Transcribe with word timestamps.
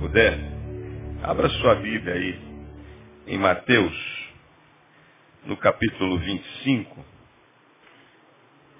puder, 0.00 0.38
abra 1.22 1.48
sua 1.48 1.76
Bíblia 1.76 2.14
aí 2.14 2.40
em 3.26 3.38
Mateus, 3.38 4.26
no 5.44 5.56
capítulo 5.56 6.18
25. 6.18 7.04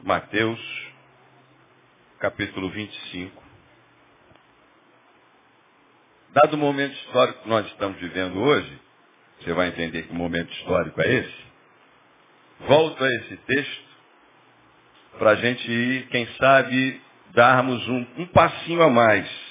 Mateus, 0.03 0.61
capítulo 2.19 2.71
25. 2.71 3.43
Dado 6.33 6.55
o 6.55 6.59
momento 6.59 6.95
histórico 6.95 7.43
que 7.43 7.49
nós 7.49 7.67
estamos 7.67 7.99
vivendo 7.99 8.39
hoje, 8.39 8.81
você 9.41 9.53
vai 9.53 9.69
entender 9.69 10.03
que 10.03 10.13
momento 10.13 10.53
histórico 10.53 11.01
é 11.01 11.15
esse. 11.15 11.47
Volto 12.61 13.03
a 13.03 13.09
esse 13.09 13.37
texto 13.39 13.87
para 15.19 15.31
a 15.31 15.35
gente 15.37 15.71
ir, 15.71 16.09
quem 16.09 16.27
sabe, 16.35 17.01
darmos 17.33 17.87
um, 17.89 18.07
um 18.19 18.27
passinho 18.27 18.83
a 18.83 18.91
mais 18.91 19.46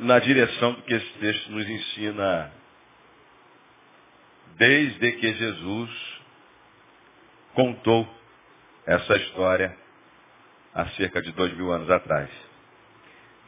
na 0.00 0.18
direção 0.18 0.74
que 0.82 0.94
esse 0.94 1.12
texto 1.18 1.52
nos 1.52 1.68
ensina 1.68 2.50
desde 4.56 5.12
que 5.12 5.32
Jesus 5.34 5.90
contou 7.54 8.08
essa 8.86 9.16
história 9.16 9.76
há 10.74 10.86
cerca 10.90 11.20
de 11.20 11.32
dois 11.32 11.52
mil 11.54 11.70
anos 11.70 11.90
atrás. 11.90 12.30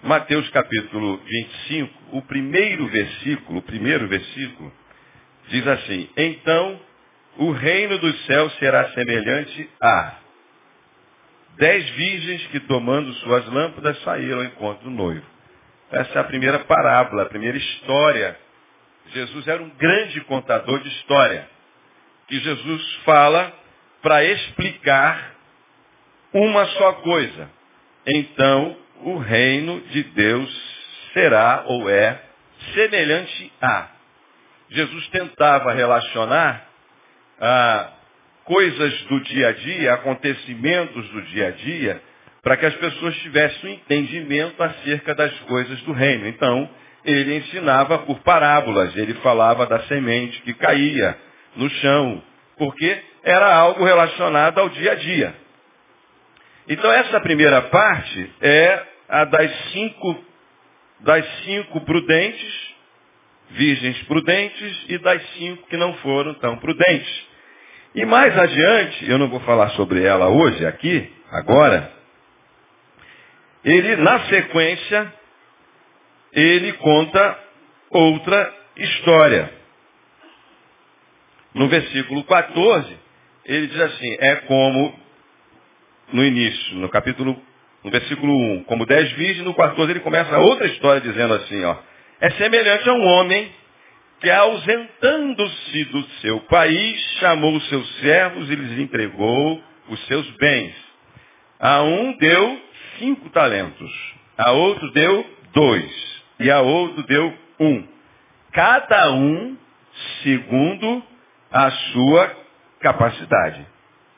Mateus 0.02 0.48
capítulo 0.50 1.18
25, 1.18 2.18
o 2.18 2.22
primeiro 2.22 2.86
versículo, 2.88 3.60
o 3.60 3.62
primeiro 3.62 4.06
versículo, 4.08 4.72
diz 5.48 5.66
assim, 5.66 6.10
então 6.16 6.80
o 7.38 7.52
reino 7.52 7.98
dos 7.98 8.26
céus 8.26 8.52
será 8.58 8.90
semelhante 8.90 9.70
a 9.80 10.18
dez 11.56 11.88
virgens 11.90 12.46
que 12.48 12.60
tomando 12.60 13.12
suas 13.14 13.46
lâmpadas 13.46 14.02
saíram 14.02 14.38
ao 14.38 14.44
encontro 14.44 14.84
do 14.84 14.90
noivo. 14.90 15.31
Essa 15.92 16.18
é 16.18 16.20
a 16.22 16.24
primeira 16.24 16.60
parábola, 16.60 17.24
a 17.24 17.26
primeira 17.26 17.58
história. 17.58 18.36
Jesus 19.12 19.46
era 19.46 19.62
um 19.62 19.68
grande 19.70 20.22
contador 20.22 20.80
de 20.80 20.88
história. 20.88 21.46
Que 22.26 22.38
Jesus 22.40 22.94
fala 23.04 23.52
para 24.00 24.24
explicar 24.24 25.34
uma 26.32 26.64
só 26.66 26.92
coisa. 26.94 27.50
Então, 28.06 28.76
o 29.02 29.18
reino 29.18 29.80
de 29.82 30.02
Deus 30.04 30.50
será 31.12 31.64
ou 31.66 31.90
é 31.90 32.22
semelhante 32.74 33.52
a. 33.60 33.88
Jesus 34.70 35.08
tentava 35.08 35.72
relacionar 35.72 36.66
ah, 37.38 37.92
coisas 38.44 39.02
do 39.02 39.20
dia 39.20 39.48
a 39.48 39.52
dia, 39.52 39.92
acontecimentos 39.92 41.08
do 41.10 41.22
dia 41.22 41.48
a 41.48 41.50
dia, 41.50 42.02
para 42.42 42.56
que 42.56 42.66
as 42.66 42.74
pessoas 42.74 43.16
tivessem 43.18 43.70
um 43.70 43.72
entendimento 43.74 44.60
acerca 44.62 45.14
das 45.14 45.32
coisas 45.40 45.80
do 45.82 45.92
reino. 45.92 46.26
Então, 46.26 46.68
ele 47.04 47.36
ensinava 47.36 47.98
por 48.00 48.18
parábolas, 48.20 48.96
ele 48.96 49.14
falava 49.14 49.66
da 49.66 49.80
semente 49.84 50.42
que 50.42 50.52
caía 50.54 51.16
no 51.56 51.70
chão, 51.70 52.22
porque 52.58 52.98
era 53.22 53.54
algo 53.54 53.84
relacionado 53.84 54.58
ao 54.58 54.68
dia 54.68 54.92
a 54.92 54.94
dia. 54.96 55.34
Então, 56.68 56.90
essa 56.92 57.20
primeira 57.20 57.62
parte 57.62 58.30
é 58.40 58.82
a 59.08 59.24
das 59.24 59.50
cinco, 59.72 60.24
das 61.00 61.24
cinco 61.44 61.80
prudentes, 61.82 62.72
virgens 63.50 64.02
prudentes, 64.04 64.84
e 64.88 64.98
das 64.98 65.22
cinco 65.34 65.66
que 65.68 65.76
não 65.76 65.94
foram 65.94 66.34
tão 66.34 66.56
prudentes. 66.56 67.26
E 67.94 68.04
mais 68.04 68.36
adiante, 68.36 69.08
eu 69.08 69.18
não 69.18 69.28
vou 69.28 69.40
falar 69.40 69.70
sobre 69.70 70.02
ela 70.02 70.28
hoje, 70.28 70.64
aqui, 70.64 71.12
agora, 71.30 72.01
ele, 73.64 73.96
na 73.96 74.20
sequência, 74.26 75.12
ele 76.32 76.72
conta 76.74 77.38
outra 77.90 78.54
história. 78.76 79.52
No 81.54 81.68
versículo 81.68 82.24
14, 82.24 82.96
ele 83.44 83.66
diz 83.66 83.80
assim, 83.80 84.16
é 84.20 84.36
como 84.36 84.98
no 86.12 86.24
início, 86.24 86.76
no 86.76 86.88
capítulo, 86.88 87.40
no 87.84 87.90
versículo 87.90 88.34
1, 88.58 88.64
como 88.64 88.86
dez 88.86 89.10
virgens, 89.12 89.44
no 89.44 89.54
14 89.54 89.90
ele 89.90 90.00
começa 90.00 90.38
outra 90.38 90.66
história 90.66 91.00
dizendo 91.00 91.34
assim, 91.34 91.64
ó, 91.64 91.76
é 92.20 92.30
semelhante 92.30 92.88
a 92.88 92.92
um 92.92 93.04
homem 93.04 93.52
que 94.20 94.30
ausentando-se 94.30 95.84
do 95.86 96.04
seu 96.20 96.40
país, 96.42 97.00
chamou 97.18 97.56
os 97.56 97.68
seus 97.68 97.98
servos 97.98 98.48
e 98.48 98.54
lhes 98.54 98.78
entregou 98.78 99.60
os 99.88 100.06
seus 100.06 100.30
bens. 100.36 100.72
A 101.58 101.82
um 101.82 102.16
deu 102.16 102.62
cinco 102.98 103.28
talentos, 103.30 104.14
a 104.36 104.52
outro 104.52 104.90
deu 104.92 105.26
dois, 105.52 106.22
e 106.40 106.50
a 106.50 106.60
outro 106.60 107.02
deu 107.04 107.34
um. 107.60 107.86
Cada 108.52 109.12
um 109.12 109.56
segundo 110.22 111.02
a 111.50 111.70
sua 111.70 112.36
capacidade. 112.80 113.66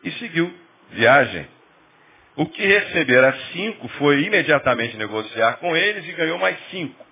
E 0.03 0.11
seguiu 0.13 0.53
viagem. 0.91 1.47
O 2.37 2.47
que 2.47 2.67
recebera 2.67 3.33
cinco 3.53 3.89
foi 3.89 4.25
imediatamente 4.25 4.97
negociar 4.97 5.59
com 5.59 5.77
eles 5.77 6.07
e 6.07 6.13
ganhou 6.13 6.39
mais 6.39 6.59
cinco. 6.71 7.05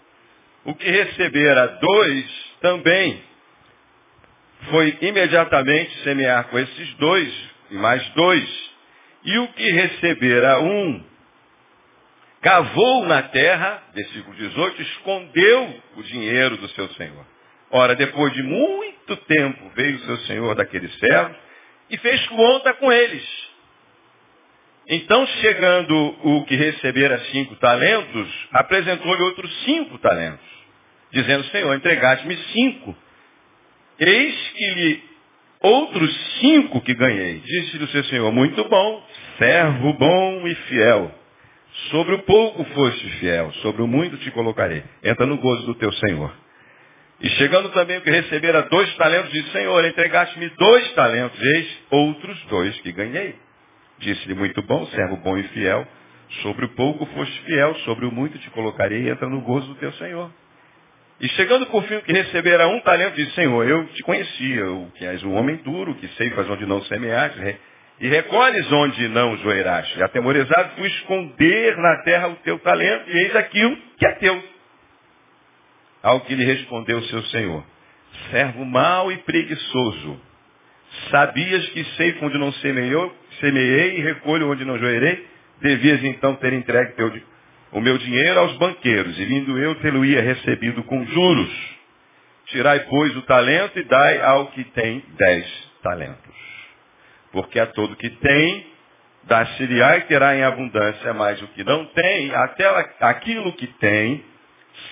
O 0.64 0.74
que 0.74 0.88
recebera 0.90 1.78
dois 1.80 2.52
também 2.60 3.22
foi 4.70 4.98
imediatamente 5.00 6.02
semear 6.02 6.44
com 6.44 6.58
esses 6.58 6.94
dois, 6.94 7.50
e 7.70 7.74
mais 7.74 8.06
dois. 8.10 8.70
E 9.24 9.38
o 9.38 9.48
que 9.48 9.70
recebera 9.70 10.60
um, 10.60 11.04
cavou 12.42 13.06
na 13.06 13.22
terra, 13.22 13.82
versículo 13.94 14.36
18, 14.36 14.82
escondeu 14.82 15.82
o 15.96 16.02
dinheiro 16.02 16.56
do 16.56 16.68
seu 16.70 16.88
senhor. 16.90 17.24
Ora, 17.70 17.94
depois 17.94 18.32
de 18.34 18.42
muito 18.42 19.16
tempo, 19.16 19.70
veio 19.74 19.96
o 19.96 20.00
seu 20.00 20.16
senhor 20.18 20.54
daqueles 20.54 20.92
servos 20.98 21.36
e 21.88 21.96
fez 21.96 22.26
conta 22.26 22.74
com 22.74 22.92
eles. 22.92 23.24
Então, 24.88 25.26
chegando 25.40 25.94
o 26.24 26.44
que 26.44 26.56
recebera 26.56 27.18
cinco 27.30 27.54
talentos, 27.56 28.48
apresentou-lhe 28.52 29.22
outros 29.22 29.64
cinco 29.64 29.96
talentos 29.98 30.52
dizendo, 31.12 31.44
Senhor, 31.44 31.74
entregaste-me 31.74 32.36
cinco. 32.52 32.96
Eis 33.98 34.50
que 34.50 34.70
lhe 34.70 35.02
outros 35.60 36.38
cinco 36.40 36.80
que 36.80 36.94
ganhei. 36.94 37.38
Disse-lhe 37.40 37.84
o 37.84 37.88
seu 37.88 38.02
Senhor, 38.04 38.32
muito 38.32 38.64
bom, 38.64 39.06
servo 39.38 39.92
bom 39.92 40.48
e 40.48 40.54
fiel. 40.54 41.21
Sobre 41.90 42.14
o 42.14 42.18
pouco 42.20 42.64
foste 42.64 43.10
fiel, 43.18 43.50
sobre 43.62 43.82
o 43.82 43.86
muito 43.86 44.16
te 44.18 44.30
colocarei. 44.30 44.82
Entra 45.02 45.24
no 45.24 45.38
gozo 45.38 45.64
do 45.66 45.74
teu 45.74 45.92
Senhor. 45.94 46.32
E 47.20 47.28
chegando 47.30 47.70
também 47.70 47.98
o 47.98 48.00
que 48.00 48.10
recebera 48.10 48.62
dois 48.62 48.92
talentos, 48.96 49.30
disse, 49.30 49.50
Senhor, 49.52 49.84
entregaste-me 49.84 50.48
dois 50.50 50.92
talentos, 50.92 51.40
eis 51.40 51.78
outros 51.90 52.44
dois 52.46 52.78
que 52.80 52.92
ganhei. 52.92 53.36
Disse-lhe, 53.98 54.34
muito 54.34 54.60
bom, 54.62 54.84
servo 54.86 55.16
bom 55.18 55.38
e 55.38 55.44
fiel, 55.44 55.86
sobre 56.42 56.64
o 56.64 56.68
pouco 56.70 57.06
foste 57.06 57.40
fiel, 57.42 57.74
sobre 57.84 58.06
o 58.06 58.12
muito 58.12 58.38
te 58.38 58.50
colocarei, 58.50 59.08
entra 59.08 59.28
no 59.28 59.40
gozo 59.40 59.68
do 59.68 59.74
teu 59.76 59.92
Senhor. 59.92 60.30
E 61.20 61.28
chegando 61.30 61.66
por 61.66 61.84
fim 61.84 62.00
que 62.00 62.12
recebera 62.12 62.66
um 62.66 62.80
talento, 62.80 63.14
disse, 63.14 63.32
Senhor, 63.34 63.64
eu 63.66 63.86
te 63.86 64.02
conhecia, 64.02 64.72
o 64.72 64.90
que 64.96 65.06
és 65.06 65.22
um 65.22 65.34
homem 65.34 65.56
duro, 65.56 65.94
que 65.94 66.08
ceifas 66.16 66.50
onde 66.50 66.66
não 66.66 66.82
semeaste, 66.82 67.38
e 68.02 68.08
recolhes 68.08 68.70
onde 68.72 69.06
não 69.08 69.36
joeiraste. 69.38 69.96
E 69.96 70.02
atemorizado 70.02 70.74
fui 70.74 70.88
esconder 70.88 71.76
na 71.76 72.02
terra 72.02 72.28
o 72.28 72.36
teu 72.36 72.58
talento, 72.58 73.08
e 73.08 73.16
eis 73.16 73.36
aquilo 73.36 73.76
que 73.96 74.04
é 74.04 74.12
teu. 74.16 74.44
Ao 76.02 76.20
que 76.22 76.34
lhe 76.34 76.44
respondeu 76.44 76.98
o 76.98 77.04
seu 77.04 77.22
Senhor, 77.26 77.64
servo 78.32 78.64
mau 78.64 79.12
e 79.12 79.18
preguiçoso, 79.18 80.20
sabias 81.12 81.64
que 81.68 81.84
ceifo 81.96 82.26
onde 82.26 82.38
não 82.38 82.52
semeou, 82.54 83.16
semeei 83.38 83.98
e 83.98 84.00
recolho 84.00 84.50
onde 84.50 84.64
não 84.64 84.76
joerei? 84.76 85.24
Devias 85.60 86.02
então 86.02 86.34
ter 86.34 86.52
entregue 86.54 86.94
teu, 86.94 87.22
o 87.70 87.80
meu 87.80 87.96
dinheiro 87.98 88.40
aos 88.40 88.56
banqueiros, 88.56 89.16
e 89.16 89.24
vindo 89.26 89.56
eu 89.56 89.76
tê-lo-ia 89.76 90.20
recebido 90.20 90.82
com 90.82 91.06
juros. 91.06 91.72
Tirai, 92.46 92.80
pois, 92.80 93.16
o 93.16 93.22
talento 93.22 93.78
e 93.78 93.84
dai 93.84 94.20
ao 94.22 94.48
que 94.48 94.64
tem 94.64 95.04
dez 95.16 95.70
talentos. 95.84 96.51
Porque 97.32 97.58
a 97.58 97.66
todo 97.66 97.96
que 97.96 98.10
tem, 98.10 98.66
dar-se-lhe-á 99.24 99.98
e 99.98 100.02
terá 100.02 100.36
em 100.36 100.42
abundância, 100.42 101.12
mas 101.14 101.40
o 101.42 101.48
que 101.48 101.64
não 101.64 101.86
tem, 101.86 102.34
até 102.34 102.66
aquilo 103.00 103.52
que 103.54 103.66
tem, 103.66 104.24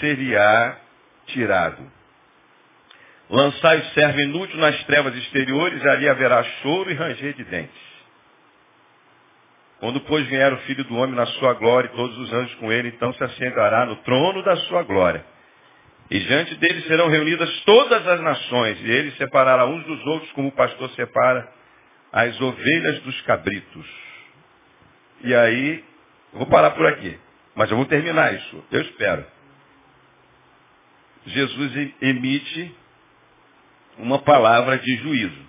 seria 0.01 0.77
tirado. 1.27 1.83
Lançai 3.29 3.79
o 3.79 3.85
servo 3.91 4.21
inútil 4.21 4.59
nas 4.59 4.83
trevas 4.85 5.15
exteriores, 5.15 5.85
ali 5.87 6.09
haverá 6.09 6.43
choro 6.63 6.91
e 6.91 6.95
ranger 6.95 7.35
de 7.35 7.45
dentes. 7.45 7.91
Quando, 9.79 10.01
pois, 10.01 10.27
vier 10.27 10.53
o 10.53 10.59
Filho 10.59 10.85
do 10.85 10.97
Homem 10.97 11.15
na 11.15 11.27
sua 11.27 11.55
glória 11.55 11.89
e 11.89 11.97
todos 11.97 12.19
os 12.19 12.33
anjos 12.33 12.55
com 12.57 12.71
ele, 12.71 12.89
então 12.89 13.13
se 13.15 13.25
assentará 13.25 13.87
no 13.87 13.97
trono 13.97 14.43
da 14.43 14.57
sua 14.57 14.83
glória. 14.83 15.25
E 16.11 16.19
diante 16.19 16.55
dele 16.57 16.83
serão 16.83 17.09
reunidas 17.09 17.49
todas 17.65 18.07
as 18.07 18.21
nações, 18.21 18.81
e 18.81 18.91
ele 18.91 19.13
separará 19.13 19.65
uns 19.65 19.85
dos 19.85 20.05
outros 20.07 20.31
como 20.33 20.49
o 20.49 20.53
pastor 20.53 20.91
separa 20.91 21.60
as 22.13 22.41
ovelhas 22.41 23.01
dos 23.01 23.21
cabritos. 23.23 23.87
E 25.23 25.35
aí, 25.35 25.85
vou 26.33 26.47
parar 26.47 26.71
por 26.73 26.87
aqui, 26.87 27.19
mas 27.55 27.71
eu 27.71 27.77
vou 27.77 27.87
terminar 27.87 28.35
isso, 28.35 28.65
eu 28.71 28.81
espero. 28.83 29.25
Jesus 31.27 31.93
emite 32.01 32.75
uma 33.99 34.21
palavra 34.21 34.79
de 34.79 34.97
juízo. 34.97 35.49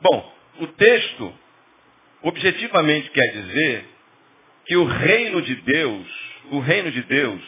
Bom, 0.00 0.34
o 0.60 0.66
texto 0.68 1.34
objetivamente 2.22 3.10
quer 3.10 3.32
dizer 3.32 3.84
que 4.66 4.76
o 4.76 4.84
reino 4.84 5.42
de 5.42 5.54
Deus, 5.56 6.06
o 6.50 6.58
reino 6.60 6.90
de 6.90 7.02
Deus, 7.02 7.42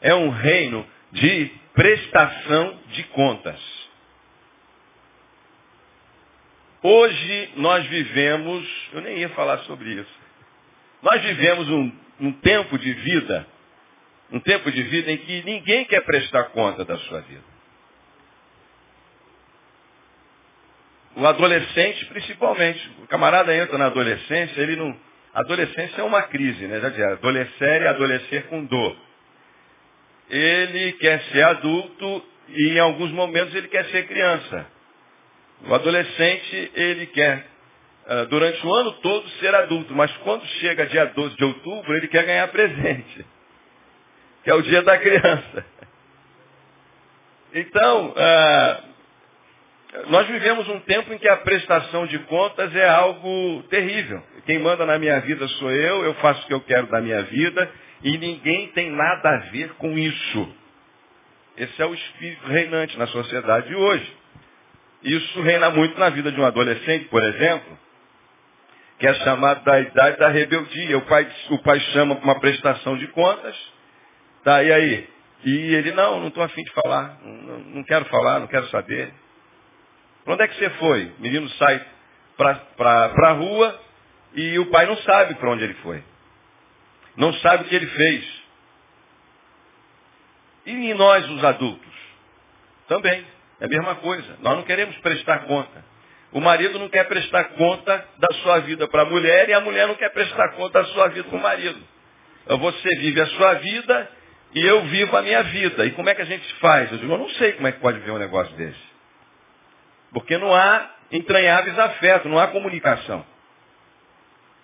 é 0.00 0.14
um 0.14 0.30
reino 0.30 0.86
de 1.12 1.50
prestação 1.74 2.78
de 2.92 3.02
contas. 3.04 3.77
Hoje 6.82 7.50
nós 7.56 7.86
vivemos, 7.86 8.88
eu 8.92 9.00
nem 9.00 9.18
ia 9.18 9.28
falar 9.30 9.58
sobre 9.60 9.90
isso, 9.90 10.18
nós 11.02 11.20
vivemos 11.22 11.68
um, 11.68 11.92
um 12.20 12.32
tempo 12.32 12.78
de 12.78 12.92
vida, 12.92 13.46
um 14.30 14.40
tempo 14.40 14.70
de 14.70 14.82
vida 14.82 15.10
em 15.10 15.16
que 15.16 15.42
ninguém 15.44 15.84
quer 15.86 16.02
prestar 16.02 16.44
conta 16.44 16.84
da 16.84 16.96
sua 16.98 17.20
vida. 17.22 17.58
O 21.16 21.26
adolescente, 21.26 22.04
principalmente. 22.06 22.90
O 23.02 23.06
camarada 23.08 23.54
entra 23.56 23.76
na 23.76 23.86
adolescência, 23.86 24.60
ele 24.60 24.76
não. 24.76 24.96
Adolescência 25.34 26.00
é 26.00 26.04
uma 26.04 26.22
crise, 26.22 26.64
né? 26.66 26.80
Já 26.80 26.88
dizia, 26.90 27.08
adolescer 27.08 27.82
é 27.82 27.88
adolescer 27.88 28.46
com 28.46 28.64
dor. 28.64 28.96
Ele 30.30 30.92
quer 30.92 31.20
ser 31.32 31.42
adulto 31.42 32.24
e 32.48 32.68
em 32.70 32.78
alguns 32.78 33.10
momentos 33.10 33.52
ele 33.52 33.66
quer 33.66 33.84
ser 33.86 34.06
criança. 34.06 34.66
O 35.66 35.74
adolescente, 35.74 36.70
ele 36.74 37.06
quer, 37.06 37.46
ah, 38.06 38.24
durante 38.24 38.64
o 38.66 38.72
ano 38.72 38.92
todo, 38.92 39.28
ser 39.40 39.54
adulto, 39.54 39.94
mas 39.94 40.10
quando 40.18 40.44
chega 40.60 40.86
dia 40.86 41.06
12 41.06 41.36
de 41.36 41.44
outubro, 41.44 41.96
ele 41.96 42.08
quer 42.08 42.24
ganhar 42.24 42.48
presente, 42.48 43.26
que 44.44 44.50
é 44.50 44.54
o 44.54 44.62
dia 44.62 44.82
da 44.82 44.96
criança. 44.98 45.66
Então, 47.54 48.14
ah, 48.16 48.80
nós 50.08 50.26
vivemos 50.28 50.68
um 50.68 50.80
tempo 50.80 51.12
em 51.12 51.18
que 51.18 51.28
a 51.28 51.38
prestação 51.38 52.06
de 52.06 52.18
contas 52.20 52.74
é 52.76 52.88
algo 52.88 53.62
terrível. 53.70 54.22
Quem 54.44 54.58
manda 54.58 54.84
na 54.84 54.98
minha 54.98 55.18
vida 55.20 55.46
sou 55.48 55.70
eu, 55.70 56.04
eu 56.04 56.14
faço 56.14 56.42
o 56.42 56.46
que 56.46 56.54
eu 56.54 56.60
quero 56.60 56.86
da 56.88 57.00
minha 57.00 57.22
vida 57.22 57.70
e 58.02 58.16
ninguém 58.18 58.68
tem 58.68 58.90
nada 58.90 59.30
a 59.30 59.36
ver 59.50 59.72
com 59.74 59.98
isso. 59.98 60.54
Esse 61.56 61.82
é 61.82 61.86
o 61.86 61.94
espírito 61.94 62.46
reinante 62.46 62.98
na 62.98 63.06
sociedade 63.08 63.68
de 63.68 63.74
hoje. 63.74 64.16
Isso 65.02 65.40
reina 65.42 65.70
muito 65.70 65.98
na 65.98 66.10
vida 66.10 66.32
de 66.32 66.40
um 66.40 66.44
adolescente, 66.44 67.06
por 67.06 67.22
exemplo, 67.22 67.78
que 68.98 69.06
é 69.06 69.14
chamado 69.14 69.62
da 69.64 69.80
idade 69.80 70.18
da 70.18 70.28
rebeldia. 70.28 70.98
O 70.98 71.02
pai, 71.02 71.30
o 71.50 71.58
pai 71.58 71.78
chama 71.92 72.16
para 72.16 72.24
uma 72.24 72.40
prestação 72.40 72.96
de 72.96 73.06
contas, 73.08 73.56
tá, 74.42 74.62
e 74.62 74.72
aí? 74.72 75.08
E 75.44 75.74
ele, 75.74 75.92
não, 75.92 76.20
não 76.20 76.28
estou 76.28 76.42
afim 76.42 76.62
de 76.62 76.72
falar, 76.72 77.18
não, 77.22 77.58
não 77.58 77.84
quero 77.84 78.04
falar, 78.06 78.40
não 78.40 78.48
quero 78.48 78.68
saber. 78.68 79.12
Para 80.24 80.34
onde 80.34 80.42
é 80.42 80.48
que 80.48 80.56
você 80.56 80.70
foi? 80.70 81.14
O 81.18 81.22
menino 81.22 81.48
sai 81.50 81.86
para 82.36 83.28
a 83.28 83.32
rua 83.32 83.80
e 84.34 84.58
o 84.58 84.66
pai 84.66 84.86
não 84.86 84.96
sabe 84.98 85.34
para 85.36 85.50
onde 85.50 85.64
ele 85.64 85.74
foi. 85.74 86.02
Não 87.16 87.32
sabe 87.34 87.64
o 87.64 87.68
que 87.68 87.74
ele 87.74 87.86
fez. 87.86 88.38
E 90.66 90.94
nós, 90.94 91.28
os 91.30 91.44
adultos? 91.44 91.94
Também. 92.88 93.24
É 93.60 93.64
a 93.64 93.68
mesma 93.68 93.96
coisa. 93.96 94.36
Nós 94.40 94.56
não 94.56 94.62
queremos 94.62 94.96
prestar 94.98 95.40
conta. 95.40 95.84
O 96.32 96.40
marido 96.40 96.78
não 96.78 96.88
quer 96.88 97.04
prestar 97.08 97.44
conta 97.50 98.04
da 98.18 98.28
sua 98.42 98.60
vida 98.60 98.86
para 98.88 99.02
a 99.02 99.06
mulher 99.06 99.48
e 99.48 99.54
a 99.54 99.60
mulher 99.60 99.88
não 99.88 99.94
quer 99.94 100.10
prestar 100.10 100.50
conta 100.50 100.82
da 100.82 100.88
sua 100.88 101.08
vida 101.08 101.28
para 101.28 101.38
o 101.38 101.42
marido. 101.42 101.80
Então, 102.44 102.58
você 102.58 102.88
vive 102.96 103.20
a 103.20 103.26
sua 103.26 103.54
vida 103.54 104.10
e 104.54 104.64
eu 104.64 104.82
vivo 104.84 105.16
a 105.16 105.22
minha 105.22 105.42
vida. 105.42 105.86
E 105.86 105.90
como 105.92 106.08
é 106.08 106.14
que 106.14 106.22
a 106.22 106.26
gente 106.26 106.54
faz? 106.54 106.92
Eu 106.92 106.98
digo, 106.98 107.12
eu 107.12 107.18
não 107.18 107.28
sei 107.30 107.52
como 107.52 107.66
é 107.66 107.72
que 107.72 107.80
pode 107.80 107.98
ver 108.00 108.10
um 108.10 108.18
negócio 108.18 108.54
desse. 108.56 108.88
Porque 110.12 110.36
não 110.38 110.54
há 110.54 110.90
entranháveis 111.10 111.78
afetos, 111.78 112.30
não 112.30 112.38
há 112.38 112.48
comunicação. 112.48 113.24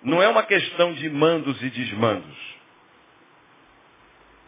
Não 0.02 0.22
é 0.22 0.28
uma 0.28 0.42
questão 0.42 0.92
de 0.92 1.08
mandos 1.08 1.60
e 1.62 1.70
desmandos. 1.70 2.54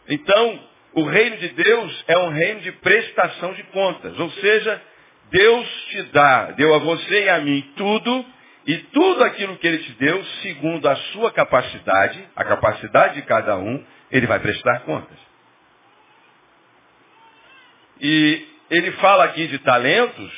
Então, 0.09 0.61
o 0.97 1.05
reino 1.05 1.37
de 1.37 1.49
Deus 1.49 2.05
é 2.09 2.17
um 2.17 2.31
reino 2.31 2.61
de 2.61 2.73
prestação 2.73 3.53
de 3.53 3.63
contas. 3.65 4.19
Ou 4.19 4.31
seja, 4.31 4.83
Deus 5.31 5.69
te 5.91 6.03
dá, 6.05 6.53
deu 6.53 6.75
a 6.75 6.79
você 6.79 7.25
e 7.25 7.29
a 7.29 7.39
mim 7.39 7.71
tudo, 7.77 8.25
e 8.67 8.79
tudo 8.79 9.23
aquilo 9.23 9.59
que 9.59 9.67
Ele 9.67 9.79
te 9.79 9.93
deu, 9.93 10.25
segundo 10.41 10.89
a 10.89 10.97
sua 11.13 11.31
capacidade, 11.31 12.27
a 12.35 12.43
capacidade 12.45 13.17
de 13.17 13.23
cada 13.23 13.59
um, 13.59 13.85
Ele 14.11 14.27
vai 14.27 14.41
prestar 14.41 14.81
contas. 14.81 15.19
E 18.01 18.47
ele 18.71 18.93
fala 18.93 19.25
aqui 19.25 19.47
de 19.49 19.59
talentos, 19.59 20.33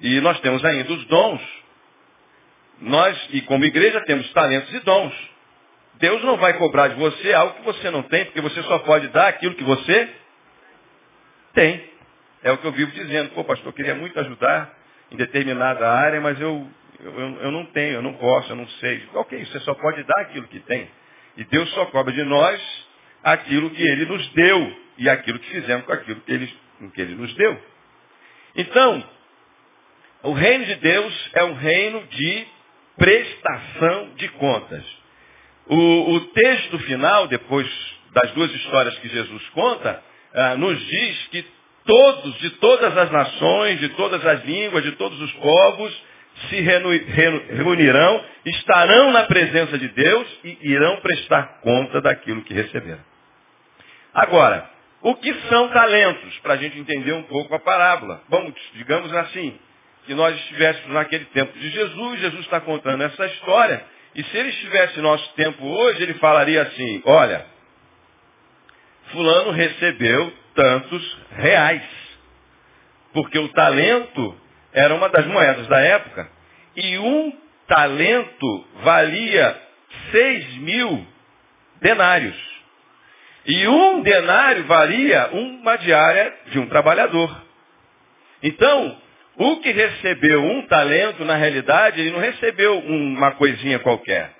e 0.00 0.20
nós 0.20 0.38
temos 0.40 0.64
ainda 0.64 0.92
os 0.92 1.04
dons. 1.06 1.42
Nós, 2.80 3.28
e 3.30 3.40
como 3.42 3.64
igreja, 3.64 4.00
temos 4.02 4.30
talentos 4.32 4.72
e 4.72 4.78
dons. 4.80 5.35
Deus 5.98 6.22
não 6.22 6.36
vai 6.36 6.54
cobrar 6.54 6.88
de 6.88 6.94
você 6.96 7.32
algo 7.32 7.54
que 7.54 7.62
você 7.62 7.90
não 7.90 8.02
tem, 8.02 8.24
porque 8.26 8.40
você 8.40 8.62
só 8.64 8.78
pode 8.80 9.08
dar 9.08 9.28
aquilo 9.28 9.54
que 9.54 9.64
você 9.64 10.08
tem. 11.54 11.90
É 12.42 12.52
o 12.52 12.58
que 12.58 12.66
eu 12.66 12.72
vivo 12.72 12.92
dizendo. 12.92 13.30
Pô, 13.30 13.44
pastor, 13.44 13.68
eu 13.68 13.72
queria 13.72 13.94
muito 13.94 14.18
ajudar 14.20 14.76
em 15.10 15.16
determinada 15.16 15.90
área, 15.90 16.20
mas 16.20 16.40
eu, 16.40 16.68
eu, 17.00 17.12
eu 17.12 17.50
não 17.50 17.66
tenho, 17.66 17.94
eu 17.94 18.02
não 18.02 18.14
posso, 18.14 18.52
eu 18.52 18.56
não 18.56 18.68
sei. 18.68 19.08
Ok, 19.14 19.44
você 19.46 19.60
só 19.60 19.74
pode 19.74 20.02
dar 20.04 20.20
aquilo 20.20 20.46
que 20.48 20.60
tem. 20.60 20.88
E 21.36 21.44
Deus 21.44 21.68
só 21.70 21.86
cobra 21.86 22.12
de 22.12 22.24
nós 22.24 22.86
aquilo 23.22 23.70
que 23.70 23.82
Ele 23.82 24.06
nos 24.06 24.28
deu 24.32 24.76
e 24.98 25.08
aquilo 25.08 25.38
que 25.38 25.50
fizemos 25.50 25.86
com 25.86 25.92
aquilo 25.92 26.20
que 26.20 26.32
Ele, 26.32 26.54
que 26.94 27.00
ele 27.00 27.14
nos 27.14 27.34
deu. 27.34 27.62
Então, 28.54 29.04
o 30.22 30.32
reino 30.32 30.64
de 30.64 30.74
Deus 30.76 31.30
é 31.34 31.44
um 31.44 31.54
reino 31.54 32.06
de 32.06 32.46
prestação 32.96 34.10
de 34.16 34.28
contas. 34.30 34.84
O, 35.68 36.14
o 36.14 36.20
texto 36.28 36.78
final, 36.80 37.26
depois 37.28 37.68
das 38.12 38.30
duas 38.32 38.52
histórias 38.54 38.96
que 38.98 39.08
Jesus 39.08 39.48
conta, 39.50 40.02
ah, 40.34 40.56
nos 40.56 40.78
diz 40.86 41.28
que 41.28 41.44
todos, 41.84 42.38
de 42.38 42.50
todas 42.50 42.96
as 42.96 43.10
nações, 43.10 43.80
de 43.80 43.88
todas 43.90 44.24
as 44.24 44.44
línguas, 44.44 44.84
de 44.84 44.92
todos 44.92 45.20
os 45.20 45.32
povos, 45.34 46.02
se 46.48 46.60
reunirão, 46.60 48.24
estarão 48.44 49.10
na 49.12 49.22
presença 49.24 49.78
de 49.78 49.88
Deus 49.88 50.28
e 50.44 50.58
irão 50.70 51.00
prestar 51.00 51.60
conta 51.62 52.00
daquilo 52.00 52.42
que 52.42 52.52
receberam. 52.52 53.00
Agora, 54.12 54.68
o 55.02 55.14
que 55.14 55.32
são 55.48 55.68
talentos? 55.68 56.38
Para 56.40 56.54
a 56.54 56.56
gente 56.56 56.78
entender 56.78 57.12
um 57.12 57.22
pouco 57.22 57.54
a 57.54 57.58
parábola. 57.58 58.22
Vamos, 58.28 58.54
digamos 58.74 59.12
assim, 59.14 59.58
que 60.04 60.14
nós 60.14 60.36
estivéssemos 60.36 60.92
naquele 60.92 61.24
tempo 61.26 61.58
de 61.58 61.70
Jesus, 61.70 62.20
Jesus 62.20 62.44
está 62.44 62.60
contando 62.60 63.02
essa 63.02 63.26
história, 63.26 63.84
e 64.16 64.24
se 64.24 64.36
ele 64.38 64.48
estivesse 64.48 64.96
no 64.96 65.02
nosso 65.02 65.30
tempo 65.34 65.62
hoje, 65.62 66.02
ele 66.02 66.14
falaria 66.14 66.62
assim, 66.62 67.02
olha, 67.04 67.44
fulano 69.12 69.50
recebeu 69.50 70.32
tantos 70.54 71.18
reais. 71.32 71.82
Porque 73.12 73.38
o 73.38 73.48
talento 73.48 74.40
era 74.72 74.94
uma 74.94 75.10
das 75.10 75.26
moedas 75.26 75.66
da 75.66 75.80
época. 75.80 76.30
E 76.74 76.96
um 76.96 77.38
talento 77.66 78.66
valia 78.82 79.62
seis 80.10 80.54
mil 80.56 81.06
denários. 81.82 82.36
E 83.44 83.68
um 83.68 84.00
denário 84.00 84.64
valia 84.64 85.28
uma 85.32 85.76
diária 85.76 86.34
de 86.46 86.58
um 86.58 86.66
trabalhador. 86.68 87.44
Então, 88.42 88.98
o 89.38 89.56
que 89.56 89.70
recebeu 89.70 90.42
um 90.44 90.62
talento, 90.66 91.24
na 91.24 91.36
realidade, 91.36 92.00
ele 92.00 92.10
não 92.10 92.20
recebeu 92.20 92.78
uma 92.78 93.32
coisinha 93.32 93.78
qualquer. 93.78 94.30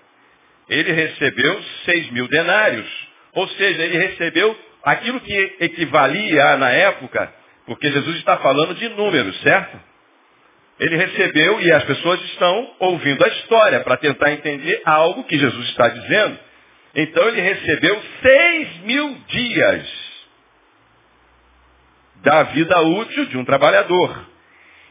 Ele 0.68 0.92
recebeu 0.92 1.62
seis 1.84 2.10
mil 2.10 2.26
denários. 2.28 2.86
Ou 3.34 3.46
seja, 3.48 3.82
ele 3.82 3.98
recebeu 3.98 4.58
aquilo 4.82 5.20
que 5.20 5.56
equivalia 5.60 6.56
na 6.56 6.70
época, 6.70 7.32
porque 7.66 7.90
Jesus 7.90 8.16
está 8.16 8.38
falando 8.38 8.74
de 8.74 8.88
números, 8.90 9.38
certo? 9.42 9.78
Ele 10.78 10.96
recebeu 10.96 11.60
e 11.60 11.72
as 11.72 11.84
pessoas 11.84 12.20
estão 12.24 12.74
ouvindo 12.78 13.24
a 13.24 13.28
história 13.28 13.80
para 13.80 13.96
tentar 13.98 14.32
entender 14.32 14.80
algo 14.84 15.24
que 15.24 15.38
Jesus 15.38 15.68
está 15.68 15.88
dizendo. 15.88 16.38
Então 16.94 17.28
ele 17.28 17.40
recebeu 17.42 18.02
seis 18.22 18.76
mil 18.80 19.14
dias 19.28 20.06
da 22.22 22.42
vida 22.44 22.80
útil 22.80 23.26
de 23.26 23.36
um 23.36 23.44
trabalhador. 23.44 24.35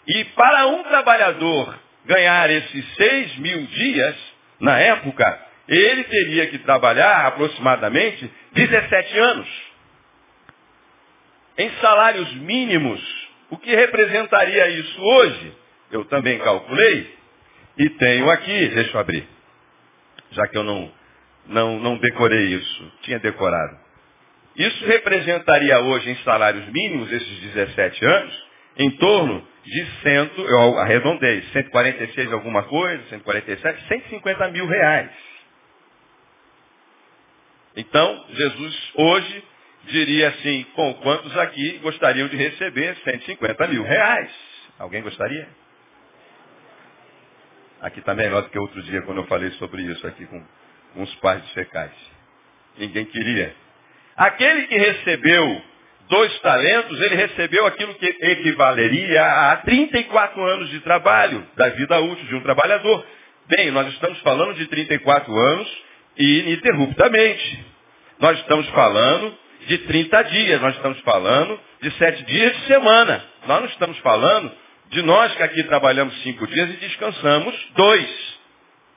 E 0.08 0.24
para 0.26 0.68
um 0.68 0.84
trabalhador 0.84 1.80
ganhar 2.06 2.50
esses 2.50 2.94
seis 2.96 3.36
mil 3.38 3.66
dias, 3.66 4.16
na 4.60 4.80
época, 4.80 5.46
ele 5.68 6.04
teria 6.04 6.48
que 6.48 6.60
trabalhar 6.60 7.26
aproximadamente 7.26 8.32
17 8.54 9.18
anos. 9.18 9.48
Em 11.58 11.70
salários 11.82 12.32
mínimos, 12.36 13.02
o 13.50 13.58
que 13.58 13.74
representaria 13.76 14.68
isso 14.70 15.02
hoje? 15.02 15.54
Eu 15.92 16.06
também 16.06 16.38
calculei 16.40 17.16
e 17.78 17.90
tenho 17.92 18.30
aqui, 18.30 18.68
deixa 18.70 18.96
eu 18.96 19.00
abrir, 19.00 19.28
já 20.32 20.48
que 20.48 20.58
eu 20.58 20.64
não, 20.64 20.92
não, 21.48 21.80
não 21.80 21.98
decorei 21.98 22.46
isso, 22.56 22.92
tinha 23.02 23.20
decorado. 23.20 23.78
Isso 24.56 24.86
representaria 24.86 25.80
hoje 25.80 26.10
em 26.10 26.16
salários 26.18 26.66
mínimos, 26.70 27.12
esses 27.12 27.40
17 27.54 28.06
anos, 28.06 28.46
em 28.77 28.91
torno 28.98 29.48
de 29.63 29.86
cento, 30.03 30.41
eu 30.41 30.79
arredondei, 30.79 31.41
146 31.53 32.32
alguma 32.32 32.63
coisa, 32.63 33.03
147, 33.10 33.88
150 33.88 34.51
mil 34.51 34.67
reais. 34.67 35.12
Então, 37.75 38.25
Jesus 38.29 38.91
hoje 38.96 39.44
diria 39.88 40.29
assim, 40.29 40.63
com 40.75 40.94
quantos 40.96 41.36
aqui 41.38 41.79
gostariam 41.79 42.27
de 42.27 42.38
receber 42.38 42.96
150 43.03 43.67
mil 43.67 43.84
reais? 43.84 44.32
Alguém 44.79 45.01
gostaria? 45.01 45.48
Aqui 47.82 48.00
está 48.00 48.13
melhor 48.13 48.41
do 48.44 48.50
que 48.50 48.60
outro 48.60 48.82
dia 48.84 49.01
quando 49.03 49.20
eu 49.20 49.27
falei 49.27 49.51
sobre 49.51 49.82
isso 49.84 50.05
aqui 50.08 50.25
com 50.25 50.44
uns 50.96 51.13
pais 51.15 51.46
de 51.46 51.53
fecais. 51.53 51.91
Ninguém 52.77 53.05
queria. 53.05 53.53
Aquele 54.15 54.67
que 54.67 54.77
recebeu 54.77 55.62
dois 56.10 56.40
talentos, 56.40 57.00
ele 57.02 57.16
recebeu 57.16 57.66
aquilo 57.66 57.94
que 57.96 58.06
equivaleria 58.06 59.24
a 59.52 59.58
34 59.58 60.44
anos 60.44 60.70
de 60.70 60.80
trabalho, 60.82 61.46
da 61.56 61.70
vida 61.70 62.00
útil 62.00 62.26
de 62.26 62.36
um 62.36 62.42
trabalhador. 62.42 63.06
Bem, 63.48 63.72
nós 63.72 63.88
estamos 63.94 64.20
falando 64.20 64.56
de 64.56 64.68
34 64.68 65.36
anos 65.36 65.84
ininterruptamente. 66.18 67.66
Nós 68.20 68.40
estamos 68.40 68.68
falando 68.70 69.36
de 69.68 69.78
30 69.80 70.24
dias, 70.24 70.62
nós 70.62 70.76
estamos 70.76 71.00
falando 71.02 71.60
de 71.82 71.92
7 71.92 72.24
dias 72.26 72.56
de 72.58 72.68
semana. 72.68 73.24
Nós 73.48 73.62
não 73.62 73.70
estamos 73.70 73.98
falando 74.00 74.52
de 74.90 75.02
nós 75.02 75.36
que 75.36 75.44
aqui 75.44 75.64
trabalhamos 75.64 76.16
5 76.24 76.48
dias 76.48 76.70
e 76.70 76.78
descansamos 76.78 77.56
dois. 77.76 78.36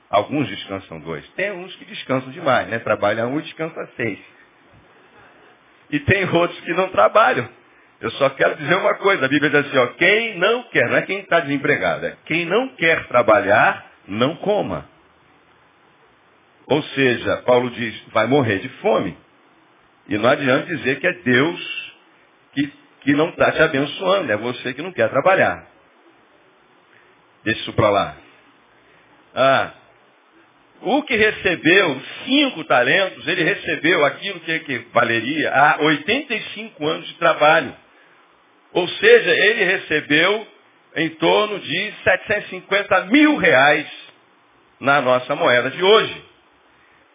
Alguns 0.09 0.47
descansam 0.47 0.99
dois. 1.01 1.27
Tem 1.35 1.51
uns 1.51 1.75
que 1.75 1.85
descansam 1.85 2.31
demais, 2.31 2.67
né? 2.67 2.79
Trabalha 2.79 3.27
um 3.27 3.39
e 3.39 3.43
descansa 3.43 3.87
seis. 3.95 4.19
E 5.89 5.99
tem 6.01 6.29
outros 6.29 6.59
que 6.61 6.73
não 6.73 6.89
trabalham. 6.89 7.47
Eu 7.99 8.11
só 8.11 8.29
quero 8.29 8.55
dizer 8.55 8.75
uma 8.75 8.95
coisa, 8.95 9.25
a 9.25 9.27
Bíblia 9.27 9.49
diz 9.49 9.67
assim, 9.67 9.77
ó, 9.77 9.87
quem 9.87 10.37
não 10.37 10.63
quer, 10.69 10.87
não 10.89 10.95
é 10.97 11.01
quem 11.01 11.19
está 11.19 11.41
desempregado, 11.41 12.05
é 12.05 12.15
quem 12.25 12.45
não 12.45 12.69
quer 12.75 13.07
trabalhar, 13.07 13.91
não 14.07 14.37
coma. 14.37 14.87
Ou 16.65 16.81
seja, 16.83 17.37
Paulo 17.37 17.69
diz, 17.71 18.01
vai 18.13 18.27
morrer 18.27 18.59
de 18.59 18.69
fome. 18.81 19.17
E 20.07 20.17
não 20.17 20.29
adianta 20.29 20.65
dizer 20.67 20.99
que 20.99 21.07
é 21.07 21.13
Deus 21.13 21.89
que, 22.53 22.73
que 23.01 23.13
não 23.13 23.29
está 23.29 23.51
te 23.51 23.61
abençoando, 23.61 24.31
é 24.31 24.37
você 24.37 24.73
que 24.73 24.81
não 24.81 24.93
quer 24.93 25.09
trabalhar. 25.09 25.67
Deixa 27.43 27.61
isso 27.61 27.73
para 27.73 27.89
lá. 27.89 28.17
Ah, 29.35 29.71
o 30.81 31.03
que 31.03 31.15
recebeu 31.15 32.01
cinco 32.25 32.63
talentos, 32.63 33.27
ele 33.27 33.43
recebeu 33.43 34.05
aquilo 34.05 34.39
que 34.41 34.51
equivaleria 34.51 35.51
a 35.51 35.81
85 35.81 36.87
anos 36.87 37.07
de 37.07 37.13
trabalho. 37.15 37.75
Ou 38.71 38.87
seja, 38.87 39.31
ele 39.31 39.63
recebeu 39.65 40.47
em 40.95 41.09
torno 41.09 41.59
de 41.59 41.93
750 42.03 43.05
mil 43.05 43.35
reais 43.37 43.87
na 44.79 45.01
nossa 45.01 45.35
moeda 45.35 45.69
de 45.69 45.83
hoje. 45.83 46.23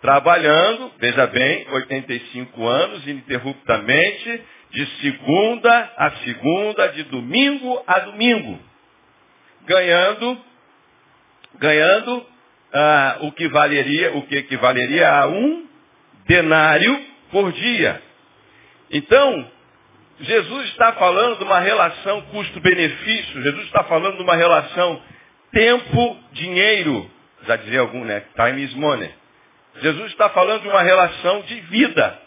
Trabalhando, 0.01 0.93
veja 0.99 1.27
bem, 1.29 1.67
85 1.71 2.67
anos, 2.67 3.07
ininterruptamente, 3.07 4.43
de 4.71 4.87
segunda 5.01 5.93
a 5.97 6.11
segunda, 6.17 6.89
de 6.89 7.05
domingo 7.05 7.83
a 7.87 8.01
domingo. 8.01 8.61
Ganhando, 9.67 10.39
ganhando 11.59 12.34
ah, 12.75 13.19
o 13.21 13.33
que 13.33 13.47
valeria, 13.49 14.17
o 14.17 14.23
que 14.23 14.37
equivaleria 14.37 15.09
a 15.09 15.29
um 15.29 15.67
denário 16.27 17.01
por 17.31 17.53
dia. 17.53 18.03
Então, 18.91 19.51
Jesus 20.21 20.69
está 20.71 20.93
falando 20.95 21.39
de 21.39 21.45
uma 21.45 21.61
relação 21.61 22.23
custo-benefício, 22.23 23.43
Jesus 23.43 23.67
está 23.67 23.85
falando 23.85 24.17
de 24.17 24.23
uma 24.23 24.35
relação 24.35 25.01
tempo-dinheiro, 25.53 27.11
já 27.47 27.57
dizia 27.57 27.81
algum, 27.81 28.05
né? 28.05 28.25
Time 28.35 28.63
is 28.63 28.75
money. 28.75 29.11
Jesus 29.81 30.11
está 30.11 30.29
falando 30.31 30.63
de 30.63 30.69
uma 30.69 30.83
relação 30.83 31.43
de 31.43 31.61
vida. 31.63 32.19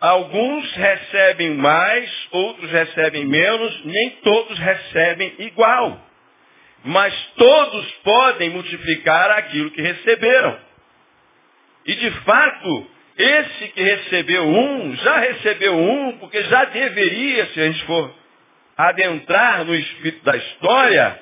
Alguns 0.00 0.72
recebem 0.72 1.54
mais, 1.56 2.28
outros 2.30 2.70
recebem 2.70 3.26
menos, 3.26 3.84
nem 3.84 4.10
todos 4.22 4.58
recebem 4.58 5.34
igual. 5.40 6.09
Mas 6.84 7.14
todos 7.36 7.90
podem 8.02 8.50
multiplicar 8.50 9.30
aquilo 9.32 9.70
que 9.70 9.82
receberam. 9.82 10.58
E 11.86 11.94
de 11.94 12.10
fato, 12.22 12.90
esse 13.18 13.68
que 13.68 13.82
recebeu 13.82 14.48
um, 14.48 14.96
já 14.96 15.16
recebeu 15.18 15.76
um, 15.76 16.18
porque 16.18 16.42
já 16.44 16.64
deveria, 16.66 17.46
se 17.46 17.60
a 17.60 17.66
gente 17.66 17.84
for 17.84 18.14
adentrar 18.76 19.64
no 19.64 19.74
espírito 19.74 20.24
da 20.24 20.36
história, 20.36 21.20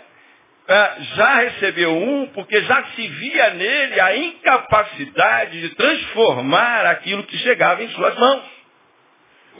é, 0.69 0.93
já 1.17 1.35
recebeu 1.41 1.97
um, 1.97 2.27
porque 2.29 2.61
já 2.62 2.85
se 2.95 3.09
via 3.09 3.50
nele 3.55 4.00
a 4.00 4.17
incapacidade 4.17 5.61
de 5.61 5.75
transformar 5.75 6.87
aquilo 6.87 7.25
que 7.25 7.38
chegava 7.38 7.83
em 7.83 7.88
suas 7.88 8.17
mãos. 8.17 8.45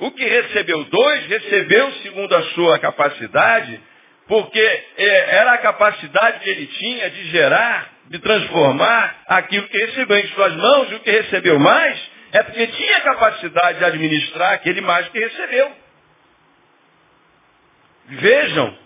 O 0.00 0.11
que 0.12 0.25
recebeu 0.25 0.85
dois, 0.85 1.26
recebeu 1.26 1.90
segundo 2.02 2.37
a 2.37 2.43
sua 2.50 2.78
capacidade, 2.78 3.81
porque 4.28 4.61
é, 4.61 5.37
era 5.37 5.54
a 5.54 5.58
capacidade 5.58 6.40
que 6.40 6.50
ele 6.50 6.66
tinha 6.66 7.11
de 7.11 7.30
gerar, 7.30 7.90
de 8.08 8.18
transformar 8.18 9.23
aquilo 9.26 9.66
que 9.68 9.78
recebeu 9.78 10.18
em 10.18 10.28
suas 10.28 10.54
mãos, 10.54 10.92
e 10.92 10.94
o 10.97 11.00
que 11.00 11.11
recebeu 11.11 11.58
mais 11.58 12.11
é 12.32 12.42
porque 12.42 12.66
tinha 12.66 13.00
capacidade 13.00 13.78
de 13.78 13.85
administrar 13.85 14.52
aquele 14.52 14.82
mais 14.82 15.08
que 15.08 15.18
recebeu. 15.18 15.73
Vejam 18.06 18.78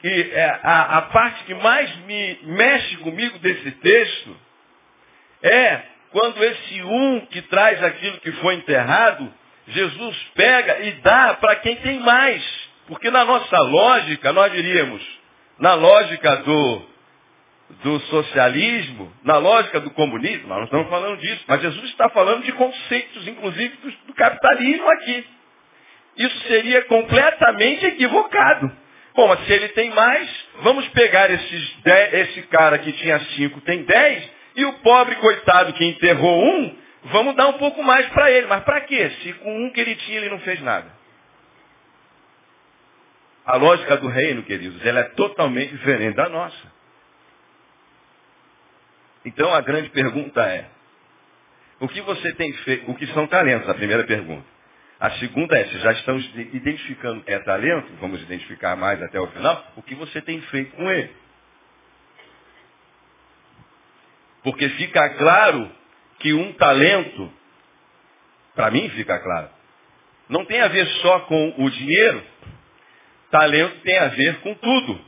que 0.00 0.30
é, 0.32 0.60
a, 0.62 0.98
a 0.98 1.02
parte 1.02 1.44
que 1.44 1.54
mais 1.54 1.94
me 2.06 2.38
mexe 2.42 2.96
comigo 2.98 3.38
desse 3.38 3.70
texto 3.72 4.36
é 5.42 5.82
quando 6.10 6.42
esse 6.42 6.82
um 6.82 7.26
que 7.26 7.42
traz 7.42 7.82
aquilo 7.84 8.18
que 8.18 8.32
foi 8.32 8.54
enterrado, 8.54 9.32
Jesus 9.68 10.16
pega 10.34 10.80
e 10.80 10.92
dá 11.02 11.34
para 11.34 11.56
quem 11.56 11.76
tem 11.76 12.00
mais. 12.00 12.69
Porque 12.90 13.08
na 13.08 13.24
nossa 13.24 13.56
lógica, 13.56 14.32
nós 14.32 14.50
diríamos, 14.50 15.00
na 15.60 15.74
lógica 15.74 16.38
do, 16.38 16.82
do 17.84 18.00
socialismo, 18.00 19.12
na 19.22 19.38
lógica 19.38 19.78
do 19.78 19.92
comunismo, 19.92 20.48
nós 20.48 20.58
não 20.58 20.64
estamos 20.64 20.88
falando 20.88 21.16
disso, 21.20 21.44
mas 21.46 21.62
Jesus 21.62 21.84
está 21.84 22.08
falando 22.08 22.42
de 22.42 22.50
conceitos, 22.50 23.28
inclusive, 23.28 23.76
do, 23.76 23.92
do 24.08 24.14
capitalismo 24.14 24.90
aqui. 24.90 25.24
Isso 26.16 26.36
seria 26.48 26.82
completamente 26.86 27.86
equivocado. 27.86 28.72
Bom, 29.14 29.28
mas 29.28 29.46
se 29.46 29.52
ele 29.52 29.68
tem 29.68 29.90
mais, 29.90 30.28
vamos 30.62 30.88
pegar 30.88 31.30
esses 31.30 31.76
dez, 31.84 32.12
esse 32.12 32.42
cara 32.48 32.76
que 32.76 32.90
tinha 32.90 33.20
cinco 33.36 33.60
tem 33.60 33.84
dez, 33.84 34.28
e 34.56 34.64
o 34.64 34.72
pobre 34.80 35.14
coitado 35.14 35.74
que 35.74 35.84
enterrou 35.84 36.44
um, 36.44 36.76
vamos 37.04 37.36
dar 37.36 37.46
um 37.46 37.52
pouco 37.52 37.84
mais 37.84 38.04
para 38.08 38.32
ele. 38.32 38.48
Mas 38.48 38.64
para 38.64 38.80
quê? 38.80 39.12
Se 39.22 39.32
com 39.34 39.64
um 39.64 39.70
que 39.70 39.80
ele 39.80 39.94
tinha 39.94 40.18
ele 40.18 40.30
não 40.30 40.40
fez 40.40 40.60
nada. 40.60 40.98
A 43.50 43.56
lógica 43.56 43.96
do 43.96 44.06
reino, 44.06 44.44
queridos, 44.44 44.80
ela 44.86 45.00
é 45.00 45.04
totalmente 45.08 45.72
diferente 45.72 46.14
da 46.14 46.28
nossa. 46.28 46.72
Então 49.24 49.52
a 49.52 49.60
grande 49.60 49.90
pergunta 49.90 50.40
é, 50.40 50.68
o 51.80 51.88
que 51.88 52.00
você 52.00 52.32
tem 52.34 52.52
feito, 52.52 52.88
o 52.88 52.94
que 52.94 53.08
são 53.08 53.26
talentos? 53.26 53.68
A 53.68 53.74
primeira 53.74 54.04
pergunta. 54.04 54.46
A 55.00 55.10
segunda 55.18 55.58
é, 55.58 55.64
se 55.66 55.80
já 55.80 55.90
estamos 55.94 56.24
identificando 56.36 57.24
que 57.24 57.32
é 57.32 57.40
talento, 57.40 57.92
vamos 58.00 58.22
identificar 58.22 58.76
mais 58.76 59.02
até 59.02 59.18
o 59.18 59.26
final, 59.26 59.72
o 59.74 59.82
que 59.82 59.96
você 59.96 60.22
tem 60.22 60.40
feito 60.42 60.76
com 60.76 60.88
ele. 60.88 61.10
Porque 64.44 64.68
fica 64.68 65.08
claro 65.16 65.68
que 66.20 66.32
um 66.32 66.52
talento, 66.52 67.32
para 68.54 68.70
mim 68.70 68.88
fica 68.90 69.18
claro, 69.18 69.50
não 70.28 70.44
tem 70.44 70.60
a 70.60 70.68
ver 70.68 70.86
só 71.02 71.18
com 71.20 71.54
o 71.58 71.68
dinheiro, 71.68 72.30
Talento 73.30 73.80
tem 73.82 73.98
a 73.98 74.08
ver 74.08 74.40
com 74.40 74.54
tudo. 74.54 75.00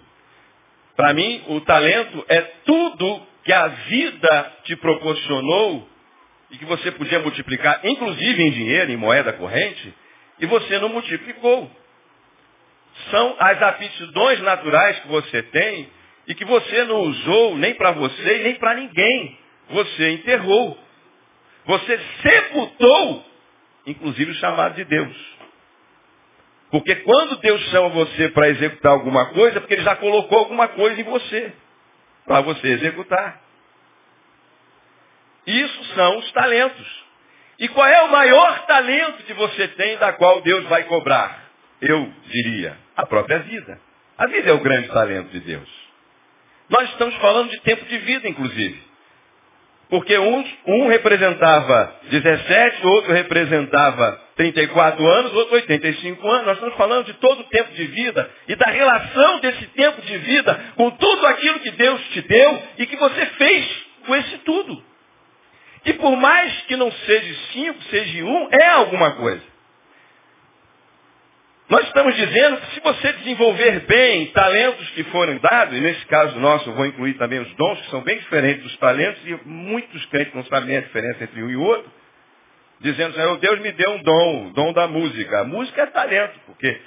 Para 0.97 1.15
mim, 1.15 1.43
o 1.49 1.61
talento 1.63 2.25
é 2.29 2.41
tudo 2.65 3.27
que 3.45 3.53
a 3.53 3.67
vida 3.67 4.53
te 4.65 4.77
proporcionou 4.77 5.89
e 6.51 6.59
que 6.59 6.65
você 6.65 6.91
podia 6.93 7.19
multiplicar, 7.19 7.81
inclusive 7.83 8.43
em 8.43 8.51
dinheiro, 8.51 8.93
em 8.93 8.97
moeda 8.97 9.33
corrente, 9.33 9.93
e 10.39 10.47
você 10.47 10.79
não 10.79 10.91
multiplicou. 10.91 11.71
São 13.11 13.37
as 13.39 13.61
aptidões 13.63 14.41
naturais 14.41 15.01
que 15.01 15.09
você 15.09 15.43
tem 15.45 15.89
e 16.29 16.35
que 16.35 16.45
você 16.45 16.85
não 16.85 17.01
usou 17.01 17.57
nem 17.57 17.75
para 17.75 17.93
você 17.93 18.39
nem 18.39 18.55
para 18.57 18.75
ninguém. 18.75 19.39
Você 19.71 20.11
enterrou. 20.11 20.79
Você 21.65 22.01
sepultou, 22.23 23.25
inclusive 23.87 24.31
o 24.31 24.35
chamado 24.35 24.75
de 24.75 24.85
Deus. 24.85 25.17
Porque 26.73 26.97
quando 26.97 27.37
Deus 27.37 27.61
chama 27.69 27.91
você 27.91 28.31
para 28.31 28.49
executar 28.49 28.93
alguma 28.93 29.27
coisa, 29.27 29.59
é 29.59 29.61
porque 29.61 29.75
Ele 29.75 29.83
já 29.83 29.95
colocou 29.95 30.39
alguma 30.39 30.69
coisa 30.69 30.99
em 30.99 31.05
você, 31.05 31.53
para 32.25 32.41
você 32.41 32.67
executar. 32.67 33.43
Isso 35.47 35.85
são 35.95 36.17
os 36.19 36.33
talentos. 36.33 37.05
E 37.59 37.69
qual 37.69 37.87
é 37.87 38.03
o 38.05 38.11
maior 38.11 38.67
talento 38.67 39.23
que 39.25 39.35
você 39.35 39.69
tem 39.69 39.99
da 39.99 40.15
qual 40.15 40.41
Deus 40.41 40.65
vai 40.65 40.85
cobrar? 40.85 41.45
Eu 41.83 42.11
diria, 42.25 42.79
a 42.97 43.05
própria 43.05 43.41
vida. 43.41 43.79
A 44.17 44.27
vida 44.27 44.49
é 44.49 44.53
o 44.55 44.61
grande 44.61 44.89
talento 44.89 45.29
de 45.29 45.41
Deus. 45.41 45.69
Nós 46.71 46.89
estamos 46.89 47.15
falando 47.17 47.51
de 47.51 47.61
tempo 47.61 47.85
de 47.85 47.99
vida, 47.99 48.27
inclusive. 48.27 48.83
Porque 49.93 50.17
um, 50.17 50.45
um 50.69 50.89
representava 50.89 51.95
17, 52.05 52.87
outro 52.87 53.13
representava 53.13 54.19
34 54.37 55.07
anos, 55.07 55.35
outro 55.35 55.55
85 55.57 56.31
anos. 56.31 56.47
Nós 56.47 56.55
estamos 56.55 56.77
falando 56.77 57.05
de 57.05 57.13
todo 57.13 57.41
o 57.41 57.45
tempo 57.45 57.75
de 57.75 57.85
vida 57.89 58.31
e 58.49 58.57
da 58.57 58.71
relação 58.71 59.41
desse 59.41 59.67
tempo 59.67 60.01
de 60.01 60.17
vida 60.17 60.59
com 60.77 60.91
tudo 60.93 61.27
aquilo 61.27 61.61
que 61.61 61.73
Deus 61.73 62.01
te 62.09 62.23
deu 62.23 62.63
e 62.79 62.87
que 62.87 62.97
você 62.97 63.27
fez 63.27 63.67
com 64.07 64.17
esse 64.17 64.39
tudo. 64.39 64.83
Que 65.85 65.93
por 65.93 66.17
mais 66.17 66.51
que 66.63 66.75
não 66.75 66.91
seja 66.91 67.35
cinco, 67.53 67.83
seja 67.91 68.25
um, 68.25 68.49
é 68.51 68.69
alguma 68.71 69.11
coisa. 69.17 69.52
Nós 71.73 71.87
estamos 71.87 72.15
dizendo 72.17 72.59
que 72.59 72.75
se 72.75 72.81
você 72.81 73.15
desenvolver 73.15 73.81
bem 73.87 74.27
talentos 74.33 74.91
que 74.91 75.05
foram 75.05 75.39
dados, 75.39 75.75
e 75.75 75.81
nesse 75.81 76.05
caso 76.05 76.39
nosso 76.39 76.69
eu 76.69 76.75
vou 76.75 76.85
incluir 76.85 77.15
também 77.15 77.39
os 77.39 77.51
dons, 77.55 77.81
que 77.81 77.89
são 77.89 78.03
bem 78.03 78.19
diferentes 78.19 78.63
dos 78.63 78.77
talentos, 78.77 79.27
e 79.27 79.41
muitos 79.47 80.05
crentes 80.05 80.35
não 80.35 80.45
sabem 80.45 80.69
nem 80.69 80.77
a 80.77 80.81
diferença 80.83 81.25
entre 81.25 81.43
um 81.43 81.49
e 81.49 81.57
outro, 81.57 81.91
dizendo, 82.79 83.15
Senhor, 83.15 83.39
Deus 83.39 83.59
me 83.61 83.73
deu 83.73 83.91
um 83.91 84.03
dom, 84.03 84.49
o 84.49 84.53
dom 84.53 84.75
da 84.75 84.87
música. 84.87 85.41
A 85.41 85.45
música 85.45 85.81
é 85.81 85.87
talento, 85.87 86.39
porque 86.45 86.79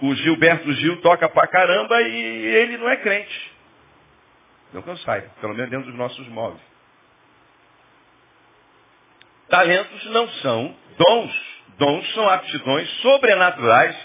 o 0.00 0.14
Gilberto 0.16 0.72
Gil 0.72 1.00
toca 1.02 1.28
pra 1.28 1.46
caramba 1.46 2.02
e 2.02 2.46
ele 2.46 2.78
não 2.78 2.88
é 2.88 2.96
crente. 2.96 3.52
Não 4.72 4.82
que 4.82 4.90
eu 4.90 4.96
saiba, 4.96 5.28
pelo 5.40 5.54
menos 5.54 5.70
dentro 5.70 5.86
dos 5.86 5.96
nossos 5.96 6.26
móveis. 6.30 6.60
Talentos 9.48 10.04
não 10.06 10.28
são 10.30 10.74
dons 10.98 11.59
Dons 11.80 12.12
são 12.12 12.28
aptidões 12.28 12.90
sobrenaturais 13.00 13.96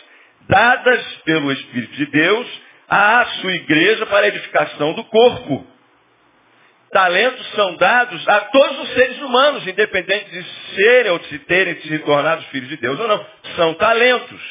dadas 0.48 1.06
pelo 1.26 1.52
Espírito 1.52 1.94
de 1.94 2.06
Deus 2.06 2.62
à 2.88 3.26
sua 3.42 3.52
igreja 3.52 4.06
para 4.06 4.26
a 4.26 4.30
edificação 4.30 4.94
do 4.94 5.04
corpo. 5.04 5.68
Talentos 6.90 7.46
são 7.52 7.76
dados 7.76 8.26
a 8.30 8.40
todos 8.46 8.80
os 8.80 8.94
seres 8.94 9.22
humanos, 9.22 9.68
independente 9.68 10.30
de 10.32 10.44
serem 10.74 11.12
ou 11.12 11.20
de 11.20 11.28
se 11.28 11.40
terem 11.40 11.76
se 11.82 12.00
tornado 12.00 12.44
filhos 12.44 12.70
de 12.70 12.78
Deus 12.78 12.98
ou 12.98 13.10
não. 13.10 13.26
São 13.58 13.74
talentos. 13.74 14.42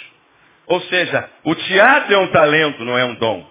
Ou 0.67 0.83
seja, 0.83 1.31
o 1.45 1.55
teatro 1.55 2.13
é 2.13 2.19
um 2.19 2.31
talento, 2.31 2.85
não 2.85 2.99
é 2.99 3.07
um 3.07 3.15
dom. 3.15 3.51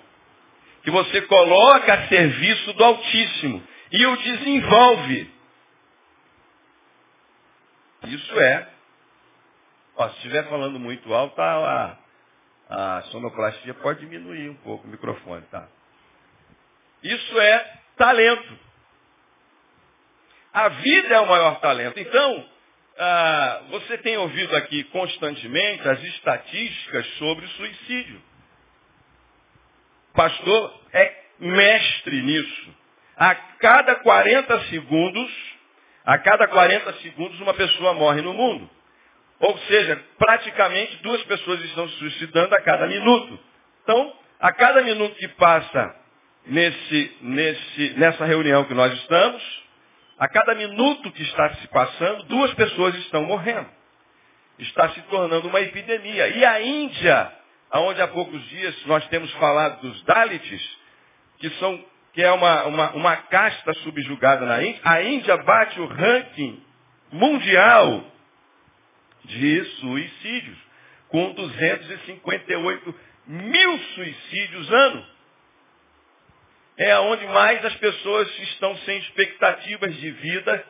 Que 0.83 0.91
você 0.91 1.21
coloca 1.21 1.93
a 1.95 2.07
serviço 2.09 2.73
do 2.73 2.83
Altíssimo 2.83 3.63
e 3.91 4.05
o 4.05 4.17
desenvolve. 4.17 5.31
Isso 8.05 8.39
é 8.39 8.67
Ó, 9.95 10.09
se 10.09 10.15
estiver 10.17 10.47
falando 10.49 10.79
muito 10.79 11.13
alto, 11.13 11.39
a, 11.39 11.97
a, 12.69 12.97
a 12.97 13.01
sonoplastia 13.03 13.73
pode 13.75 13.99
diminuir 13.99 14.49
um 14.49 14.55
pouco 14.55 14.87
o 14.87 14.89
microfone, 14.89 15.43
tá? 15.51 15.67
Isso 17.03 17.39
é 17.39 17.79
talento. 17.97 18.59
A 20.53 20.69
vida 20.69 21.15
é 21.15 21.19
o 21.19 21.27
maior 21.27 21.59
talento. 21.59 21.99
Então, 21.99 22.45
ah, 22.97 23.61
você 23.69 23.97
tem 23.99 24.17
ouvido 24.17 24.55
aqui 24.55 24.83
constantemente 24.85 25.87
as 25.87 26.01
estatísticas 26.03 27.05
sobre 27.17 27.47
suicídio. 27.47 28.21
Pastor 30.13 30.79
é 30.93 31.23
mestre 31.39 32.21
nisso. 32.21 32.75
A 33.17 33.33
cada 33.35 33.95
40 33.95 34.59
segundos, 34.65 35.31
a 36.05 36.17
cada 36.19 36.47
40 36.47 36.93
segundos 37.01 37.39
uma 37.41 37.53
pessoa 37.53 37.93
morre 37.93 38.21
no 38.21 38.33
mundo. 38.33 38.69
Ou 39.39 39.57
seja, 39.59 40.01
praticamente 40.17 40.97
duas 40.97 41.23
pessoas 41.23 41.59
estão 41.65 41.87
se 41.89 41.95
suicidando 41.97 42.53
a 42.55 42.61
cada 42.61 42.87
minuto. 42.87 43.39
Então, 43.83 44.13
a 44.39 44.51
cada 44.51 44.81
minuto 44.81 45.15
que 45.15 45.27
passa 45.29 45.95
nesse, 46.45 47.17
nesse, 47.21 47.93
nessa 47.97 48.25
reunião 48.25 48.65
que 48.65 48.73
nós 48.73 48.93
estamos, 48.93 49.63
a 50.17 50.27
cada 50.27 50.55
minuto 50.55 51.11
que 51.11 51.23
está 51.23 51.53
se 51.55 51.67
passando, 51.67 52.23
duas 52.23 52.53
pessoas 52.53 52.95
estão 52.95 53.23
morrendo. 53.23 53.67
Está 54.59 54.89
se 54.89 55.01
tornando 55.03 55.47
uma 55.47 55.59
epidemia. 55.61 56.27
E 56.29 56.45
a 56.45 56.61
Índia, 56.61 57.31
onde 57.73 58.01
há 58.01 58.07
poucos 58.07 58.41
dias 58.49 58.85
nós 58.85 59.05
temos 59.07 59.31
falado 59.33 59.81
dos 59.81 60.03
Dalits, 60.03 60.77
que, 61.39 61.49
são, 61.51 61.83
que 62.13 62.21
é 62.21 62.31
uma, 62.31 62.63
uma, 62.65 62.91
uma 62.91 63.15
casta 63.17 63.73
subjugada 63.75 64.45
na 64.45 64.63
Índia, 64.63 64.81
a 64.83 65.01
Índia 65.01 65.37
bate 65.37 65.81
o 65.81 65.87
ranking 65.87 66.63
mundial 67.11 68.12
de 69.25 69.63
suicídios, 69.79 70.57
com 71.09 71.33
258 71.33 72.95
mil 73.27 73.79
suicídios 73.95 74.71
ano. 74.71 75.05
É 76.77 76.97
onde 76.99 77.25
mais 77.27 77.63
as 77.63 77.75
pessoas 77.75 78.27
estão 78.39 78.75
sem 78.77 78.97
expectativas 78.99 79.95
de 79.95 80.11
vida, 80.11 80.65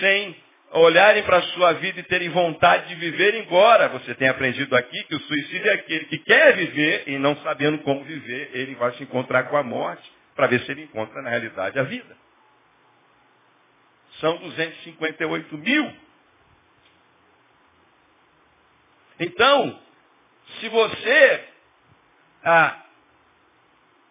sem 0.00 0.36
olharem 0.72 1.22
para 1.22 1.38
a 1.38 1.42
sua 1.42 1.72
vida 1.74 2.00
e 2.00 2.02
terem 2.02 2.28
vontade 2.28 2.88
de 2.88 2.94
viver, 2.96 3.34
embora 3.36 3.88
você 3.88 4.14
tenha 4.14 4.32
aprendido 4.32 4.74
aqui 4.76 5.04
que 5.04 5.14
o 5.14 5.20
suicídio 5.20 5.70
é 5.70 5.74
aquele 5.74 6.04
que 6.06 6.18
quer 6.18 6.56
viver 6.56 7.04
e 7.06 7.18
não 7.18 7.36
sabendo 7.36 7.78
como 7.78 8.04
viver, 8.04 8.50
ele 8.52 8.74
vai 8.74 8.92
se 8.94 9.02
encontrar 9.02 9.44
com 9.44 9.56
a 9.56 9.62
morte 9.62 10.10
para 10.34 10.46
ver 10.46 10.60
se 10.60 10.70
ele 10.70 10.82
encontra 10.82 11.22
na 11.22 11.30
realidade 11.30 11.78
a 11.78 11.84
vida. 11.84 12.16
São 14.20 14.36
258 14.36 15.56
mil 15.58 15.92
Então, 19.20 19.80
se 20.60 20.68
você 20.68 21.48
ah, 22.44 22.82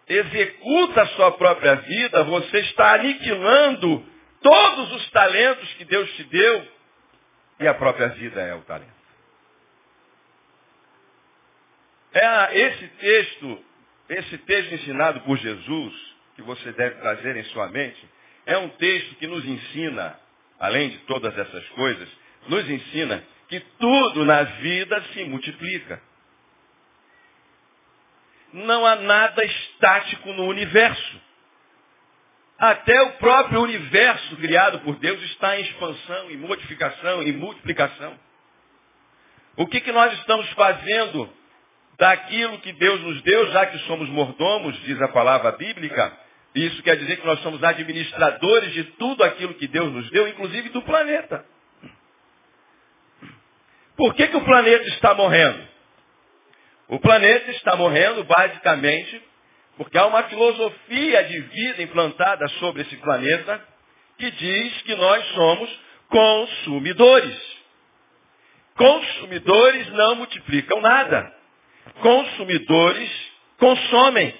executa 0.08 1.02
a 1.02 1.08
sua 1.08 1.32
própria 1.34 1.76
vida, 1.76 2.24
você 2.24 2.60
está 2.60 2.94
aniquilando 2.96 4.06
todos 4.42 4.92
os 4.94 5.10
talentos 5.12 5.74
que 5.74 5.86
Deus 5.86 6.12
te 6.14 6.24
deu 6.26 6.68
e 7.60 7.68
a 7.68 7.74
própria 7.74 8.10
vida 8.10 8.42
é 8.42 8.54
o 8.54 8.62
talento. 8.62 8.98
É 12.14 12.60
esse 12.60 12.88
texto, 12.88 13.66
esse 14.10 14.38
texto 14.40 14.74
ensinado 14.74 15.22
por 15.22 15.38
Jesus, 15.38 16.16
que 16.36 16.42
você 16.42 16.72
deve 16.72 16.96
trazer 16.96 17.36
em 17.36 17.44
sua 17.46 17.68
mente, 17.70 18.08
é 18.46 18.58
um 18.58 18.70
texto 18.70 19.16
que 19.16 19.28
nos 19.28 19.44
ensina, 19.46 20.18
além 20.60 20.90
de 20.90 20.98
todas 21.00 21.38
essas 21.38 21.68
coisas, 21.70 22.10
nos 22.48 22.70
ensina 22.70 23.24
que 23.48 23.60
tudo 23.80 24.26
na 24.26 24.44
vida 24.44 25.02
se 25.14 25.24
multiplica. 25.26 26.02
Não 28.54 28.86
há 28.86 28.96
nada 28.96 29.44
estático 29.44 30.34
no 30.34 30.46
universo. 30.46 31.22
Até 32.58 33.00
o 33.04 33.12
próprio 33.14 33.62
universo 33.62 34.36
criado 34.38 34.80
por 34.80 34.98
Deus 34.98 35.22
está 35.24 35.60
em 35.60 35.64
expansão, 35.64 36.32
em 36.32 36.38
modificação, 36.38 37.22
em 37.22 37.34
multiplicação. 37.34 38.18
O 39.56 39.68
que, 39.68 39.80
que 39.80 39.92
nós 39.92 40.14
estamos 40.20 40.50
fazendo 40.52 41.32
daquilo 41.98 42.60
que 42.60 42.74
Deus 42.74 43.02
nos 43.02 43.22
deu, 43.22 43.52
já 43.52 43.66
que 43.68 43.78
somos 43.80 44.10
mordomos, 44.10 44.76
diz 44.84 45.02
a 45.02 45.08
palavra 45.08 45.52
bíblica? 45.52 46.18
Isso 46.56 46.82
quer 46.82 46.98
dizer 46.98 47.18
que 47.18 47.26
nós 47.26 47.40
somos 47.42 47.64
administradores 47.64 48.74
de 48.74 48.84
tudo 48.84 49.24
aquilo 49.24 49.54
que 49.54 49.68
Deus 49.68 49.92
nos 49.94 50.10
deu, 50.10 50.28
inclusive 50.28 50.70
do 50.70 50.82
planeta. 50.82 51.46
Por 53.98 54.14
que, 54.14 54.28
que 54.28 54.38
o 54.38 54.46
planeta 54.46 54.88
está 54.90 55.16
morrendo? 55.16 55.68
O 56.88 57.00
planeta 57.00 57.52
está 57.52 57.76
morrendo 57.76 58.24
basicamente 58.24 59.22
porque 59.76 59.98
há 59.98 60.06
uma 60.06 60.24
filosofia 60.24 61.24
de 61.26 61.40
vida 61.40 61.84
implantada 61.84 62.48
sobre 62.60 62.84
esse 62.84 62.96
planeta 62.98 63.62
que 64.18 64.32
diz 64.32 64.82
que 64.84 64.96
nós 64.96 65.26
somos 65.34 65.80
consumidores. 66.10 67.58
Consumidores 68.76 69.90
não 69.94 70.16
multiplicam 70.16 70.80
nada. 70.82 71.34
Consumidores 72.02 73.12
consomem. 73.58 74.34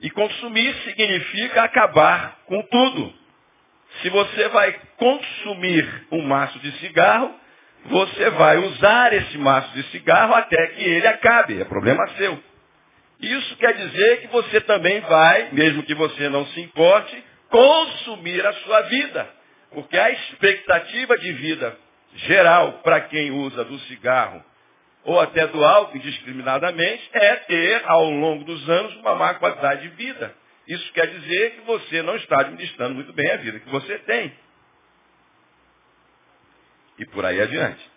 E 0.00 0.10
consumir 0.10 0.74
significa 0.84 1.62
acabar 1.62 2.40
com 2.46 2.62
tudo. 2.62 3.14
Se 4.02 4.10
você 4.10 4.48
vai 4.48 4.78
consumir 4.98 6.06
um 6.12 6.22
maço 6.22 6.58
de 6.58 6.70
cigarro, 6.78 7.34
você 7.84 8.30
vai 8.30 8.56
usar 8.58 9.12
esse 9.12 9.38
maço 9.38 9.72
de 9.74 9.82
cigarro 9.90 10.34
até 10.34 10.66
que 10.68 10.82
ele 10.82 11.06
acabe. 11.06 11.60
É 11.60 11.64
problema 11.64 12.06
seu. 12.16 12.38
Isso 13.20 13.56
quer 13.56 13.74
dizer 13.74 14.22
que 14.22 14.26
você 14.28 14.60
também 14.62 15.00
vai, 15.00 15.50
mesmo 15.52 15.82
que 15.82 15.94
você 15.94 16.28
não 16.28 16.46
se 16.46 16.60
importe, 16.60 17.24
consumir 17.48 18.44
a 18.44 18.52
sua 18.54 18.82
vida. 18.82 19.28
Porque 19.72 19.96
a 19.96 20.10
expectativa 20.10 21.16
de 21.18 21.32
vida 21.32 21.76
geral 22.14 22.80
para 22.82 23.00
quem 23.02 23.30
usa 23.30 23.64
do 23.64 23.78
cigarro 23.80 24.42
ou 25.04 25.20
até 25.20 25.46
do 25.46 25.64
álcool 25.64 25.96
indiscriminadamente 25.96 27.08
é 27.12 27.36
ter, 27.36 27.82
ao 27.86 28.10
longo 28.10 28.44
dos 28.44 28.68
anos, 28.68 28.94
uma 28.96 29.14
má 29.14 29.34
qualidade 29.34 29.82
de 29.82 29.88
vida. 29.96 30.34
Isso 30.66 30.92
quer 30.92 31.06
dizer 31.06 31.52
que 31.52 31.60
você 31.60 32.02
não 32.02 32.16
está 32.16 32.40
administrando 32.40 32.96
muito 32.96 33.12
bem 33.12 33.30
a 33.30 33.36
vida 33.36 33.60
que 33.60 33.70
você 33.70 33.98
tem. 34.00 34.32
E 36.98 37.06
por 37.06 37.24
aí 37.24 37.40
adiante. 37.40 37.90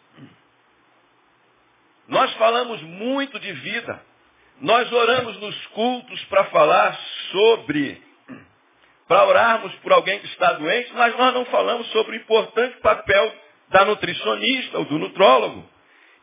Nós 2.07 2.33
falamos 2.33 2.81
muito 2.81 3.39
de 3.39 3.53
vida. 3.53 4.01
Nós 4.61 4.91
oramos 4.91 5.39
nos 5.39 5.67
cultos 5.67 6.23
para 6.25 6.45
falar 6.45 6.99
sobre, 7.31 8.01
para 9.07 9.25
orarmos 9.25 9.73
por 9.75 9.93
alguém 9.93 10.19
que 10.19 10.25
está 10.27 10.53
doente, 10.53 10.91
mas 10.93 11.15
nós 11.15 11.33
não 11.33 11.45
falamos 11.45 11.87
sobre 11.91 12.17
o 12.17 12.19
importante 12.19 12.77
papel 12.81 13.33
da 13.69 13.85
nutricionista 13.85 14.79
ou 14.79 14.85
do 14.85 14.97
nutrólogo. 14.97 15.69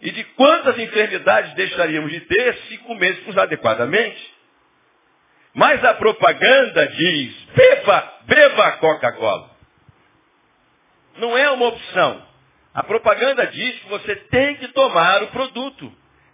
E 0.00 0.10
de 0.10 0.24
quantas 0.24 0.78
enfermidades 0.78 1.54
deixaríamos 1.54 2.10
de 2.10 2.20
ter 2.20 2.54
se 2.68 2.78
comêssemos 2.78 3.38
adequadamente. 3.38 4.34
Mas 5.54 5.82
a 5.82 5.94
propaganda 5.94 6.86
diz, 6.88 7.34
beba, 7.54 8.14
beba 8.24 8.72
Coca-Cola. 8.72 9.50
Não 11.16 11.38
é 11.38 11.50
uma 11.50 11.68
opção. 11.68 12.26
A 12.76 12.82
propaganda 12.82 13.46
diz 13.46 13.80
que 13.80 13.88
você 13.88 14.14
tem 14.14 14.56
que 14.56 14.68
tomar 14.68 15.22
o 15.22 15.28
produto. 15.28 15.90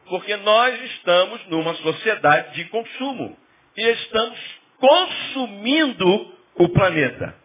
Porque 0.06 0.36
nós 0.38 0.82
estamos 0.90 1.46
numa 1.46 1.72
sociedade 1.76 2.56
de 2.56 2.64
consumo. 2.64 3.38
E 3.76 3.88
estamos 3.90 4.38
consumindo 4.76 6.36
o 6.56 6.68
planeta. 6.70 7.36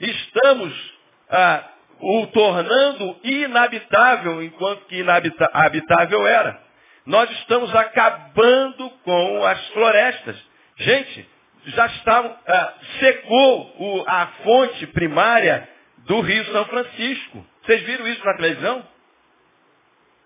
Estamos 0.00 0.94
ah, 1.30 1.68
o 2.00 2.26
tornando 2.26 3.16
inabitável, 3.22 4.42
enquanto 4.42 4.86
que 4.86 4.96
inabitável 4.96 6.26
era. 6.26 6.60
Nós 7.06 7.30
estamos 7.30 7.72
acabando 7.76 8.90
com 9.04 9.46
as 9.46 9.68
florestas. 9.68 10.36
Gente, 10.78 11.28
já 11.66 11.86
está, 11.86 12.40
ah, 12.48 12.74
secou 12.98 13.76
o, 13.78 14.04
a 14.04 14.26
fonte 14.42 14.84
primária 14.88 15.68
do 15.98 16.20
Rio 16.22 16.44
São 16.46 16.64
Francisco. 16.64 17.51
Vocês 17.62 17.82
viram 17.82 18.06
isso 18.08 18.24
na 18.24 18.34
televisão? 18.34 18.88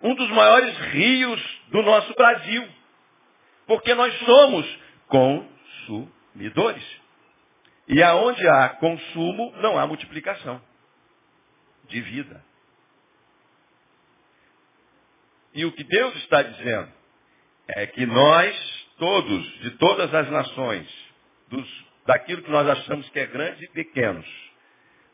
Um 0.02 0.14
dos 0.14 0.30
maiores 0.30 0.76
rios 0.92 1.60
do 1.68 1.82
nosso 1.82 2.14
Brasil. 2.14 2.68
Porque 3.66 3.94
nós 3.94 4.16
somos 4.20 4.78
consumidores. 5.08 6.84
E 7.88 8.02
aonde 8.02 8.46
há 8.48 8.70
consumo, 8.70 9.52
não 9.58 9.78
há 9.78 9.86
multiplicação 9.86 10.60
de 11.88 12.00
vida. 12.00 12.44
E 15.54 15.64
o 15.64 15.72
que 15.72 15.84
Deus 15.84 16.14
está 16.16 16.42
dizendo 16.42 16.92
é 17.68 17.86
que 17.86 18.04
nós, 18.04 18.86
todos, 18.98 19.60
de 19.60 19.70
todas 19.72 20.12
as 20.12 20.30
nações, 20.30 20.86
dos, 21.48 21.84
daquilo 22.06 22.42
que 22.42 22.50
nós 22.50 22.68
achamos 22.68 23.08
que 23.10 23.18
é 23.18 23.26
grande 23.26 23.64
e 23.64 23.68
pequenos, 23.68 24.26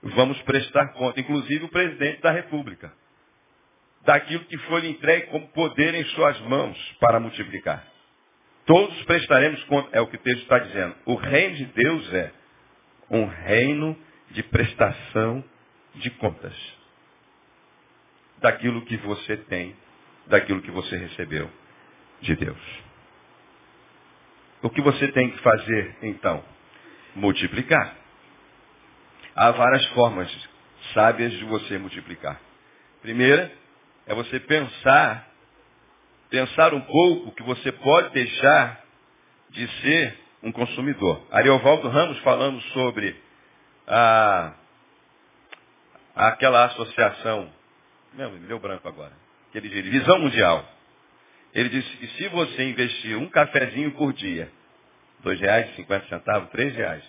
vamos 0.02 0.40
prestar 0.42 0.88
conta, 0.94 1.20
inclusive 1.20 1.64
o 1.64 1.68
presidente 1.68 2.20
da 2.20 2.32
República, 2.32 2.92
daquilo 4.04 4.44
que 4.46 4.58
foi 4.58 4.86
entregue 4.88 5.28
como 5.28 5.46
poder 5.48 5.94
em 5.94 6.04
suas 6.06 6.40
mãos 6.42 6.96
para 6.98 7.20
multiplicar. 7.20 7.86
Todos 8.66 9.02
prestaremos 9.04 9.62
conta, 9.64 9.88
é 9.92 10.00
o 10.00 10.06
que 10.06 10.16
o 10.16 10.20
texto 10.20 10.42
está 10.42 10.58
dizendo. 10.58 10.94
O 11.04 11.14
reino 11.14 11.56
de 11.56 11.64
Deus 11.66 12.14
é 12.14 12.32
um 13.10 13.26
reino 13.26 13.96
de 14.30 14.42
prestação 14.42 15.44
de 15.96 16.10
contas 16.10 16.54
daquilo 18.38 18.82
que 18.82 18.96
você 18.98 19.36
tem, 19.36 19.76
daquilo 20.26 20.62
que 20.62 20.70
você 20.70 20.96
recebeu 20.96 21.50
de 22.20 22.34
Deus. 22.36 22.82
O 24.62 24.70
que 24.70 24.80
você 24.80 25.08
tem 25.08 25.30
que 25.30 25.38
fazer, 25.38 25.96
então? 26.02 26.42
Multiplicar. 27.14 28.01
Há 29.34 29.50
várias 29.52 29.84
formas 29.88 30.30
sábias 30.92 31.32
de 31.32 31.44
você 31.44 31.78
multiplicar. 31.78 32.40
Primeira 33.00 33.50
é 34.06 34.14
você 34.14 34.38
pensar, 34.40 35.26
pensar 36.28 36.74
um 36.74 36.80
pouco 36.82 37.32
que 37.32 37.42
você 37.42 37.72
pode 37.72 38.10
deixar 38.10 38.84
de 39.50 39.68
ser 39.80 40.18
um 40.42 40.52
consumidor. 40.52 41.24
Ariovaldo 41.30 41.88
Ramos 41.88 42.18
falando 42.18 42.60
sobre 42.72 43.16
a 43.86 44.54
aquela 46.14 46.66
associação, 46.66 47.50
não, 48.12 48.30
me 48.32 48.46
deu 48.46 48.58
branco 48.58 48.86
agora, 48.86 49.12
que 49.50 49.58
ele 49.58 49.68
diz, 49.68 49.86
visão 49.86 50.18
mundial. 50.18 50.62
Ele 51.54 51.70
disse 51.70 51.96
que 51.96 52.06
se 52.08 52.28
você 52.28 52.70
investir 52.70 53.16
um 53.16 53.28
cafezinho 53.28 53.92
por 53.92 54.12
dia, 54.12 54.50
dois 55.20 55.40
reais 55.40 55.74
cinquenta 55.74 56.06
centavos, 56.08 56.50
três 56.50 56.74
reais, 56.74 57.04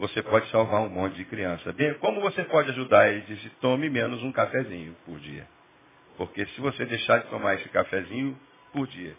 você 0.00 0.22
pode 0.22 0.50
salvar 0.50 0.80
um 0.80 0.88
monte 0.88 1.14
de 1.14 1.24
criança. 1.24 1.72
Bem, 1.72 1.94
como 1.94 2.20
você 2.20 2.42
pode 2.44 2.70
ajudar? 2.70 3.08
Ele 3.08 3.20
disse, 3.22 3.48
tome 3.60 3.88
menos 3.88 4.22
um 4.22 4.32
cafezinho 4.32 4.96
por 5.06 5.18
dia. 5.20 5.46
Porque 6.16 6.44
se 6.46 6.60
você 6.60 6.84
deixar 6.84 7.18
de 7.18 7.28
tomar 7.28 7.54
esse 7.54 7.68
cafezinho 7.68 8.36
por 8.72 8.86
dia, 8.88 9.14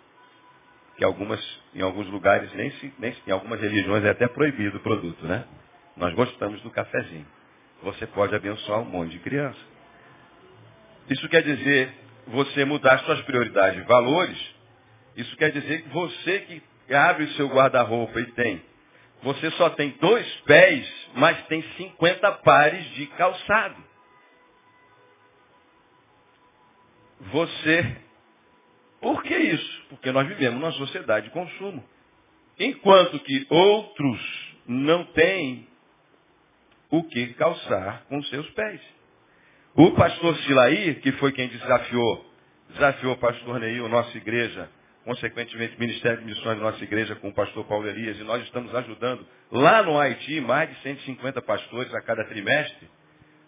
que 0.97 1.03
algumas, 1.03 1.39
em 1.73 1.81
alguns 1.81 2.07
lugares, 2.09 2.53
nem, 2.53 2.69
se, 2.71 2.93
nem 2.99 3.15
em 3.25 3.31
algumas 3.31 3.61
religiões 3.61 4.03
é 4.03 4.09
até 4.09 4.27
proibido 4.27 4.77
o 4.77 4.81
produto, 4.81 5.25
né? 5.25 5.45
Nós 5.95 6.13
gostamos 6.13 6.61
do 6.61 6.69
cafezinho 6.69 7.25
você 7.83 8.05
pode 8.07 8.35
abençoar 8.35 8.79
um 8.79 8.85
monte 8.85 9.11
de 9.11 9.19
criança. 9.19 9.59
Isso 11.09 11.27
quer 11.29 11.41
dizer 11.41 11.91
você 12.27 12.63
mudar 12.63 12.99
suas 12.99 13.21
prioridades 13.21 13.81
e 13.81 13.87
valores. 13.87 14.55
Isso 15.15 15.35
quer 15.35 15.51
dizer 15.51 15.81
que 15.83 15.89
você 15.89 16.39
que 16.39 16.93
abre 16.93 17.25
o 17.25 17.31
seu 17.33 17.47
guarda-roupa 17.47 18.19
e 18.19 18.25
tem, 18.33 18.61
você 19.23 19.51
só 19.51 19.69
tem 19.71 19.91
dois 19.99 20.27
pés, 20.41 21.09
mas 21.15 21.45
tem 21.47 21.61
50 21.77 22.31
pares 22.43 22.83
de 22.95 23.07
calçado. 23.07 23.83
Você. 27.31 27.97
Por 28.99 29.21
que 29.23 29.35
isso? 29.35 29.83
Porque 29.89 30.11
nós 30.11 30.27
vivemos 30.27 30.59
numa 30.59 30.71
sociedade 30.73 31.27
de 31.27 31.33
consumo. 31.33 31.83
Enquanto 32.59 33.19
que 33.19 33.47
outros 33.49 34.55
não 34.67 35.05
têm 35.05 35.67
o 36.89 37.03
que 37.03 37.33
calçar 37.33 38.03
com 38.09 38.21
seus 38.23 38.47
pés. 38.51 38.81
O 39.73 39.91
pastor 39.91 40.35
Silaí, 40.39 40.95
que 40.95 41.13
foi 41.13 41.31
quem 41.31 41.47
desafiou, 41.47 42.25
desafiou 42.69 43.13
o 43.13 43.17
pastor 43.17 43.59
Neil, 43.59 43.87
nossa 43.87 44.15
igreja, 44.17 44.69
consequentemente 45.03 45.79
Ministério 45.79 46.19
de 46.19 46.25
Missões 46.25 46.57
da 46.57 46.63
nossa 46.63 46.83
igreja 46.83 47.15
com 47.15 47.29
o 47.29 47.33
pastor 47.33 47.65
Paulo 47.65 47.87
Elias, 47.87 48.19
e 48.19 48.23
nós 48.23 48.43
estamos 48.43 48.73
ajudando 48.73 49.25
lá 49.51 49.81
no 49.81 49.99
Haiti 49.99 50.39
mais 50.41 50.69
de 50.69 50.81
150 50.81 51.41
pastores 51.41 51.93
a 51.93 52.01
cada 52.01 52.23
trimestre, 52.25 52.89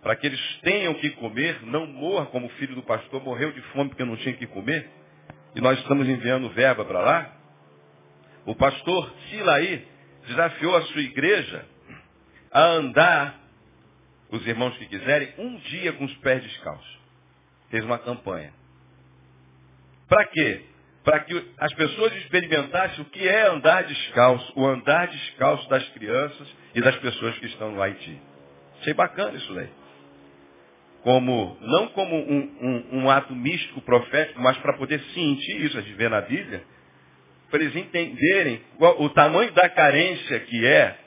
para 0.01 0.15
que 0.15 0.27
eles 0.27 0.59
tenham 0.61 0.93
que 0.95 1.11
comer, 1.11 1.63
não 1.63 1.87
morra 1.87 2.25
como 2.27 2.47
o 2.47 2.49
filho 2.51 2.75
do 2.75 2.83
pastor 2.83 3.23
morreu 3.23 3.51
de 3.51 3.61
fome 3.73 3.89
porque 3.89 4.03
não 4.03 4.17
tinha 4.17 4.35
que 4.35 4.47
comer. 4.47 4.89
E 5.55 5.61
nós 5.61 5.79
estamos 5.79 6.07
enviando 6.09 6.49
verba 6.49 6.83
para 6.83 6.99
lá. 6.99 7.37
O 8.45 8.53
pastor 8.55 9.13
Silaí 9.29 9.87
desafiou 10.27 10.75
a 10.75 10.81
sua 10.81 11.01
igreja 11.01 11.65
a 12.51 12.63
andar, 12.63 13.39
os 14.29 14.45
irmãos 14.45 14.75
que 14.77 14.87
quiserem, 14.87 15.33
um 15.37 15.55
dia 15.57 15.93
com 15.93 16.03
os 16.03 16.13
pés 16.17 16.43
descalços. 16.43 16.99
Fez 17.69 17.85
uma 17.85 17.97
campanha. 17.97 18.51
Para 20.09 20.25
quê? 20.27 20.65
Para 21.03 21.19
que 21.21 21.53
as 21.57 21.73
pessoas 21.73 22.15
experimentassem 22.15 23.01
o 23.01 23.05
que 23.05 23.27
é 23.27 23.47
andar 23.47 23.83
descalço, 23.83 24.53
o 24.55 24.65
andar 24.65 25.07
descalço 25.07 25.67
das 25.69 25.87
crianças 25.89 26.47
e 26.73 26.81
das 26.81 26.95
pessoas 26.97 27.37
que 27.39 27.45
estão 27.47 27.71
no 27.71 27.81
Haiti. 27.81 28.21
Achei 28.79 28.93
bacana 28.93 29.37
isso 29.37 29.53
daí. 29.53 29.69
Como, 31.01 31.57
não 31.59 31.87
como 31.89 32.15
um, 32.15 32.57
um, 32.61 32.99
um 32.99 33.09
ato 33.09 33.35
místico 33.35 33.81
profético, 33.81 34.39
mas 34.41 34.57
para 34.59 34.77
poder 34.77 35.01
sentir 35.13 35.65
isso, 35.65 35.77
a 35.77 35.81
gente 35.81 35.95
vê 35.95 36.07
na 36.07 36.21
Bíblia, 36.21 36.63
para 37.51 37.61
eles 37.61 37.75
entenderem 37.75 38.61
o 38.79 39.09
tamanho 39.09 39.51
da 39.51 39.69
carência 39.69 40.39
que 40.39 40.65
é 40.65 40.97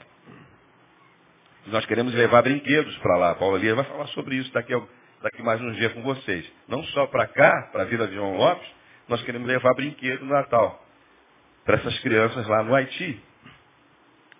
nós 1.67 1.85
queremos 1.87 2.15
levar 2.15 2.43
brinquedos 2.43 2.97
para 2.99 3.17
lá. 3.17 3.31
A 3.33 3.35
Paula 3.35 3.59
Lia 3.59 3.75
vai 3.75 3.85
falar 3.85 4.07
sobre 4.09 4.37
isso 4.37 4.53
daqui, 4.53 4.73
daqui 5.23 5.43
mais 5.43 5.61
uns 5.61 5.77
dias 5.77 5.93
com 5.93 6.03
vocês. 6.03 6.49
Não 6.69 6.83
só 6.85 7.07
para 7.07 7.27
cá, 7.27 7.71
para 7.73 7.83
a 7.83 7.87
Vila 7.87 8.07
de 8.07 8.15
João 8.15 8.37
Lopes, 8.37 8.69
nós 9.09 9.23
queremos 9.23 9.47
levar 9.47 9.75
brinquedo 9.75 10.25
no 10.25 10.33
Natal. 10.33 10.85
Para 11.65 11.77
essas 11.77 11.99
crianças 12.01 12.47
lá 12.47 12.63
no 12.63 12.75
Haiti. 12.75 13.21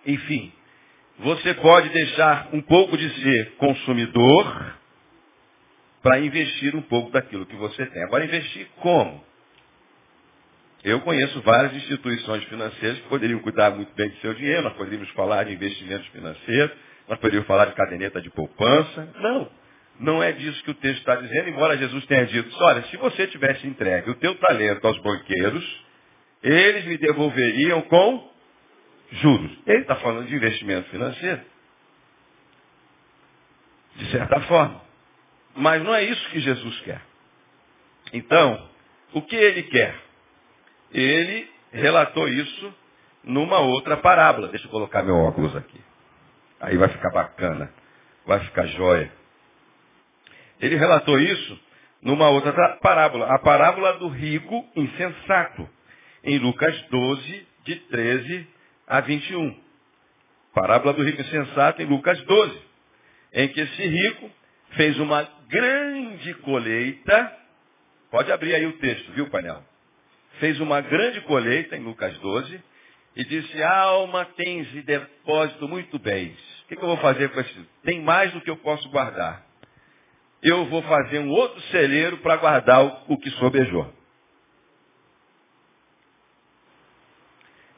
Enfim, 0.05 0.53
você 1.19 1.53
pode 1.55 1.89
deixar 1.89 2.49
um 2.53 2.61
pouco 2.61 2.97
de 2.97 3.09
ser 3.21 3.55
consumidor 3.55 4.75
para 6.01 6.19
investir 6.19 6.75
um 6.75 6.81
pouco 6.81 7.11
daquilo 7.11 7.45
que 7.45 7.55
você 7.55 7.85
tem. 7.85 8.03
Agora, 8.03 8.23
investir 8.23 8.67
como? 8.77 9.25
Eu 10.83 11.01
conheço 11.01 11.41
várias 11.41 11.73
instituições 11.73 12.43
financeiras 12.45 12.99
que 12.99 13.09
poderiam 13.09 13.39
cuidar 13.39 13.71
muito 13.71 13.93
bem 13.93 14.09
do 14.09 14.15
seu 14.17 14.33
dinheiro, 14.33 14.61
nós 14.61 14.73
poderíamos 14.73 15.09
falar 15.09 15.43
de 15.43 15.53
investimentos 15.53 16.07
financeiros, 16.07 16.77
nós 17.09 17.17
poderíamos 17.19 17.47
falar 17.47 17.65
de 17.65 17.73
caderneta 17.73 18.21
de 18.21 18.29
poupança. 18.29 19.09
Não. 19.19 19.49
Não 19.99 20.21
é 20.21 20.31
disso 20.31 20.63
que 20.63 20.71
o 20.71 20.75
texto 20.75 20.99
está 20.99 21.15
dizendo, 21.15 21.49
embora 21.49 21.77
Jesus 21.77 22.05
tenha 22.05 22.25
dito, 22.25 22.55
olha, 22.63 22.83
se 22.83 22.97
você 22.97 23.27
tivesse 23.27 23.65
entregue 23.65 24.11
o 24.11 24.15
teu 24.15 24.35
talento 24.35 24.85
aos 24.85 24.99
banqueiros, 25.01 25.85
eles 26.43 26.85
lhe 26.85 26.97
devolveriam 26.97 27.81
com 27.83 28.31
juros. 29.11 29.51
Ele 29.65 29.81
está 29.81 29.95
falando 29.95 30.27
de 30.27 30.35
investimento 30.35 30.89
financeiro. 30.89 31.41
De 33.95 34.11
certa 34.11 34.39
forma. 34.41 34.81
Mas 35.55 35.83
não 35.83 35.93
é 35.95 36.03
isso 36.03 36.29
que 36.29 36.39
Jesus 36.39 36.79
quer. 36.81 37.01
Então, 38.13 38.69
o 39.13 39.21
que 39.23 39.35
ele 39.35 39.63
quer? 39.63 39.95
Ele 40.91 41.49
relatou 41.71 42.27
isso 42.27 42.73
numa 43.23 43.59
outra 43.59 43.97
parábola. 43.97 44.49
Deixa 44.49 44.67
eu 44.67 44.71
colocar 44.71 45.01
meu 45.01 45.15
óculos 45.15 45.55
aqui. 45.55 45.81
Aí 46.59 46.77
vai 46.77 46.89
ficar 46.89 47.09
bacana. 47.09 47.73
Vai 48.25 48.39
ficar 48.41 48.67
jóia. 48.67 49.11
Ele 50.59 50.75
relatou 50.75 51.19
isso 51.19 51.59
numa 52.01 52.29
outra 52.29 52.77
parábola. 52.81 53.33
A 53.33 53.39
parábola 53.39 53.93
do 53.93 54.07
rico 54.07 54.65
insensato. 54.75 55.69
Em 56.23 56.37
Lucas 56.39 56.79
12, 56.89 57.47
de 57.63 57.75
13 57.75 58.47
a 58.87 59.01
21. 59.01 59.59
Parábola 60.53 60.93
do 60.93 61.03
rico 61.03 61.21
insensato 61.21 61.81
em 61.81 61.85
Lucas 61.85 62.19
12. 62.23 62.61
Em 63.33 63.47
que 63.49 63.61
esse 63.61 63.87
rico 63.87 64.31
fez 64.71 64.97
uma 64.99 65.27
grande 65.47 66.33
colheita. 66.35 67.37
Pode 68.09 68.31
abrir 68.31 68.55
aí 68.55 68.65
o 68.65 68.73
texto, 68.73 69.11
viu, 69.11 69.29
painel? 69.29 69.63
Fez 70.39 70.59
uma 70.59 70.81
grande 70.81 71.21
colheita 71.21 71.75
em 71.75 71.83
Lucas 71.83 72.17
12 72.19 72.63
e 73.15 73.25
disse, 73.25 73.63
alma, 73.63 74.25
tens 74.35 74.69
de 74.71 74.83
depósito 74.83 75.67
muito 75.67 75.97
bens. 75.97 76.37
O 76.63 76.67
que, 76.67 76.75
que 76.75 76.83
eu 76.83 76.87
vou 76.87 76.97
fazer 76.97 77.29
com 77.29 77.41
isso? 77.41 77.67
Tem 77.83 78.01
mais 78.01 78.31
do 78.31 78.41
que 78.41 78.49
eu 78.49 78.57
posso 78.57 78.87
guardar. 78.89 79.46
Eu 80.41 80.65
vou 80.65 80.81
fazer 80.83 81.19
um 81.19 81.29
outro 81.29 81.59
celeiro 81.71 82.17
para 82.17 82.37
guardar 82.37 82.83
o, 83.07 83.17
que 83.17 83.29
sobejou. 83.31 83.91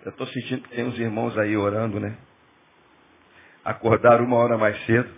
Eu 0.04 0.12
estou 0.12 0.28
sentindo 0.28 0.64
que 0.64 0.76
tem 0.76 0.86
uns 0.86 0.98
irmãos 0.98 1.38
aí 1.38 1.56
orando, 1.56 2.00
né? 2.00 2.18
Acordaram 3.64 4.26
uma 4.26 4.38
hora 4.38 4.58
mais 4.58 4.78
cedo. 4.86 5.10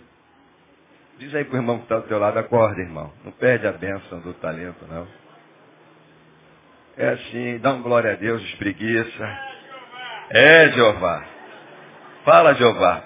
Diz 1.18 1.34
aí 1.34 1.44
para 1.44 1.54
o 1.54 1.58
irmão 1.58 1.78
que 1.78 1.84
está 1.84 1.98
do 1.98 2.08
teu 2.08 2.18
lado, 2.18 2.38
acorda, 2.38 2.80
irmão. 2.80 3.12
Não 3.24 3.32
perde 3.32 3.66
a 3.66 3.72
bênção 3.72 4.20
do 4.20 4.34
talento, 4.34 4.84
não. 4.88 5.06
É 6.96 7.08
assim, 7.10 7.58
dá 7.58 7.72
um 7.72 7.82
glória 7.82 8.12
a 8.12 8.16
Deus, 8.16 8.42
espreguiça. 8.42 9.38
É, 10.30 10.72
Jeová. 10.72 11.24
Fala, 12.24 12.54
Jeová. 12.54 13.04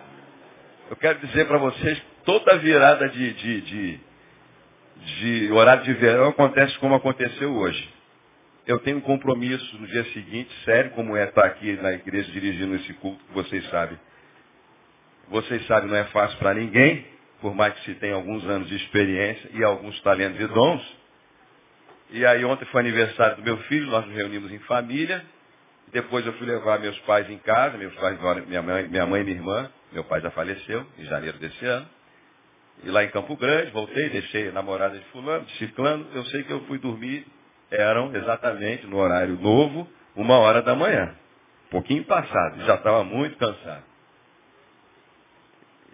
Eu 0.91 0.97
quero 0.97 1.19
dizer 1.21 1.47
para 1.47 1.59
vocês, 1.59 2.03
toda 2.25 2.59
virada 2.59 3.09
de, 3.09 3.33
de, 3.35 3.61
de, 3.63 4.01
de 5.05 5.53
horário 5.53 5.85
de 5.85 5.93
verão 5.95 6.29
acontece 6.29 6.79
como 6.79 6.95
aconteceu 6.95 7.55
hoje. 7.55 7.97
Eu 8.67 8.81
tenho 8.81 8.99
um 8.99 9.01
compromisso 9.01 9.79
no 9.79 9.87
dia 9.87 10.05
seguinte, 10.07 10.51
sério, 10.65 10.91
como 10.91 11.17
é 11.17 11.25
estar 11.25 11.45
aqui 11.45 11.73
na 11.75 11.93
igreja 11.93 12.31
dirigindo 12.33 12.75
esse 12.75 12.93
culto, 12.95 13.25
que 13.25 13.33
vocês 13.33 13.65
sabem. 13.71 13.99
Vocês 15.29 15.65
sabem, 15.67 15.89
não 15.89 15.97
é 15.97 16.05
fácil 16.05 16.37
para 16.39 16.55
ninguém, 16.55 17.07
por 17.41 17.55
mais 17.55 17.75
que 17.75 17.85
se 17.85 17.95
tenha 17.95 18.15
alguns 18.15 18.45
anos 18.45 18.69
de 18.69 18.77
experiência 18.77 19.51
e 19.55 19.63
alguns 19.63 20.01
talentos 20.01 20.41
e 20.41 20.47
dons. 20.49 20.97
E 22.11 22.27
aí 22.27 22.45
ontem 22.45 22.65
foi 22.67 22.81
aniversário 22.81 23.37
do 23.37 23.43
meu 23.43 23.57
filho, 23.65 23.87
nós 23.87 24.05
nos 24.05 24.15
reunimos 24.15 24.51
em 24.51 24.59
família. 24.61 25.25
Depois 25.93 26.27
eu 26.27 26.33
fui 26.35 26.47
levar 26.47 26.81
meus 26.81 26.99
pais 27.01 27.31
em 27.31 27.39
casa, 27.39 27.77
meus 27.79 27.95
pais, 27.95 28.19
minha 28.47 28.63
mãe, 28.63 28.89
minha 28.89 29.07
mãe 29.07 29.21
e 29.21 29.25
minha 29.25 29.37
irmã. 29.37 29.71
Meu 29.93 30.03
pai 30.05 30.21
já 30.21 30.31
faleceu 30.33 30.85
em 30.99 31.05
janeiro 31.05 31.39
desse 31.39 31.65
ano. 31.65 31.89
E 32.85 32.91
lá 32.91 33.05
em 33.05 33.11
Campo 33.11 33.37
Grande, 33.37 33.71
voltei, 33.71 34.09
deixei 34.11 34.49
a 34.49 34.53
namorada 34.53 34.99
de 34.99 35.05
fulano, 35.07 35.45
de 35.45 35.53
ciclano. 35.57 36.07
Eu 36.15 36.25
sei 36.27 36.43
que 36.45 36.53
eu 36.53 36.61
fui 36.67 36.79
dormir, 36.79 37.27
eram 37.71 38.15
exatamente 38.15 38.87
no 38.87 38.99
horário 38.99 39.39
novo, 39.41 39.89
uma 40.15 40.39
hora 40.39 40.63
da 40.63 40.75
manhã. 40.75 41.15
Um 41.67 41.71
pouquinho 41.71 42.05
passado, 42.05 42.65
já 42.65 42.75
estava 42.77 43.03
muito 43.05 43.37
cansado. 43.39 43.85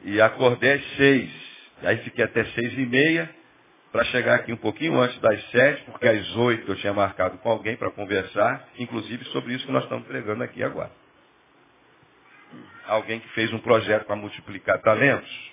E 0.05 0.21
acordei 0.21 0.73
às 0.73 0.97
seis. 0.97 1.31
Aí 1.83 1.97
fiquei 1.99 2.25
até 2.25 2.45
seis 2.47 2.73
e 2.75 2.87
meia 2.87 3.31
para 3.93 4.05
chegar 4.05 4.37
aqui 4.37 4.53
um 4.53 4.57
pouquinho 4.57 4.99
antes 5.01 5.19
das 5.21 5.51
sete, 5.51 5.83
porque 5.85 6.09
às 6.09 6.37
oito 6.37 6.71
eu 6.71 6.77
tinha 6.77 6.93
marcado 6.93 7.39
com 7.39 7.51
alguém 7.51 7.77
para 7.77 7.91
conversar, 7.91 8.69
inclusive 8.79 9.25
sobre 9.27 9.55
isso 9.55 9.67
que 9.67 9.73
nós 9.73 9.85
estamos 9.85 10.07
pregando 10.07 10.43
aqui 10.43 10.63
agora. 10.63 10.91
Alguém 12.87 13.21
que 13.21 13.29
fez 13.31 13.53
um 13.53 13.59
projeto 13.59 14.05
para 14.07 14.17
multiplicar 14.17 14.81
talentos. 14.81 15.52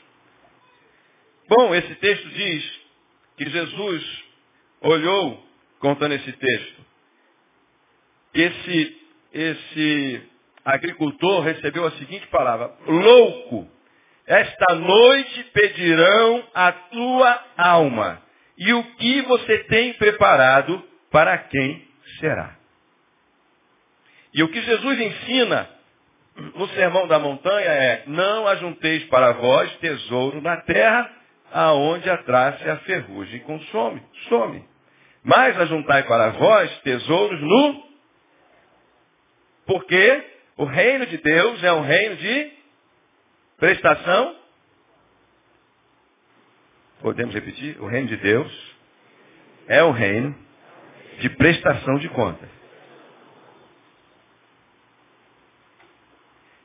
Bom, 1.49 1.73
esse 1.73 1.95
texto 1.95 2.29
diz 2.29 2.79
que 3.35 3.49
Jesus 3.49 4.23
olhou, 4.81 5.43
contando 5.79 6.13
esse 6.13 6.31
texto, 6.31 6.85
esse, 8.35 9.01
esse 9.33 10.21
agricultor 10.63 11.41
recebeu 11.41 11.87
a 11.87 11.91
seguinte 11.93 12.27
palavra, 12.27 12.71
louco, 12.85 13.67
esta 14.27 14.75
noite 14.75 15.43
pedirão 15.45 16.47
a 16.53 16.71
tua 16.71 17.45
alma 17.57 18.21
e 18.55 18.71
o 18.71 18.83
que 18.97 19.21
você 19.23 19.63
tem 19.63 19.93
preparado 19.93 20.83
para 21.09 21.35
quem 21.35 21.87
será. 22.19 22.55
E 24.35 24.43
o 24.43 24.49
que 24.49 24.61
Jesus 24.61 24.99
ensina 24.99 25.67
no 26.53 26.67
Sermão 26.69 27.07
da 27.07 27.17
Montanha 27.17 27.69
é, 27.69 28.03
não 28.05 28.47
ajunteis 28.47 29.03
para 29.05 29.31
vós 29.31 29.75
tesouro 29.77 30.39
na 30.41 30.57
terra, 30.57 31.18
aonde 31.51 32.09
a 32.09 32.17
traça 32.17 32.63
e 32.63 32.69
a 32.69 32.77
ferrugem 32.77 33.39
consome, 33.41 34.01
some. 34.27 34.63
Mas 35.23 35.59
ajuntai 35.59 36.03
para 36.03 36.29
vós 36.31 36.79
tesouros 36.79 37.41
no... 37.41 37.89
Porque 39.65 40.25
o 40.57 40.65
reino 40.65 41.05
de 41.05 41.17
Deus 41.17 41.63
é 41.63 41.71
um 41.73 41.81
reino 41.81 42.15
de 42.15 42.51
prestação 43.57 44.39
Podemos 47.01 47.33
repetir? 47.33 47.79
O 47.81 47.87
reino 47.87 48.07
de 48.07 48.17
Deus 48.17 48.75
é 49.67 49.81
o 49.83 49.91
reino 49.91 50.35
de 51.19 51.29
prestação 51.29 51.97
de 51.97 52.09
contas. 52.09 52.49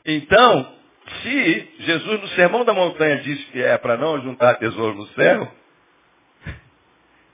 Então, 0.04 0.76
se 1.22 1.74
Jesus 1.80 2.20
no 2.20 2.28
Sermão 2.28 2.64
da 2.64 2.72
Montanha 2.72 3.18
disse 3.22 3.44
que 3.52 3.62
é 3.62 3.76
para 3.78 3.96
não 3.96 4.20
juntar 4.22 4.54
tesouro 4.56 4.94
no 4.94 5.06
céu, 5.08 5.52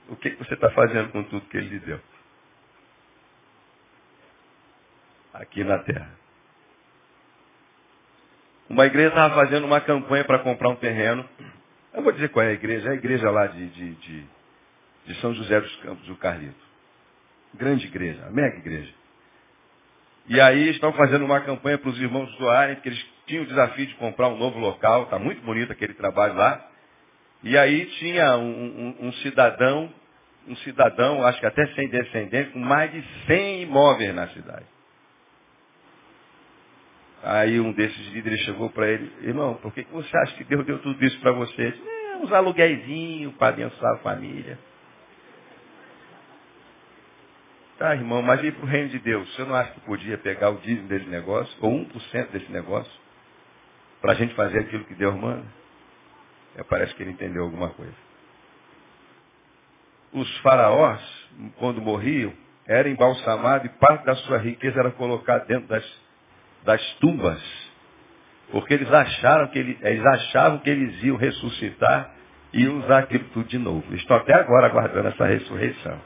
o 0.09 0.15
que, 0.15 0.31
você 0.31 0.53
está 0.53 0.69
fazendo 0.71 1.09
com 1.11 1.23
tudo 1.23 1.47
que 1.47 1.57
ele 1.57 1.69
lhe 1.69 1.79
deu? 1.79 1.99
Aqui 5.33 5.63
na 5.63 5.79
terra. 5.79 6.11
Uma 8.69 8.85
igreja 8.85 9.09
estava 9.09 9.35
fazendo 9.35 9.65
uma 9.65 9.81
campanha 9.81 10.23
para 10.25 10.39
comprar 10.39 10.69
um 10.69 10.75
terreno 10.75 11.27
eu 11.93 12.01
vou 12.01 12.11
dizer 12.13 12.29
qual 12.29 12.45
é 12.45 12.49
a 12.49 12.53
igreja. 12.53 12.89
É 12.89 12.91
a 12.91 12.95
igreja 12.95 13.29
lá 13.29 13.47
de, 13.47 13.67
de, 13.69 13.95
de, 13.95 14.25
de 15.05 15.15
São 15.19 15.33
José 15.33 15.59
dos 15.59 15.75
Campos 15.77 16.05
do 16.07 16.15
Carlito. 16.15 16.71
Grande 17.53 17.85
igreja, 17.85 18.29
mega 18.31 18.57
igreja. 18.57 18.93
E 20.27 20.39
aí 20.39 20.69
estão 20.69 20.93
fazendo 20.93 21.25
uma 21.25 21.41
campanha 21.41 21.77
para 21.77 21.89
os 21.89 21.99
irmãos 21.99 22.33
doarem, 22.37 22.75
porque 22.75 22.89
eles 22.89 23.05
tinham 23.31 23.43
o 23.45 23.47
desafio 23.47 23.87
de 23.87 23.95
comprar 23.95 24.27
um 24.27 24.37
novo 24.37 24.59
local. 24.59 25.03
Está 25.03 25.17
muito 25.17 25.41
bonito 25.41 25.71
aquele 25.71 25.93
trabalho 25.93 26.35
lá. 26.35 26.67
E 27.41 27.57
aí 27.57 27.85
tinha 27.97 28.35
um, 28.35 28.95
um, 28.99 29.07
um, 29.07 29.13
cidadão, 29.13 29.91
um 30.47 30.55
cidadão, 30.57 31.25
acho 31.25 31.39
que 31.39 31.45
até 31.45 31.65
sem 31.67 31.87
descendente, 31.87 32.51
com 32.51 32.59
mais 32.59 32.91
de 32.91 33.01
100 33.25 33.63
imóveis 33.63 34.13
na 34.13 34.27
cidade. 34.27 34.65
Aí 37.23 37.59
um 37.59 37.71
desses 37.71 38.07
líderes 38.11 38.41
chegou 38.41 38.69
para 38.69 38.87
ele, 38.87 39.11
irmão, 39.21 39.55
por 39.55 39.73
que, 39.73 39.83
você 39.91 40.15
acha 40.17 40.35
que 40.35 40.43
Deus 40.43 40.65
deu 40.65 40.79
tudo 40.79 41.03
isso 41.05 41.19
para 41.19 41.31
você? 41.31 41.71
Disse, 41.71 41.87
é, 41.87 42.17
uns 42.17 42.31
aluguéizinhos 42.31 43.33
para 43.35 43.49
abençoar 43.49 43.93
a 43.93 43.99
família. 43.99 44.59
Tá, 47.77 47.95
irmão, 47.95 48.21
mas 48.21 48.43
ir 48.43 48.51
para 48.53 48.65
o 48.65 48.67
reino 48.67 48.89
de 48.89 48.99
Deus, 48.99 49.33
você 49.33 49.43
não 49.43 49.55
acha 49.55 49.71
que 49.71 49.79
podia 49.81 50.17
pegar 50.17 50.49
o 50.49 50.57
dízimo 50.57 50.87
desse 50.87 51.07
negócio, 51.07 51.55
ou 51.61 51.71
1% 51.71 52.29
desse 52.31 52.51
negócio, 52.51 52.91
para 54.01 54.13
a 54.13 54.15
gente 54.15 54.33
fazer 54.35 54.59
aquilo 54.59 54.83
que 54.85 54.95
Deus 54.95 55.15
manda? 55.15 55.45
É, 56.55 56.63
parece 56.63 56.93
que 56.95 57.03
ele 57.03 57.11
entendeu 57.11 57.43
alguma 57.43 57.69
coisa. 57.69 57.95
Os 60.11 60.37
faraós, 60.39 61.01
quando 61.57 61.81
morriam, 61.81 62.33
eram 62.67 62.89
embalsamados 62.89 63.65
e 63.65 63.69
parte 63.77 64.05
da 64.05 64.15
sua 64.15 64.37
riqueza 64.37 64.79
era 64.79 64.91
colocada 64.91 65.45
dentro 65.45 65.67
das 65.67 65.85
das 66.63 66.81
tumbas, 66.95 67.41
porque 68.51 68.73
eles 68.73 68.91
acharam 68.91 69.47
que 69.47 69.59
ele, 69.59 69.77
eles 69.81 70.05
achavam 70.05 70.59
que 70.59 70.69
eles 70.69 71.03
iam 71.03 71.15
ressuscitar 71.15 72.13
e 72.53 72.67
usar 72.67 72.99
aquilo 72.99 73.23
tudo 73.29 73.47
de 73.47 73.57
novo. 73.57 73.95
Estou 73.95 74.17
até 74.17 74.33
agora 74.33 74.67
aguardando 74.67 75.07
essa 75.07 75.25
ressurreição. 75.25 75.99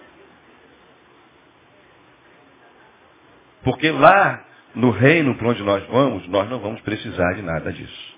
Porque 3.63 3.89
lá 3.89 4.44
no 4.75 4.91
reino 4.91 5.35
para 5.35 5.49
onde 5.49 5.63
nós 5.63 5.85
vamos, 5.87 6.27
nós 6.27 6.49
não 6.49 6.59
vamos 6.59 6.81
precisar 6.81 7.33
de 7.33 7.41
nada 7.41 7.71
disso. 7.71 8.15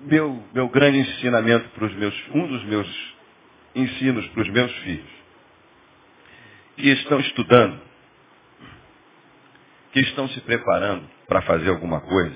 Meu, 0.00 0.42
meu 0.52 0.68
grande 0.68 0.98
ensinamento 0.98 1.68
para 1.70 1.84
os 1.84 1.94
meus, 1.94 2.28
um 2.34 2.46
dos 2.46 2.64
meus 2.64 3.14
ensinos 3.74 4.26
para 4.28 4.42
os 4.42 4.48
meus 4.48 4.72
filhos, 4.78 5.10
que 6.76 6.88
estão 6.90 7.20
estudando 7.20 7.92
que 9.92 10.00
estão 10.00 10.26
se 10.28 10.40
preparando 10.40 11.08
para 11.28 11.42
fazer 11.42 11.68
alguma 11.68 12.00
coisa, 12.00 12.34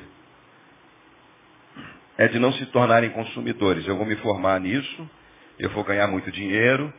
é 2.19 2.29
de 2.29 2.39
não 2.39 2.53
se 2.53 2.67
tornarem 2.67 3.11
consumidores. 3.11 3.87
Eu 3.87 3.97
vou 3.97 4.07
me 4.07 4.17
formar 4.17 4.61
nisso, 4.61 5.11
eu 5.59 5.71
vou 5.71 5.83
ganhar 5.83 6.07
muito 6.07 6.31
dinheiro, 6.31 6.93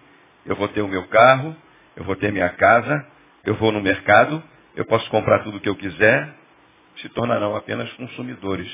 eu 0.45 0.55
vou 0.55 0.67
ter 0.67 0.81
o 0.81 0.87
meu 0.87 1.07
carro, 1.07 1.55
eu 1.95 2.03
vou 2.03 2.15
ter 2.15 2.31
minha 2.31 2.49
casa, 2.49 3.05
eu 3.47 3.55
vou 3.55 3.71
no 3.71 3.79
mercado, 3.79 4.43
eu 4.75 4.83
posso 4.83 5.09
comprar 5.09 5.41
tudo 5.41 5.55
o 5.57 5.61
que 5.61 5.69
eu 5.69 5.75
quiser, 5.77 6.35
se 6.97 7.07
tornarão 7.07 7.55
apenas 7.55 7.89
consumidores. 7.93 8.69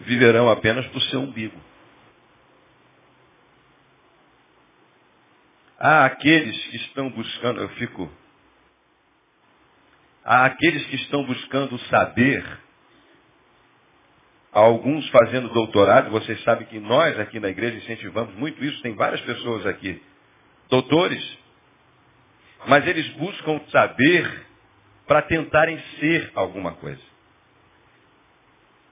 Viverão 0.00 0.48
apenas 0.48 0.88
do 0.88 1.00
seu 1.02 1.20
umbigo. 1.20 1.60
Há 5.78 6.06
aqueles 6.06 6.56
que 6.68 6.76
estão 6.76 7.10
buscando, 7.10 7.60
eu 7.60 7.68
fico. 7.70 8.10
Há 10.24 10.46
aqueles 10.46 10.86
que 10.86 10.96
estão 10.96 11.22
buscando 11.26 11.78
saber, 11.80 12.42
alguns 14.50 15.06
fazendo 15.10 15.50
doutorado, 15.50 16.10
vocês 16.10 16.42
sabem 16.42 16.66
que 16.66 16.80
nós 16.80 17.20
aqui 17.20 17.38
na 17.38 17.50
igreja 17.50 17.76
incentivamos 17.76 18.34
muito 18.36 18.64
isso, 18.64 18.80
tem 18.80 18.94
várias 18.94 19.20
pessoas 19.20 19.66
aqui, 19.66 20.02
doutores, 20.70 21.38
mas 22.66 22.86
eles 22.86 23.08
buscam 23.10 23.60
saber 23.70 24.46
para 25.06 25.22
tentarem 25.22 25.78
ser 26.00 26.32
alguma 26.34 26.72
coisa. 26.72 27.00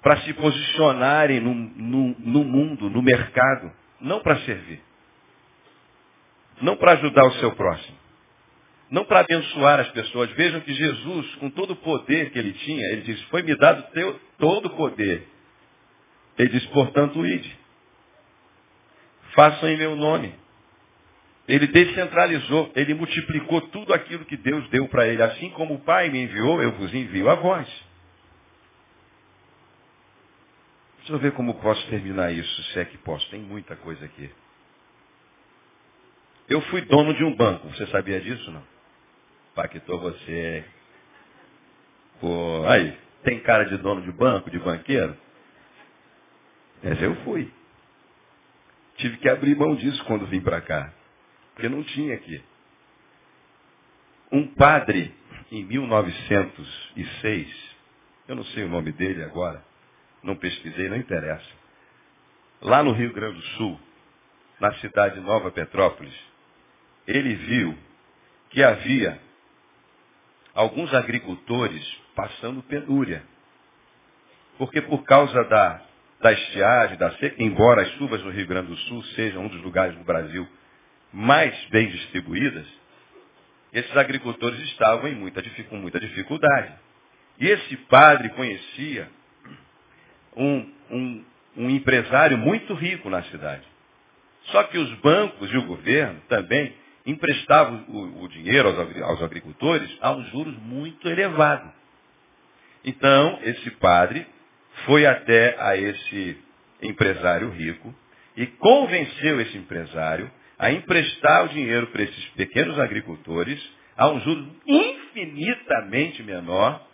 Para 0.03 0.19
se 0.19 0.33
posicionarem 0.35 1.41
no, 1.41 1.55
no, 1.55 2.17
no 2.19 2.45
mundo, 2.45 2.89
no 2.89 3.03
mercado, 3.03 3.73
não 4.01 4.21
para 4.21 4.37
servir. 4.41 4.81
Não 6.61 6.77
para 6.77 6.93
ajudar 6.93 7.25
o 7.27 7.33
seu 7.35 7.53
próximo. 7.53 7.99
Não 8.91 9.05
para 9.05 9.21
abençoar 9.21 9.81
as 9.81 9.91
pessoas. 9.91 10.31
Vejam 10.33 10.61
que 10.61 10.73
Jesus, 10.73 11.35
com 11.37 11.51
todo 11.51 11.73
o 11.73 11.77
poder 11.77 12.31
que 12.31 12.39
ele 12.39 12.53
tinha, 12.53 12.87
ele 12.93 13.03
diz, 13.03 13.21
foi-me 13.25 13.57
dado 13.57 13.83
teu, 13.93 14.21
todo 14.39 14.67
o 14.67 14.77
poder. 14.77 15.27
Ele 16.39 16.49
diz, 16.51 16.65
portanto, 16.67 17.27
ide. 17.27 17.59
Façam 19.35 19.69
em 19.69 19.77
meu 19.77 19.97
nome. 19.97 20.44
Ele 21.47 21.67
descentralizou, 21.67 22.73
ele 22.75 22.95
multiplicou 22.95 23.61
tudo 23.69 23.93
aquilo 23.93 24.25
que 24.25 24.37
Deus 24.37 24.67
deu 24.71 24.89
para 24.89 25.07
ele. 25.07 25.23
Assim 25.23 25.51
como 25.51 25.75
o 25.75 25.81
Pai 25.81 26.09
me 26.09 26.23
enviou, 26.23 26.63
eu 26.63 26.73
vos 26.73 26.93
envio 26.95 27.29
a 27.29 27.35
vós. 27.35 27.69
Deixa 30.99 31.13
eu 31.13 31.19
ver 31.19 31.33
como 31.33 31.61
posso 31.61 31.87
terminar 31.89 32.33
isso, 32.33 32.63
se 32.73 32.79
é 32.79 32.85
que 32.87 32.97
posso. 32.97 33.29
Tem 33.31 33.41
muita 33.41 33.77
coisa 33.77 34.03
aqui. 34.07 34.31
Eu 36.49 36.63
fui 36.63 36.81
dono 36.81 37.13
de 37.13 37.23
um 37.25 37.37
banco. 37.37 37.69
Você 37.69 37.87
sabia 37.89 38.21
disso, 38.23 38.51
não? 38.51 38.63
Paquitou 39.55 40.01
você. 40.01 40.65
Pô, 42.21 42.65
aí, 42.67 42.97
tem 43.23 43.39
cara 43.41 43.65
de 43.65 43.77
dono 43.77 44.01
de 44.01 44.13
banco, 44.13 44.51
de 44.51 44.59
banqueiro? 44.59 45.15
Mas 46.83 47.03
eu 47.03 47.15
fui. 47.17 47.53
Tive 48.97 49.19
que 49.19 49.29
abrir 49.29 49.55
mão 49.57 49.75
disso 49.75 50.03
quando 50.05 50.27
vim 50.27 50.41
para 50.41 50.63
cá. 50.63 50.93
Porque 51.55 51.69
não 51.69 51.83
tinha 51.83 52.15
aqui. 52.15 52.43
Um 54.31 54.47
padre, 54.49 55.15
em 55.53 55.65
1906, 55.65 57.75
eu 58.27 58.35
não 58.35 58.45
sei 58.47 58.65
o 58.65 58.69
nome 58.69 58.91
dele 58.93 59.23
agora, 59.23 59.63
não 60.23 60.35
pesquisei, 60.35 60.89
não 60.89 60.97
interessa. 60.97 61.49
Lá 62.61 62.83
no 62.83 62.93
Rio 62.93 63.13
Grande 63.13 63.37
do 63.37 63.47
Sul, 63.57 63.79
na 64.59 64.73
cidade 64.75 65.17
de 65.17 65.21
Nova 65.21 65.53
Petrópolis, 65.53 66.15
ele 67.07 67.35
viu 67.35 67.77
que 68.51 68.63
havia 68.63 69.21
alguns 70.55 70.93
agricultores 70.95 71.85
passando 72.15 72.63
penúria. 72.63 73.23
Porque 74.57 74.81
por 74.81 75.05
causa 75.05 75.45
da, 75.45 75.83
da 76.21 76.33
estiagem, 76.33 76.97
da 76.97 77.11
seca, 77.19 77.43
embora 77.43 77.83
as 77.83 77.91
chuvas 77.93 78.23
no 78.23 78.31
Rio 78.31 78.47
Grande 78.47 78.69
do 78.69 78.77
Sul 78.77 79.03
sejam 79.15 79.45
um 79.45 79.49
dos 79.49 79.61
lugares 79.63 79.97
do 79.97 80.05
Brasil 80.05 80.49
mais 81.15 81.55
bem 81.67 81.89
distribuídas, 81.91 82.67
esses 83.73 83.97
agricultores 83.97 84.61
estavam 84.63 85.09
em 85.09 85.15
muita, 85.15 85.41
com 85.69 85.77
muita 85.77 86.01
dificuldade. 86.01 86.73
E 87.39 87.47
esse 87.47 87.77
padre 87.89 88.31
conhecia 88.31 89.09
um, 90.37 90.73
um, 90.91 91.25
um 91.57 91.71
empresário 91.71 92.37
muito 92.37 92.75
rico 92.75 93.09
na 93.09 93.23
cidade. 93.25 93.63
Só 94.47 94.65
que 94.65 94.77
os 94.77 94.93
bancos 94.99 95.51
e 95.53 95.57
o 95.57 95.67
governo 95.67 96.21
também 96.29 96.75
emprestava 97.07 97.73
o, 97.89 98.25
o 98.25 98.29
dinheiro 98.29 98.69
aos, 98.69 99.03
aos 99.03 99.23
agricultores 99.23 99.91
a 100.01 100.13
um 100.13 100.25
juros 100.27 100.57
muito 100.59 101.09
elevado. 101.09 101.73
Então, 102.85 103.39
esse 103.43 103.71
padre 103.73 104.27
foi 104.85 105.07
até 105.07 105.57
a 105.61 105.77
esse 105.77 106.39
empresário 106.83 107.51
rico 107.51 107.95
e 108.37 108.47
convenceu 108.47 109.41
esse 109.41 109.57
empresário 109.57 110.31
a 110.59 110.71
emprestar 110.71 111.45
o 111.45 111.49
dinheiro 111.49 111.89
para 111.89 112.03
esses 112.03 112.25
pequenos 112.31 112.79
agricultores 112.79 113.61
a 113.97 114.09
um 114.09 114.21
juro 114.21 114.51
infinitamente 114.67 116.23
menor. 116.23 116.85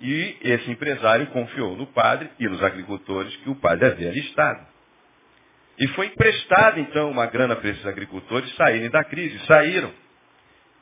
E 0.00 0.36
esse 0.42 0.70
empresário 0.70 1.26
confiou 1.28 1.76
no 1.76 1.86
padre 1.86 2.30
e 2.38 2.48
nos 2.48 2.62
agricultores 2.62 3.34
que 3.36 3.50
o 3.50 3.56
padre 3.56 3.86
havia 3.86 4.10
listado. 4.10 4.66
E 5.78 5.86
foi 5.88 6.06
emprestada, 6.06 6.80
então, 6.80 7.10
uma 7.10 7.26
grana 7.26 7.54
para 7.54 7.70
esses 7.70 7.86
agricultores 7.86 8.52
saírem 8.56 8.90
da 8.90 9.04
crise. 9.04 9.38
Saíram. 9.46 9.92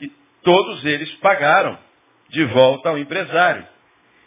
E 0.00 0.10
todos 0.42 0.84
eles 0.84 1.10
pagaram 1.16 1.78
de 2.30 2.44
volta 2.44 2.88
ao 2.88 2.98
empresário. 2.98 3.66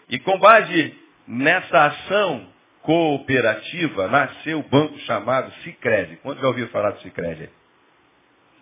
E 0.10 0.20
com 0.20 0.38
base 0.40 0.96
nessa 1.28 1.86
ação 1.86 2.48
cooperativa, 2.82 4.08
nasceu 4.08 4.60
o 4.60 4.64
banco 4.64 4.98
chamado 5.00 5.52
Cicred. 5.64 6.18
Quando 6.18 6.40
já 6.40 6.48
ouviu 6.48 6.68
falar 6.70 6.92
do 6.92 7.02
Cicred? 7.02 7.50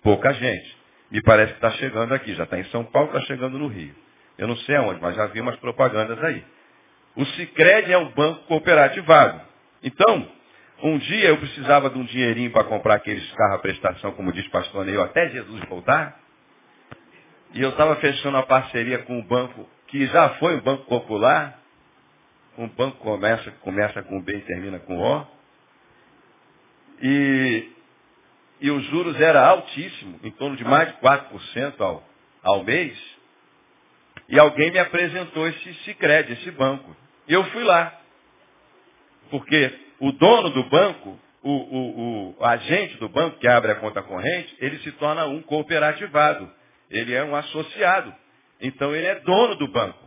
Pouca 0.01 0.33
gente. 0.33 0.77
Me 1.11 1.21
parece 1.21 1.53
que 1.53 1.57
está 1.57 1.71
chegando 1.71 2.13
aqui. 2.13 2.33
Já 2.35 2.43
está 2.43 2.59
em 2.59 2.65
São 2.65 2.83
Paulo, 2.83 3.09
está 3.09 3.21
chegando 3.21 3.57
no 3.57 3.67
Rio. 3.67 3.95
Eu 4.37 4.47
não 4.47 4.57
sei 4.57 4.75
aonde, 4.75 5.01
mas 5.01 5.15
já 5.15 5.25
vi 5.27 5.41
umas 5.41 5.55
propagandas 5.57 6.21
aí. 6.23 6.43
O 7.15 7.25
Cicred 7.25 7.91
é 7.91 7.97
um 7.97 8.11
banco 8.11 8.43
cooperativado. 8.45 9.41
Então, 9.83 10.29
um 10.83 10.97
dia 10.99 11.29
eu 11.29 11.37
precisava 11.37 11.89
de 11.89 11.97
um 11.97 12.03
dinheirinho 12.03 12.51
para 12.51 12.63
comprar 12.65 12.95
aqueles 12.95 13.31
carros 13.31 13.55
à 13.55 13.59
prestação, 13.59 14.11
como 14.11 14.31
diz 14.31 14.47
pastor 14.49 14.85
Neil, 14.85 15.01
até 15.01 15.29
Jesus 15.29 15.61
voltar. 15.67 16.19
E 17.53 17.61
eu 17.61 17.69
estava 17.69 17.95
fechando 17.95 18.37
a 18.37 18.43
parceria 18.43 18.99
com 18.99 19.17
um 19.17 19.25
banco 19.25 19.67
que 19.87 20.05
já 20.07 20.29
foi 20.35 20.57
um 20.57 20.61
banco 20.61 20.85
popular. 20.85 21.59
Um 22.57 22.67
banco 22.67 22.97
começa, 22.97 23.51
começa 23.61 24.01
com 24.03 24.21
B 24.21 24.37
e 24.37 24.41
termina 24.41 24.79
com 24.79 24.97
O. 24.97 25.27
E, 27.01 27.69
e 28.61 28.71
os 28.71 28.83
juros 28.85 29.19
eram 29.21 29.41
altíssimos, 29.41 30.23
em 30.23 30.31
torno 30.31 30.55
de 30.55 30.63
mais 30.63 30.87
de 30.89 30.99
4% 30.99 31.79
ao, 31.79 32.03
ao 32.41 32.63
mês. 32.63 32.97
E 34.27 34.39
alguém 34.39 34.71
me 34.71 34.79
apresentou 34.79 35.47
esse 35.47 35.73
Cicred, 35.83 36.33
esse 36.33 36.51
banco. 36.51 36.95
E 37.27 37.33
eu 37.33 37.43
fui 37.51 37.63
lá. 37.63 38.01
Porque 39.29 39.79
o 39.99 40.11
dono 40.11 40.49
do 40.49 40.63
banco, 40.63 41.19
o, 41.43 41.51
o, 41.51 42.35
o, 42.39 42.45
agente 42.45 42.97
do 42.97 43.07
banco 43.09 43.37
que 43.37 43.47
abre 43.47 43.71
a 43.71 43.75
conta 43.75 44.01
corrente, 44.01 44.55
ele 44.59 44.79
se 44.79 44.91
torna 44.93 45.25
um 45.25 45.41
cooperativado. 45.43 46.51
Ele 46.89 47.13
é 47.13 47.23
um 47.23 47.35
associado. 47.35 48.13
Então 48.59 48.95
ele 48.95 49.05
é 49.05 49.15
dono 49.19 49.55
do 49.55 49.67
banco. 49.67 50.06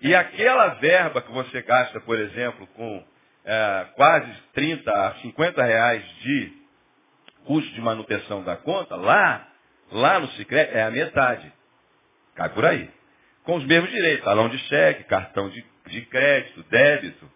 E 0.00 0.14
aquela 0.14 0.68
verba 0.74 1.20
que 1.20 1.30
você 1.30 1.60
gasta, 1.62 2.00
por 2.00 2.18
exemplo, 2.18 2.66
com 2.68 3.04
é, 3.44 3.86
quase 3.94 4.32
30 4.54 4.90
a 4.90 5.14
50 5.16 5.62
reais 5.62 6.02
de 6.20 6.52
custo 7.44 7.72
de 7.72 7.80
manutenção 7.80 8.42
da 8.42 8.56
conta, 8.56 8.96
lá, 8.96 9.46
lá 9.90 10.20
no 10.20 10.28
Cicred, 10.32 10.70
é 10.72 10.82
a 10.82 10.90
metade. 10.90 11.52
Cai 12.34 12.48
por 12.50 12.64
aí. 12.64 12.90
Com 13.44 13.56
os 13.56 13.64
mesmos 13.64 13.90
direitos, 13.90 14.24
talão 14.24 14.48
de 14.48 14.58
cheque, 14.58 15.04
cartão 15.04 15.50
de, 15.50 15.64
de 15.86 16.02
crédito, 16.02 16.62
débito. 16.70 17.30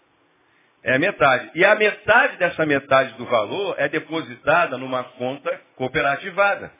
É 0.83 0.95
a 0.95 0.99
metade. 0.99 1.51
E 1.55 1.65
a 1.65 1.75
metade 1.75 2.37
dessa 2.37 2.65
metade 2.67 3.15
do 3.15 3.25
valor 3.25 3.75
é 3.79 3.89
depositada 3.89 4.77
numa 4.77 5.03
conta 5.03 5.61
cooperativada. 5.77 6.71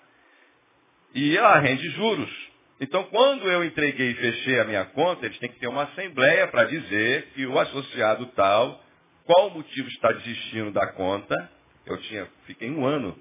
E 1.15 1.37
ela 1.37 1.59
rende 1.59 1.89
juros. 1.91 2.54
Então, 2.81 3.05
quando 3.05 3.51
eu 3.51 3.65
entreguei 3.65 4.11
e 4.11 4.15
fechei 4.15 4.61
a 4.61 4.65
minha 4.65 4.85
conta, 4.87 5.27
eles 5.27 5.39
têm 5.39 5.49
que 5.49 5.61
ter 5.61 5.69
uma 5.69 5.85
assembleia 5.85 6.49
para 6.49 6.65
dizer 6.65 7.29
que 7.35 7.47
o 7.47 7.59
associado 7.59 8.27
tal, 8.35 8.83
qual 9.25 9.49
o 9.49 9.55
motivo 9.55 9.89
está 9.89 10.13
desistindo 10.13 10.73
da 10.73 10.87
conta, 10.89 11.51
eu 11.87 11.97
tinha, 12.03 12.27
fiquei 12.47 12.71
um 12.71 12.85
ano 12.85 13.17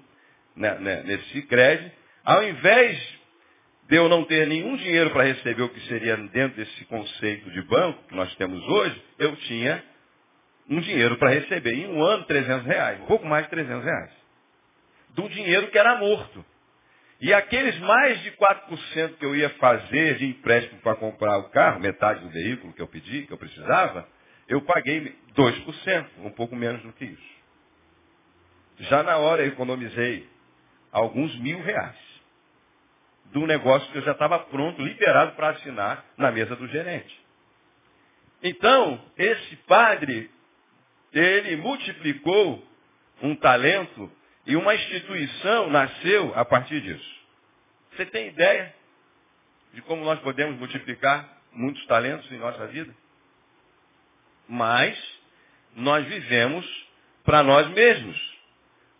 né, 0.56 0.78
né, 0.80 1.02
nesse 1.04 1.42
crédito, 1.42 1.94
ao 2.24 2.42
invés 2.42 2.98
de 3.88 3.96
eu 3.96 4.08
não 4.08 4.24
ter 4.24 4.46
nenhum 4.46 4.76
dinheiro 4.76 5.10
para 5.10 5.24
receber 5.24 5.62
o 5.62 5.68
que 5.68 5.80
seria 5.88 6.16
dentro 6.16 6.56
desse 6.56 6.84
conceito 6.86 7.50
de 7.50 7.62
banco 7.62 8.02
que 8.08 8.14
nós 8.14 8.34
temos 8.36 8.62
hoje, 8.66 9.02
eu 9.18 9.36
tinha 9.36 9.84
um 10.68 10.80
dinheiro 10.80 11.16
para 11.18 11.30
receber. 11.30 11.74
Em 11.74 11.86
um 11.86 12.02
ano, 12.02 12.24
300 12.24 12.66
reais. 12.66 13.00
Um 13.02 13.06
pouco 13.06 13.26
mais 13.26 13.44
de 13.44 13.50
300 13.50 13.84
reais. 13.84 14.10
Do 15.10 15.28
dinheiro 15.28 15.68
que 15.68 15.78
era 15.78 15.96
morto. 15.96 16.44
E 17.20 17.32
aqueles 17.32 17.78
mais 17.80 18.20
de 18.22 18.32
4% 18.32 19.16
que 19.16 19.24
eu 19.24 19.34
ia 19.34 19.50
fazer 19.50 20.18
de 20.18 20.26
empréstimo 20.26 20.80
para 20.80 20.96
comprar 20.96 21.38
o 21.38 21.50
carro, 21.50 21.80
metade 21.80 22.20
do 22.20 22.30
veículo 22.30 22.72
que 22.72 22.82
eu 22.82 22.88
pedi, 22.88 23.22
que 23.26 23.32
eu 23.32 23.38
precisava, 23.38 24.08
eu 24.48 24.60
paguei 24.62 25.16
2%, 25.34 26.06
um 26.18 26.30
pouco 26.30 26.54
menos 26.54 26.82
do 26.82 26.92
que 26.92 27.04
isso. 27.04 27.34
Já 28.80 29.02
na 29.02 29.16
hora 29.16 29.42
eu 29.42 29.48
economizei 29.48 30.28
alguns 30.92 31.34
mil 31.38 31.60
reais 31.62 31.96
do 33.26 33.46
negócio 33.46 33.90
que 33.90 33.98
eu 33.98 34.02
já 34.02 34.12
estava 34.12 34.38
pronto, 34.38 34.82
liberado 34.82 35.32
para 35.32 35.50
assinar 35.50 36.04
na 36.16 36.30
mesa 36.30 36.54
do 36.54 36.68
gerente. 36.68 37.24
Então, 38.42 39.00
esse 39.16 39.56
padre, 39.66 40.30
ele 41.12 41.56
multiplicou 41.56 42.62
um 43.22 43.34
talento 43.36 44.10
e 44.46 44.56
uma 44.56 44.74
instituição 44.74 45.70
nasceu 45.70 46.32
a 46.34 46.44
partir 46.44 46.80
disso. 46.80 47.14
Você 47.92 48.06
tem 48.06 48.28
ideia 48.28 48.74
de 49.72 49.80
como 49.82 50.04
nós 50.04 50.20
podemos 50.20 50.58
multiplicar 50.58 51.28
muitos 51.52 51.84
talentos 51.86 52.30
em 52.30 52.38
nossa 52.38 52.66
vida? 52.66 52.94
Mas 54.48 54.98
nós 55.74 56.04
vivemos 56.06 56.86
para 57.24 57.42
nós 57.42 57.68
mesmos. 57.70 58.34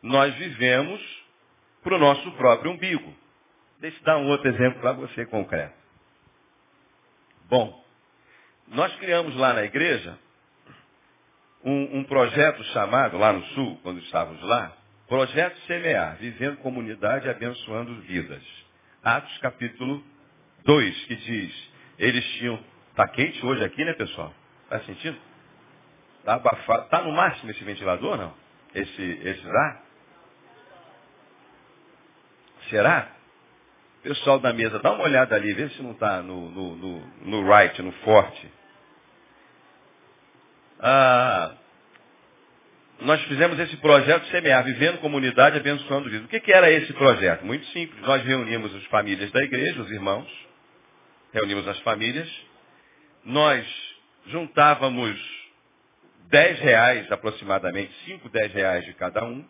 Nós 0.03 0.34
vivemos 0.34 1.24
para 1.82 1.95
o 1.95 1.99
nosso 1.99 2.30
próprio 2.32 2.72
umbigo. 2.72 3.14
Deixa 3.80 3.99
eu 3.99 4.05
dar 4.05 4.16
um 4.16 4.28
outro 4.28 4.49
exemplo 4.49 4.80
para 4.80 4.92
você 4.92 5.26
concreto. 5.26 5.74
Bom, 7.49 7.84
nós 8.68 8.95
criamos 8.97 9.36
lá 9.36 9.53
na 9.53 9.64
igreja 9.64 10.18
um, 11.62 11.99
um, 11.99 12.05
projeto 12.05 12.62
chamado, 12.64 13.18
lá 13.18 13.32
no 13.32 13.45
sul, 13.49 13.78
quando 13.82 13.99
estávamos 14.01 14.42
lá, 14.42 14.76
Projeto 15.09 15.59
Semear, 15.66 16.16
Vivendo 16.16 16.57
Comunidade 16.59 17.26
e 17.26 17.30
Abençoando 17.30 18.00
Vidas. 18.02 18.42
Atos 19.02 19.36
capítulo 19.38 20.02
2, 20.64 21.05
que 21.05 21.16
diz, 21.16 21.70
eles 21.98 22.24
tinham. 22.38 22.59
Está 22.90 23.09
quente 23.09 23.44
hoje 23.44 23.62
aqui, 23.64 23.84
né, 23.84 23.92
pessoal? 23.94 24.32
Está 24.64 24.80
sentindo? 24.80 25.18
Está 26.20 26.34
abafado. 26.34 26.84
Está 26.84 27.02
no 27.02 27.12
máximo 27.12 27.50
esse 27.50 27.62
ventilador, 27.64 28.16
não? 28.16 28.34
Esse, 28.74 29.02
esse 29.02 29.46
ar? 29.48 29.82
Será? 32.70 33.12
Pessoal 34.02 34.38
da 34.38 34.52
mesa, 34.52 34.78
dá 34.78 34.92
uma 34.92 35.05
olhada 35.05 35.34
ali, 35.34 35.52
vê 35.52 35.68
se 35.70 35.82
não 35.82 35.92
está 35.92 36.22
no, 36.22 36.50
no, 36.50 36.76
no, 36.76 37.07
no, 37.26 37.48
right, 37.50 37.80
no 37.82 37.92
forte. 37.92 38.50
Ah, 40.80 41.55
nós 43.01 43.20
fizemos 43.24 43.59
esse 43.59 43.76
projeto 43.78 44.26
Semear, 44.28 44.64
Vivendo 44.64 44.99
Comunidade, 44.99 45.59
Abençoando 45.59 46.09
Vidas. 46.09 46.26
O 46.26 46.28
que, 46.28 46.40
que 46.40 46.53
era 46.53 46.70
esse 46.70 46.92
projeto? 46.92 47.45
Muito 47.45 47.66
simples. 47.66 48.01
Nós 48.03 48.22
reunimos 48.24 48.74
as 48.74 48.84
famílias 48.86 49.30
da 49.32 49.42
igreja, 49.42 49.82
os 49.82 49.90
irmãos, 49.90 50.28
reunimos 51.32 51.66
as 51.66 51.78
famílias, 51.80 52.28
nós 53.24 53.66
juntávamos 54.26 55.18
10 56.30 56.61
reais 56.61 57.11
aproximadamente, 57.11 57.92
5, 58.07 58.28
10 58.28 58.53
reais 58.53 58.84
de 58.84 58.95
cada 58.95 59.24
um, 59.24 59.45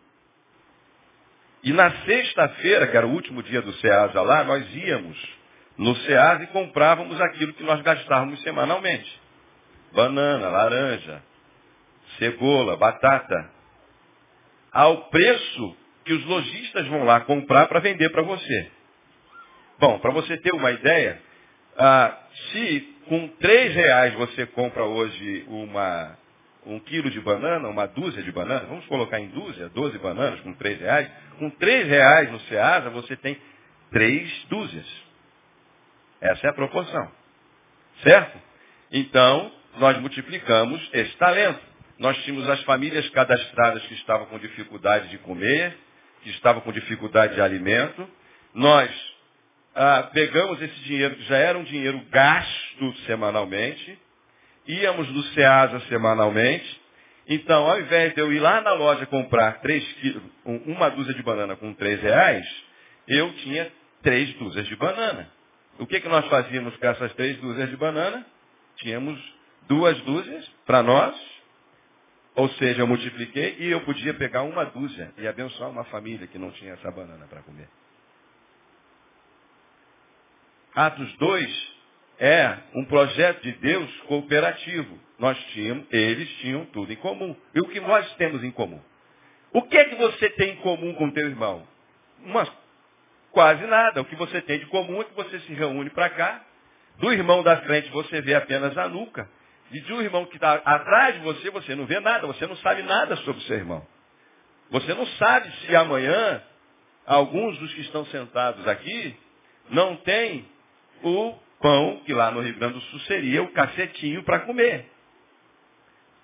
e 1.65 1.73
na 1.73 1.89
sexta-feira, 2.05 2.85
que 2.85 2.95
era 2.95 3.07
o 3.07 3.11
último 3.11 3.41
dia 3.41 3.59
do 3.59 3.73
SEASA 3.73 4.21
lá, 4.21 4.43
nós 4.43 4.63
íamos 4.75 5.17
no 5.75 5.95
SEASA 5.95 6.43
e 6.43 6.47
comprávamos 6.47 7.19
aquilo 7.19 7.53
que 7.55 7.63
nós 7.63 7.81
gastávamos 7.81 8.39
semanalmente. 8.43 9.19
Banana, 9.91 10.47
laranja, 10.47 11.23
cebola, 12.17 12.77
batata. 12.77 13.49
Ao 14.71 15.09
preço 15.09 15.77
que 16.03 16.13
os 16.13 16.25
lojistas 16.25 16.87
vão 16.87 17.03
lá 17.03 17.21
comprar 17.21 17.67
para 17.67 17.79
vender 17.79 18.09
para 18.09 18.21
você. 18.21 18.71
Bom, 19.79 19.99
para 19.99 20.11
você 20.11 20.37
ter 20.37 20.53
uma 20.53 20.71
ideia, 20.71 21.21
ah, 21.77 22.17
se 22.51 22.95
com 23.07 23.27
três 23.39 23.73
reais 23.73 24.13
você 24.13 24.45
compra 24.45 24.83
hoje 24.83 25.45
uma, 25.47 26.17
um 26.65 26.79
quilo 26.79 27.09
de 27.09 27.19
banana, 27.21 27.67
uma 27.67 27.87
dúzia 27.87 28.23
de 28.23 28.31
bananas, 28.31 28.67
vamos 28.67 28.85
colocar 28.85 29.19
em 29.19 29.27
dúzia, 29.29 29.69
12 29.69 29.97
bananas 29.99 30.39
com 30.41 30.53
três 30.53 30.79
reais, 30.79 31.09
com 31.37 31.49
três 31.51 31.87
reais 31.87 32.31
no 32.31 32.39
Ceasa 32.41 32.89
você 32.89 33.15
tem 33.15 33.37
três 33.91 34.45
dúzias. 34.49 34.87
Essa 36.21 36.47
é 36.47 36.49
a 36.49 36.53
proporção. 36.53 37.11
Certo? 38.01 38.39
Então, 38.91 39.51
nós 39.77 39.97
multiplicamos 39.99 40.89
esse 40.93 41.15
talento. 41.17 41.74
Nós 41.97 42.17
tínhamos 42.23 42.49
as 42.49 42.61
famílias 42.63 43.07
cadastradas 43.09 43.83
que 43.83 43.93
estavam 43.93 44.25
com 44.27 44.37
dificuldade 44.37 45.07
de 45.09 45.17
comer, 45.19 45.77
que 46.23 46.29
estavam 46.29 46.61
com 46.61 46.71
dificuldade 46.71 47.35
de 47.35 47.41
alimento. 47.41 48.07
Nós 48.53 48.89
ah, 49.75 50.09
pegamos 50.13 50.61
esse 50.61 50.79
dinheiro, 50.81 51.15
que 51.15 51.23
já 51.23 51.37
era 51.37 51.57
um 51.57 51.63
dinheiro 51.63 52.01
gasto 52.09 52.95
semanalmente, 53.05 53.99
íamos 54.67 55.07
no 55.09 55.23
SEASA 55.23 55.81
semanalmente. 55.81 56.81
Então, 57.27 57.67
ao 57.67 57.79
invés 57.79 58.13
de 58.13 58.21
eu 58.21 58.31
ir 58.31 58.39
lá 58.39 58.61
na 58.61 58.73
loja 58.73 59.05
comprar 59.05 59.59
três 59.61 59.83
quilos, 59.93 60.23
uma 60.45 60.89
dúzia 60.89 61.13
de 61.13 61.23
banana 61.23 61.55
com 61.55 61.73
três 61.73 62.01
reais, 62.01 62.45
eu 63.07 63.33
tinha 63.33 63.71
três 64.01 64.33
dúzias 64.35 64.67
de 64.67 64.75
banana. 64.75 65.29
O 65.79 65.85
que, 65.85 65.99
que 65.99 66.07
nós 66.07 66.25
fazíamos 66.27 66.75
com 66.77 66.87
essas 66.87 67.13
três 67.13 67.37
dúzias 67.37 67.69
de 67.69 67.75
banana? 67.75 68.25
Tínhamos 68.77 69.19
duas 69.67 69.99
dúzias 70.01 70.45
para 70.65 70.83
nós, 70.83 71.15
ou 72.35 72.49
seja, 72.49 72.81
eu 72.81 72.87
multipliquei 72.87 73.55
e 73.59 73.71
eu 73.71 73.81
podia 73.81 74.13
pegar 74.13 74.43
uma 74.43 74.65
dúzia 74.65 75.13
e 75.17 75.27
abençoar 75.27 75.69
uma 75.69 75.85
família 75.85 76.27
que 76.27 76.37
não 76.37 76.51
tinha 76.51 76.73
essa 76.73 76.91
banana 76.91 77.25
para 77.27 77.41
comer. 77.41 77.69
Atos 80.75 81.13
2 81.17 81.75
é 82.19 82.57
um 82.73 82.83
projeto 82.85 83.41
de 83.41 83.53
Deus 83.53 83.89
cooperativo. 84.01 84.99
Nós 85.17 85.37
tínhamos, 85.53 85.85
eles 85.91 86.29
tinham 86.39 86.65
tudo 86.65 86.91
em 86.91 86.97
comum. 86.97 87.33
E 87.53 87.61
o 87.61 87.67
que 87.69 87.79
nós 87.79 88.13
temos 88.15 88.43
em 88.43 88.51
comum? 88.51 88.81
O 89.53 89.61
que 89.61 89.77
é 89.77 89.85
que 89.85 89.95
você 89.95 90.29
tem 90.31 90.51
em 90.51 90.55
comum 90.57 90.93
com 90.95 91.09
teu 91.11 91.27
irmão? 91.27 91.65
Uma, 92.25 92.45
quase 93.31 93.65
nada. 93.65 94.01
O 94.01 94.05
que 94.05 94.15
você 94.17 94.41
tem 94.41 94.59
de 94.59 94.65
comum 94.65 94.99
é 95.01 95.05
que 95.05 95.13
você 95.13 95.39
se 95.39 95.53
reúne 95.53 95.89
para 95.89 96.09
cá. 96.09 96.43
Do 96.97 97.13
irmão 97.13 97.41
da 97.43 97.61
frente 97.61 97.89
você 97.91 98.19
vê 98.21 98.35
apenas 98.35 98.77
a 98.77 98.89
nuca. 98.89 99.29
E 99.71 99.79
de 99.79 99.93
um 99.93 100.01
irmão 100.01 100.25
que 100.25 100.35
está 100.35 100.53
atrás 100.53 101.15
de 101.15 101.21
você, 101.21 101.49
você 101.49 101.75
não 101.75 101.85
vê 101.85 101.99
nada. 101.99 102.27
Você 102.27 102.45
não 102.45 102.55
sabe 102.57 102.83
nada 102.83 103.15
sobre 103.17 103.41
o 103.41 103.45
seu 103.45 103.57
irmão. 103.57 103.85
Você 104.69 104.93
não 104.93 105.05
sabe 105.07 105.51
se 105.59 105.75
amanhã 105.75 106.41
alguns 107.05 107.57
dos 107.57 107.73
que 107.73 107.81
estão 107.81 108.05
sentados 108.07 108.67
aqui 108.67 109.15
não 109.69 109.95
têm 109.97 110.47
o 111.03 111.37
pão, 111.61 112.01
que 112.05 112.13
lá 112.13 112.31
no 112.31 112.41
Rio 112.41 112.55
Grande 112.55 112.75
do 112.75 112.81
Sul 112.81 112.99
seria 113.01 113.43
o 113.43 113.51
cacetinho 113.51 114.23
para 114.23 114.39
comer. 114.41 114.89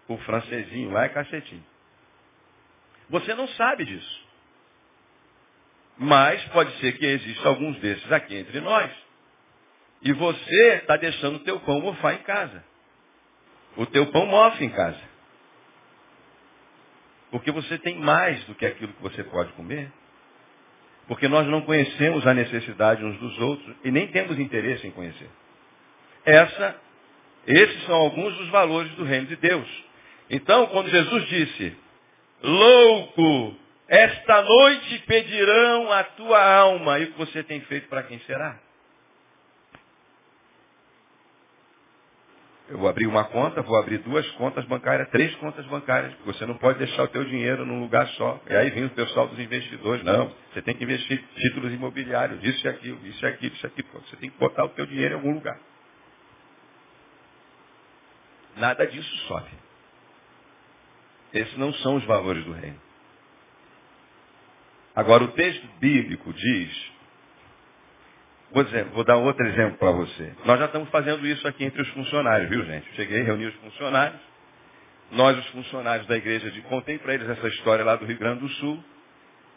O 0.07 0.17
francesinho 0.19 0.91
lá 0.91 1.05
é 1.05 1.09
cacetinho. 1.09 1.65
Você 3.09 3.33
não 3.33 3.47
sabe 3.49 3.85
disso. 3.85 4.25
Mas 5.97 6.43
pode 6.45 6.71
ser 6.79 6.97
que 6.97 7.05
existam 7.05 7.49
alguns 7.49 7.77
desses 7.79 8.11
aqui 8.11 8.35
entre 8.35 8.59
nós. 8.61 8.91
E 10.01 10.11
você 10.13 10.75
está 10.77 10.97
deixando 10.97 11.35
o 11.35 11.39
teu 11.39 11.59
pão 11.59 11.79
mofar 11.79 12.15
em 12.15 12.23
casa. 12.23 12.63
O 13.77 13.85
teu 13.85 14.07
pão 14.07 14.25
mofa 14.25 14.63
em 14.63 14.69
casa. 14.69 14.99
Porque 17.31 17.51
você 17.51 17.77
tem 17.77 17.95
mais 17.95 18.43
do 18.45 18.55
que 18.55 18.65
aquilo 18.65 18.93
que 18.93 19.01
você 19.01 19.23
pode 19.23 19.53
comer. 19.53 19.91
Porque 21.07 21.27
nós 21.27 21.47
não 21.47 21.61
conhecemos 21.61 22.25
a 22.27 22.33
necessidade 22.33 23.03
uns 23.03 23.17
dos 23.17 23.37
outros 23.39 23.75
e 23.83 23.91
nem 23.91 24.07
temos 24.07 24.37
interesse 24.39 24.85
em 24.85 24.91
conhecer. 24.91 25.29
Essa, 26.25 26.75
esses 27.47 27.85
são 27.85 27.95
alguns 27.95 28.35
dos 28.37 28.49
valores 28.49 28.91
do 28.95 29.03
reino 29.03 29.27
de 29.27 29.35
Deus. 29.37 29.83
Então, 30.29 30.67
quando 30.67 30.89
Jesus 30.89 31.27
disse, 31.27 31.77
louco, 32.43 33.55
esta 33.87 34.41
noite 34.41 34.99
pedirão 34.99 35.91
a 35.91 36.03
tua 36.03 36.55
alma, 36.55 36.99
e 36.99 37.05
o 37.05 37.11
que 37.11 37.17
você 37.17 37.43
tem 37.43 37.59
feito 37.61 37.89
para 37.89 38.03
quem 38.03 38.19
será? 38.19 38.57
Eu 42.71 42.77
vou 42.77 42.87
abrir 42.87 43.05
uma 43.05 43.25
conta, 43.25 43.61
vou 43.61 43.77
abrir 43.77 43.97
duas 43.97 44.25
contas 44.31 44.63
bancárias, 44.63 45.09
três 45.09 45.35
contas 45.35 45.65
bancárias. 45.65 46.13
Você 46.25 46.45
não 46.45 46.57
pode 46.57 46.79
deixar 46.79 47.03
o 47.03 47.07
teu 47.09 47.25
dinheiro 47.25 47.65
num 47.65 47.81
lugar 47.81 48.07
só. 48.11 48.41
E 48.49 48.55
aí 48.55 48.69
vem 48.69 48.85
o 48.85 48.89
pessoal 48.91 49.27
dos 49.27 49.37
investidores. 49.37 50.01
Não, 50.05 50.33
você 50.53 50.61
tem 50.61 50.73
que 50.73 50.85
investir 50.85 51.19
em 51.19 51.41
títulos 51.41 51.73
imobiliários, 51.73 52.41
isso 52.41 52.65
e 52.65 52.69
aquilo, 52.69 53.05
isso 53.05 53.25
e 53.25 53.27
aquilo, 53.27 53.53
isso 53.53 53.65
e 53.65 53.67
aquilo. 53.67 53.89
Você 54.07 54.15
tem 54.15 54.29
que 54.29 54.37
botar 54.37 54.63
o 54.63 54.69
teu 54.69 54.85
dinheiro 54.85 55.15
em 55.15 55.17
algum 55.17 55.33
lugar. 55.33 55.59
Nada 58.55 58.87
disso 58.87 59.17
sobe. 59.27 59.49
Esses 61.33 61.57
não 61.57 61.73
são 61.73 61.97
os 61.97 62.05
valores 62.05 62.45
do 62.45 62.53
reino. 62.53 62.79
Agora, 64.95 65.25
o 65.25 65.31
texto 65.33 65.67
bíblico 65.77 66.31
diz 66.31 66.91
Vou, 68.51 68.63
dizer, 68.63 68.85
vou 68.85 69.03
dar 69.03 69.15
outro 69.15 69.45
exemplo 69.45 69.77
para 69.77 69.91
você. 69.91 70.33
Nós 70.45 70.59
já 70.59 70.65
estamos 70.65 70.89
fazendo 70.89 71.25
isso 71.25 71.47
aqui 71.47 71.63
entre 71.63 71.81
os 71.81 71.87
funcionários, 71.89 72.49
viu 72.49 72.65
gente? 72.65 72.85
Cheguei, 72.95 73.21
reuni 73.21 73.45
os 73.45 73.55
funcionários. 73.55 74.19
Nós, 75.11 75.37
os 75.37 75.47
funcionários 75.47 76.05
da 76.07 76.17
igreja, 76.17 76.51
de, 76.51 76.61
contei 76.63 76.97
para 76.97 77.13
eles 77.13 77.29
essa 77.29 77.47
história 77.47 77.83
lá 77.83 77.95
do 77.95 78.05
Rio 78.05 78.17
Grande 78.17 78.41
do 78.41 78.49
Sul. 78.49 78.83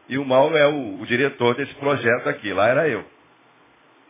E 0.08 0.18
o 0.18 0.24
Mauro 0.24 0.56
é 0.56 0.66
o, 0.66 1.00
o 1.00 1.06
diretor 1.06 1.54
desse 1.54 1.74
projeto 1.74 2.28
aqui. 2.28 2.52
Lá 2.52 2.68
era 2.68 2.88
eu. 2.88 3.04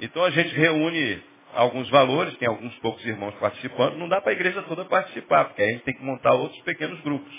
Então 0.00 0.24
a 0.24 0.30
gente 0.30 0.54
reúne 0.54 1.22
alguns 1.54 1.88
valores, 1.88 2.36
tem 2.36 2.48
alguns 2.48 2.74
poucos 2.78 3.04
irmãos 3.06 3.34
participando, 3.36 3.96
não 3.96 4.08
dá 4.08 4.20
para 4.20 4.30
a 4.30 4.34
igreja 4.34 4.62
toda 4.62 4.84
participar, 4.84 5.46
porque 5.46 5.62
a 5.62 5.66
gente 5.66 5.84
tem 5.84 5.94
que 5.94 6.02
montar 6.02 6.34
outros 6.34 6.60
pequenos 6.62 7.00
grupos. 7.00 7.32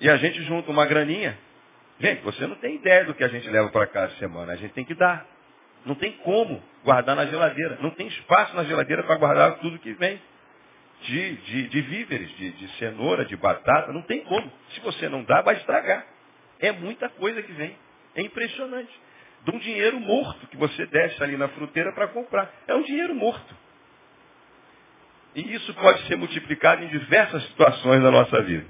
E 0.00 0.08
a 0.08 0.16
gente 0.16 0.42
junta 0.44 0.70
uma 0.70 0.86
graninha. 0.86 1.38
Gente, 2.00 2.22
você 2.22 2.46
não 2.46 2.56
tem 2.56 2.76
ideia 2.76 3.04
do 3.04 3.14
que 3.14 3.22
a 3.22 3.28
gente 3.28 3.48
leva 3.50 3.68
para 3.68 3.86
casa 3.86 4.14
semana, 4.16 4.52
a 4.52 4.56
gente 4.56 4.72
tem 4.72 4.84
que 4.84 4.94
dar. 4.94 5.26
Não 5.84 5.94
tem 5.94 6.12
como 6.18 6.62
guardar 6.84 7.16
na 7.16 7.26
geladeira. 7.26 7.78
Não 7.80 7.90
tem 7.90 8.06
espaço 8.08 8.54
na 8.54 8.64
geladeira 8.64 9.02
para 9.02 9.16
guardar 9.16 9.58
tudo 9.58 9.78
que 9.78 9.92
vem. 9.94 10.20
De, 11.02 11.36
de, 11.36 11.68
de 11.68 11.80
víveres, 11.80 12.30
de, 12.36 12.50
de 12.52 12.68
cenoura, 12.76 13.24
de 13.24 13.34
batata, 13.34 13.90
não 13.90 14.02
tem 14.02 14.20
como. 14.20 14.52
Se 14.74 14.80
você 14.80 15.08
não 15.08 15.24
dá, 15.24 15.40
vai 15.40 15.56
estragar. 15.56 16.04
É 16.58 16.72
muita 16.72 17.08
coisa 17.08 17.42
que 17.42 17.52
vem. 17.52 17.74
É 18.14 18.20
impressionante. 18.20 18.92
De 19.44 19.50
um 19.50 19.58
dinheiro 19.58 19.98
morto 19.98 20.46
que 20.48 20.58
você 20.58 20.84
deixa 20.86 21.24
ali 21.24 21.36
na 21.38 21.48
fruteira 21.48 21.92
para 21.92 22.08
comprar. 22.08 22.52
É 22.68 22.74
um 22.74 22.82
dinheiro 22.82 23.14
morto. 23.14 23.56
E 25.34 25.54
isso 25.54 25.72
pode 25.74 26.06
ser 26.06 26.16
multiplicado 26.16 26.84
em 26.84 26.88
diversas 26.88 27.42
situações 27.44 28.02
da 28.02 28.10
nossa 28.10 28.42
vida. 28.42 28.66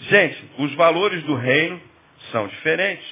Gente, 0.00 0.50
os 0.58 0.74
valores 0.74 1.22
do 1.22 1.34
reino 1.34 1.80
são 2.32 2.46
diferentes. 2.48 3.06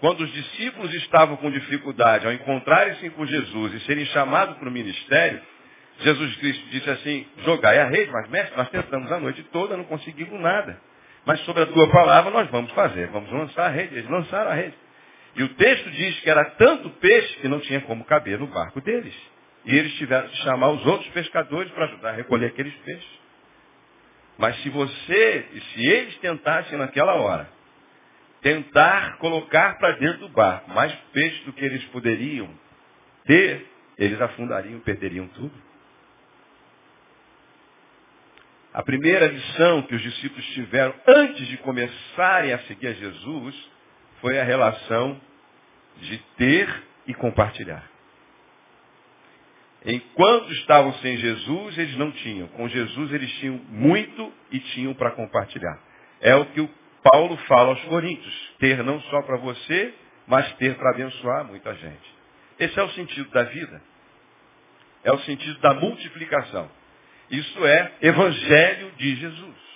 Quando 0.00 0.22
os 0.22 0.32
discípulos 0.32 0.92
estavam 0.94 1.36
com 1.36 1.50
dificuldade 1.50 2.26
ao 2.26 2.32
encontrarem-se 2.32 3.10
com 3.10 3.26
Jesus 3.26 3.74
e 3.74 3.80
serem 3.80 4.06
chamados 4.06 4.56
para 4.56 4.68
o 4.68 4.72
ministério, 4.72 5.40
Jesus 6.00 6.36
Cristo 6.36 6.68
disse 6.70 6.90
assim, 6.90 7.26
jogai 7.44 7.78
a 7.78 7.86
rede, 7.86 8.10
mas 8.10 8.28
mestre, 8.30 8.56
nós 8.56 8.70
tentamos 8.70 9.12
a 9.12 9.20
noite 9.20 9.42
toda, 9.52 9.76
não 9.76 9.84
conseguimos 9.84 10.40
nada. 10.40 10.80
Mas 11.26 11.40
sobre 11.40 11.64
a 11.64 11.66
tua 11.66 11.88
palavra 11.90 12.30
nós 12.30 12.48
vamos 12.50 12.72
fazer, 12.72 13.08
vamos 13.08 13.30
lançar 13.30 13.66
a 13.66 13.68
rede. 13.68 13.94
Eles 13.94 14.08
lançaram 14.08 14.50
a 14.50 14.54
rede. 14.54 14.74
E 15.36 15.42
o 15.42 15.48
texto 15.50 15.90
diz 15.90 16.18
que 16.20 16.30
era 16.30 16.44
tanto 16.52 16.88
peixe 16.90 17.36
que 17.36 17.48
não 17.48 17.60
tinha 17.60 17.80
como 17.82 18.04
caber 18.04 18.38
no 18.38 18.46
barco 18.46 18.80
deles. 18.80 19.14
E 19.66 19.76
eles 19.76 19.92
tiveram 19.96 20.28
que 20.28 20.36
chamar 20.38 20.70
os 20.70 20.84
outros 20.86 21.08
pescadores 21.10 21.70
para 21.72 21.84
ajudar 21.84 22.10
a 22.10 22.16
recolher 22.16 22.46
aqueles 22.46 22.74
peixes. 22.76 23.20
Mas 24.38 24.56
se 24.62 24.70
você, 24.70 25.46
e 25.52 25.60
se 25.60 25.86
eles 25.86 26.16
tentassem 26.18 26.78
naquela 26.78 27.14
hora, 27.16 27.46
tentar 28.40 29.18
colocar 29.18 29.78
para 29.78 29.92
dentro 29.92 30.20
do 30.20 30.28
barco 30.30 30.70
mais 30.70 30.92
peixe 31.12 31.44
do 31.44 31.52
que 31.52 31.64
eles 31.64 31.84
poderiam 31.86 32.48
ter, 33.24 33.66
eles 33.98 34.20
afundariam, 34.20 34.80
perderiam 34.80 35.28
tudo. 35.28 35.52
A 38.72 38.82
primeira 38.82 39.26
lição 39.26 39.82
que 39.82 39.94
os 39.94 40.02
discípulos 40.02 40.46
tiveram 40.48 40.94
antes 41.06 41.46
de 41.48 41.56
começarem 41.58 42.52
a 42.52 42.58
seguir 42.60 42.86
a 42.86 42.92
Jesus 42.92 43.70
foi 44.20 44.38
a 44.38 44.44
relação 44.44 45.20
de 46.00 46.18
ter 46.36 46.82
e 47.06 47.14
compartilhar. 47.14 47.90
Enquanto 49.84 50.52
estavam 50.52 50.92
sem 50.94 51.16
Jesus, 51.16 51.78
eles 51.78 51.96
não 51.96 52.12
tinham. 52.12 52.46
Com 52.48 52.68
Jesus, 52.68 53.12
eles 53.12 53.32
tinham 53.38 53.56
muito 53.68 54.32
e 54.52 54.60
tinham 54.60 54.94
para 54.94 55.10
compartilhar. 55.12 55.80
É 56.20 56.34
o 56.36 56.44
que 56.46 56.60
o 56.60 56.68
Paulo 57.02 57.36
fala 57.48 57.70
aos 57.70 57.82
Coríntios. 57.84 58.54
Ter 58.58 58.82
não 58.82 59.00
só 59.02 59.22
para 59.22 59.36
você, 59.38 59.94
mas 60.26 60.52
ter 60.54 60.74
para 60.76 60.90
abençoar 60.90 61.44
muita 61.44 61.74
gente. 61.74 62.14
Esse 62.58 62.78
é 62.78 62.82
o 62.82 62.90
sentido 62.90 63.30
da 63.30 63.44
vida. 63.44 63.82
É 65.02 65.12
o 65.12 65.18
sentido 65.20 65.58
da 65.60 65.74
multiplicação. 65.74 66.70
Isso 67.30 67.64
é 67.64 67.92
Evangelho 68.02 68.92
de 68.96 69.16
Jesus. 69.16 69.70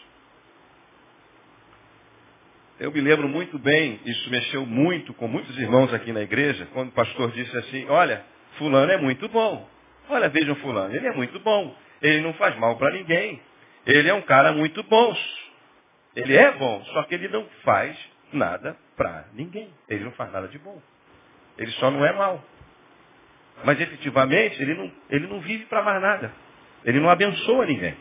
Eu 2.79 2.91
me 2.91 3.01
lembro 3.01 3.29
muito 3.29 3.57
bem, 3.59 4.01
isso 4.05 4.29
mexeu 4.31 4.67
muito 4.67 5.15
com 5.15 5.29
muitos 5.29 5.57
irmãos 5.57 5.95
aqui 5.95 6.13
na 6.13 6.23
igreja, 6.23 6.67
quando 6.73 6.89
o 6.89 6.93
pastor 6.93 7.31
disse 7.31 7.57
assim, 7.57 7.87
olha, 7.89 8.25
fulano 8.59 8.91
é 8.91 8.97
muito 8.97 9.29
bom. 9.29 9.69
Olha, 10.09 10.29
vejam 10.29 10.57
fulano, 10.57 10.95
ele 10.95 11.07
é 11.07 11.13
muito 11.13 11.39
bom. 11.39 11.75
Ele 12.03 12.21
não 12.21 12.35
faz 12.35 12.57
mal 12.59 12.77
para 12.77 12.93
ninguém. 12.93 13.41
Ele 13.87 14.09
é 14.09 14.15
um 14.15 14.23
cara 14.23 14.53
muito 14.53 14.83
bom. 14.83 15.17
Ele 16.17 16.37
é 16.37 16.53
bom, 16.53 16.85
só 16.87 17.03
que 17.05 17.15
ele 17.15 17.29
não 17.29 17.47
faz 17.65 17.97
nada 18.33 18.77
para 18.97 19.27
ninguém. 19.33 19.73
Ele 19.89 20.05
não 20.05 20.13
faz 20.13 20.33
nada 20.33 20.49
de 20.49 20.59
bom. 20.59 20.81
Ele 21.59 21.71
só 21.73 21.91
não 21.91 22.05
é 22.05 22.13
mal. 22.13 22.43
Mas 23.65 23.81
efetivamente, 23.81 24.61
ele 24.61 24.75
não, 24.75 24.93
ele 25.11 25.27
não 25.27 25.41
vive 25.41 25.65
para 25.67 25.83
mais 25.83 26.01
nada. 26.01 26.33
Ele 26.85 27.01
não 27.01 27.09
abençoa 27.09 27.67
ninguém. 27.67 27.97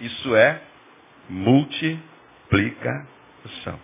Isso 0.00 0.36
é 0.36 0.62
multiplicação. 1.28 3.78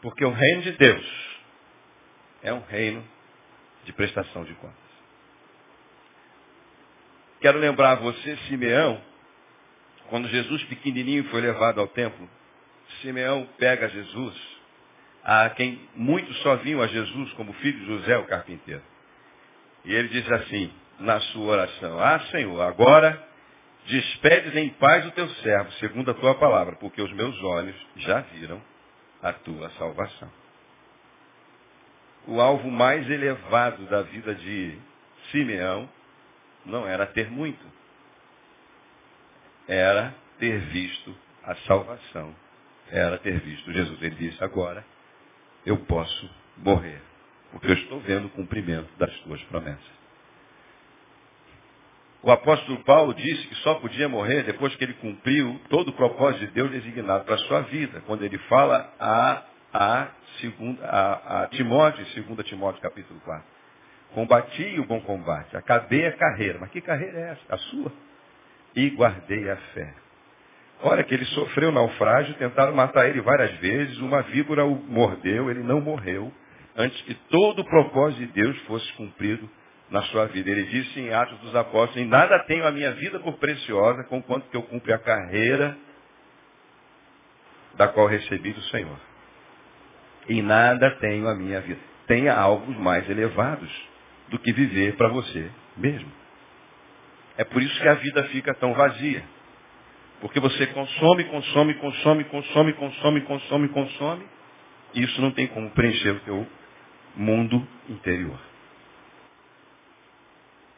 Porque 0.00 0.24
o 0.24 0.30
reino 0.30 0.62
de 0.62 0.72
Deus 0.72 1.36
é 2.42 2.52
um 2.52 2.60
reino 2.60 3.04
de 3.84 3.92
prestação 3.92 4.44
de 4.44 4.54
contas. 4.54 4.85
Quero 7.40 7.58
lembrar 7.58 7.92
a 7.92 7.96
você, 7.96 8.36
Simeão, 8.48 9.00
quando 10.08 10.28
Jesus 10.28 10.64
pequenininho 10.64 11.24
foi 11.24 11.40
levado 11.40 11.80
ao 11.80 11.88
templo, 11.88 12.28
Simeão 13.00 13.46
pega 13.58 13.88
Jesus, 13.88 14.34
a 15.22 15.50
quem 15.50 15.80
muitos 15.94 16.36
só 16.42 16.56
viam 16.56 16.80
a 16.80 16.86
Jesus 16.86 17.32
como 17.34 17.52
filho 17.54 17.78
de 17.80 17.86
José, 17.86 18.16
o 18.16 18.26
carpinteiro. 18.26 18.82
E 19.84 19.94
ele 19.94 20.08
diz 20.08 20.30
assim, 20.32 20.72
na 20.98 21.20
sua 21.20 21.52
oração, 21.52 22.00
Ah, 22.00 22.20
Senhor, 22.30 22.60
agora 22.62 23.22
despedes 23.86 24.54
em 24.56 24.70
paz 24.70 25.06
o 25.06 25.10
teu 25.12 25.28
servo, 25.28 25.72
segundo 25.72 26.10
a 26.10 26.14
tua 26.14 26.34
palavra, 26.36 26.76
porque 26.76 27.02
os 27.02 27.12
meus 27.12 27.40
olhos 27.42 27.76
já 27.96 28.20
viram 28.20 28.60
a 29.22 29.32
tua 29.32 29.70
salvação. 29.70 30.30
O 32.26 32.40
alvo 32.40 32.70
mais 32.70 33.08
elevado 33.08 33.84
da 33.86 34.02
vida 34.02 34.34
de 34.34 34.78
Simeão 35.30 35.88
não 36.66 36.86
era 36.86 37.06
ter 37.06 37.30
muito, 37.30 37.64
era 39.68 40.14
ter 40.38 40.58
visto 40.66 41.16
a 41.42 41.54
salvação, 41.66 42.34
era 42.90 43.18
ter 43.18 43.40
visto 43.40 43.72
Jesus. 43.72 44.02
Ele 44.02 44.14
disse, 44.16 44.42
agora 44.42 44.84
eu 45.64 45.78
posso 45.78 46.30
morrer, 46.58 47.00
porque 47.50 47.66
eu 47.68 47.74
estou 47.74 48.00
vendo 48.00 48.26
o 48.26 48.30
cumprimento 48.30 48.88
das 48.98 49.14
tuas 49.20 49.42
promessas. 49.44 49.96
O 52.22 52.30
apóstolo 52.30 52.82
Paulo 52.82 53.14
disse 53.14 53.46
que 53.46 53.54
só 53.56 53.74
podia 53.76 54.08
morrer 54.08 54.42
depois 54.42 54.74
que 54.74 54.82
ele 54.82 54.94
cumpriu 54.94 55.60
todo 55.68 55.88
o 55.88 55.92
propósito 55.92 56.46
de 56.46 56.52
Deus 56.52 56.70
designado 56.72 57.24
para 57.24 57.36
a 57.36 57.38
sua 57.38 57.60
vida. 57.62 58.02
Quando 58.04 58.24
ele 58.24 58.36
fala 58.48 58.92
a, 58.98 59.44
a, 59.72 60.08
segunda, 60.40 60.84
a, 60.84 61.42
a 61.42 61.46
Timóteo, 61.48 62.04
2 62.24 62.46
Timóteo 62.48 62.82
capítulo 62.82 63.20
4. 63.20 63.55
Combati 64.14 64.78
o 64.80 64.84
bom 64.84 65.00
combate, 65.00 65.56
acabei 65.56 66.06
a 66.06 66.12
carreira. 66.12 66.58
Mas 66.60 66.70
que 66.70 66.80
carreira 66.80 67.18
é 67.18 67.30
essa? 67.32 67.54
A 67.54 67.58
sua? 67.58 67.92
E 68.74 68.90
guardei 68.90 69.50
a 69.50 69.56
fé. 69.56 69.94
Olha 70.82 71.02
que 71.04 71.14
ele 71.14 71.24
sofreu 71.26 71.72
naufrágio, 71.72 72.34
tentaram 72.34 72.74
matar 72.74 73.08
ele 73.08 73.20
várias 73.20 73.52
vezes, 73.58 73.98
uma 73.98 74.22
víbora 74.22 74.64
o 74.64 74.74
mordeu, 74.74 75.50
ele 75.50 75.62
não 75.62 75.80
morreu, 75.80 76.30
antes 76.76 77.00
que 77.02 77.14
todo 77.14 77.60
o 77.60 77.64
propósito 77.64 78.20
de 78.20 78.26
Deus 78.26 78.58
fosse 78.62 78.92
cumprido 78.92 79.48
na 79.90 80.02
sua 80.02 80.26
vida. 80.26 80.50
Ele 80.50 80.64
disse 80.64 81.00
em 81.00 81.12
Atos 81.12 81.38
dos 81.38 81.54
Apóstolos, 81.54 81.96
em 81.96 82.06
nada 82.06 82.38
tenho 82.40 82.66
a 82.66 82.70
minha 82.70 82.92
vida 82.92 83.18
por 83.20 83.38
preciosa, 83.38 84.04
conquanto 84.04 84.48
que 84.50 84.56
eu 84.56 84.62
cumpre 84.62 84.92
a 84.92 84.98
carreira 84.98 85.76
da 87.74 87.88
qual 87.88 88.06
recebi 88.06 88.52
do 88.52 88.62
Senhor. 88.64 88.98
Em 90.28 90.42
nada 90.42 90.90
tenho 90.96 91.28
a 91.28 91.34
minha 91.34 91.60
vida. 91.60 91.80
Tenha 92.06 92.34
alvos 92.34 92.76
mais 92.76 93.08
elevados 93.08 93.70
do 94.28 94.38
que 94.38 94.52
viver 94.52 94.96
para 94.96 95.08
você 95.08 95.50
mesmo. 95.76 96.10
É 97.36 97.44
por 97.44 97.62
isso 97.62 97.80
que 97.80 97.88
a 97.88 97.94
vida 97.94 98.24
fica 98.24 98.54
tão 98.54 98.72
vazia. 98.74 99.22
Porque 100.20 100.40
você 100.40 100.66
consome, 100.68 101.24
consome, 101.24 101.74
consome, 101.74 102.24
consome, 102.24 102.72
consome, 102.72 103.20
consome, 103.22 103.68
consome, 103.68 104.28
e 104.94 105.02
isso 105.02 105.20
não 105.20 105.30
tem 105.30 105.46
como 105.48 105.70
preencher 105.70 106.10
o 106.10 106.20
teu 106.20 106.46
mundo 107.14 107.66
interior. 107.88 108.38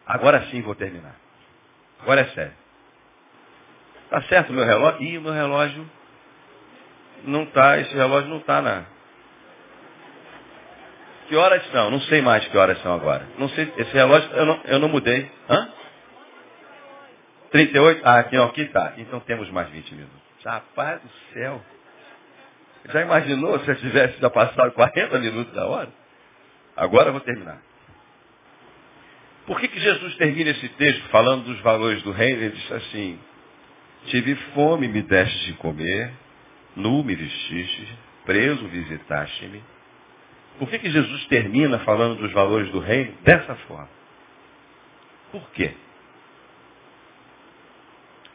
Agora 0.04 0.46
sim 0.46 0.60
vou 0.62 0.74
terminar. 0.74 1.16
Agora 2.00 2.22
é 2.22 2.26
sério. 2.28 2.54
Tá 4.10 4.22
certo 4.22 4.52
meu 4.52 4.64
relógio? 4.64 5.02
Ih, 5.02 5.18
meu 5.18 5.32
relógio 5.32 5.88
não 7.24 7.46
tá, 7.46 7.78
esse 7.78 7.94
relógio 7.94 8.30
não 8.30 8.40
tá 8.40 8.62
na. 8.62 8.86
Que 11.28 11.36
horas 11.36 11.64
são? 11.70 11.90
Não 11.90 12.00
sei 12.02 12.22
mais 12.22 12.46
que 12.48 12.56
horas 12.56 12.80
são 12.82 12.94
agora. 12.94 13.26
Não 13.38 13.48
sei, 13.50 13.70
esse 13.76 13.92
relógio 13.92 14.30
eu 14.32 14.46
não, 14.46 14.60
eu 14.64 14.78
não 14.78 14.88
mudei. 14.88 15.30
Hã? 15.48 15.68
38? 17.50 18.00
Ah, 18.04 18.18
aqui, 18.20 18.36
aqui 18.36 18.64
tá. 18.66 18.94
Então 18.96 19.20
temos 19.20 19.50
mais 19.50 19.68
20 19.68 19.94
minutos. 19.94 20.18
Rapaz 20.44 21.00
do 21.02 21.10
céu. 21.34 21.62
Já 22.90 23.02
imaginou 23.02 23.58
se 23.60 23.68
eu 23.68 23.76
tivesse 23.76 24.18
já 24.20 24.30
passado 24.30 24.72
40 24.72 25.18
minutos 25.18 25.52
da 25.52 25.66
hora? 25.66 25.90
Agora 26.76 27.08
eu 27.08 27.12
vou 27.12 27.20
terminar. 27.20 27.60
Por 29.46 29.60
que, 29.60 29.68
que 29.68 29.80
Jesus 29.80 30.14
termina 30.16 30.50
esse 30.50 30.68
texto 30.70 31.02
falando 31.08 31.44
dos 31.44 31.60
valores 31.60 32.02
do 32.02 32.12
reino? 32.12 32.42
Ele 32.42 32.54
diz 32.54 32.72
assim, 32.72 33.18
tive 34.06 34.34
fome, 34.54 34.88
me 34.88 35.02
deste 35.02 35.46
de 35.46 35.52
comer, 35.54 36.12
nu 36.76 37.02
me 37.02 37.14
vestiste, 37.14 37.98
preso 38.24 38.66
visitaste-me, 38.68 39.62
Por 40.58 40.68
que, 40.68 40.78
que 40.78 40.90
Jesus 40.90 41.26
termina 41.26 41.78
falando 41.80 42.18
dos 42.18 42.32
valores 42.32 42.70
do 42.70 42.80
reino 42.80 43.12
dessa 43.22 43.54
forma? 43.66 43.88
Por 45.30 45.48
quê? 45.50 45.72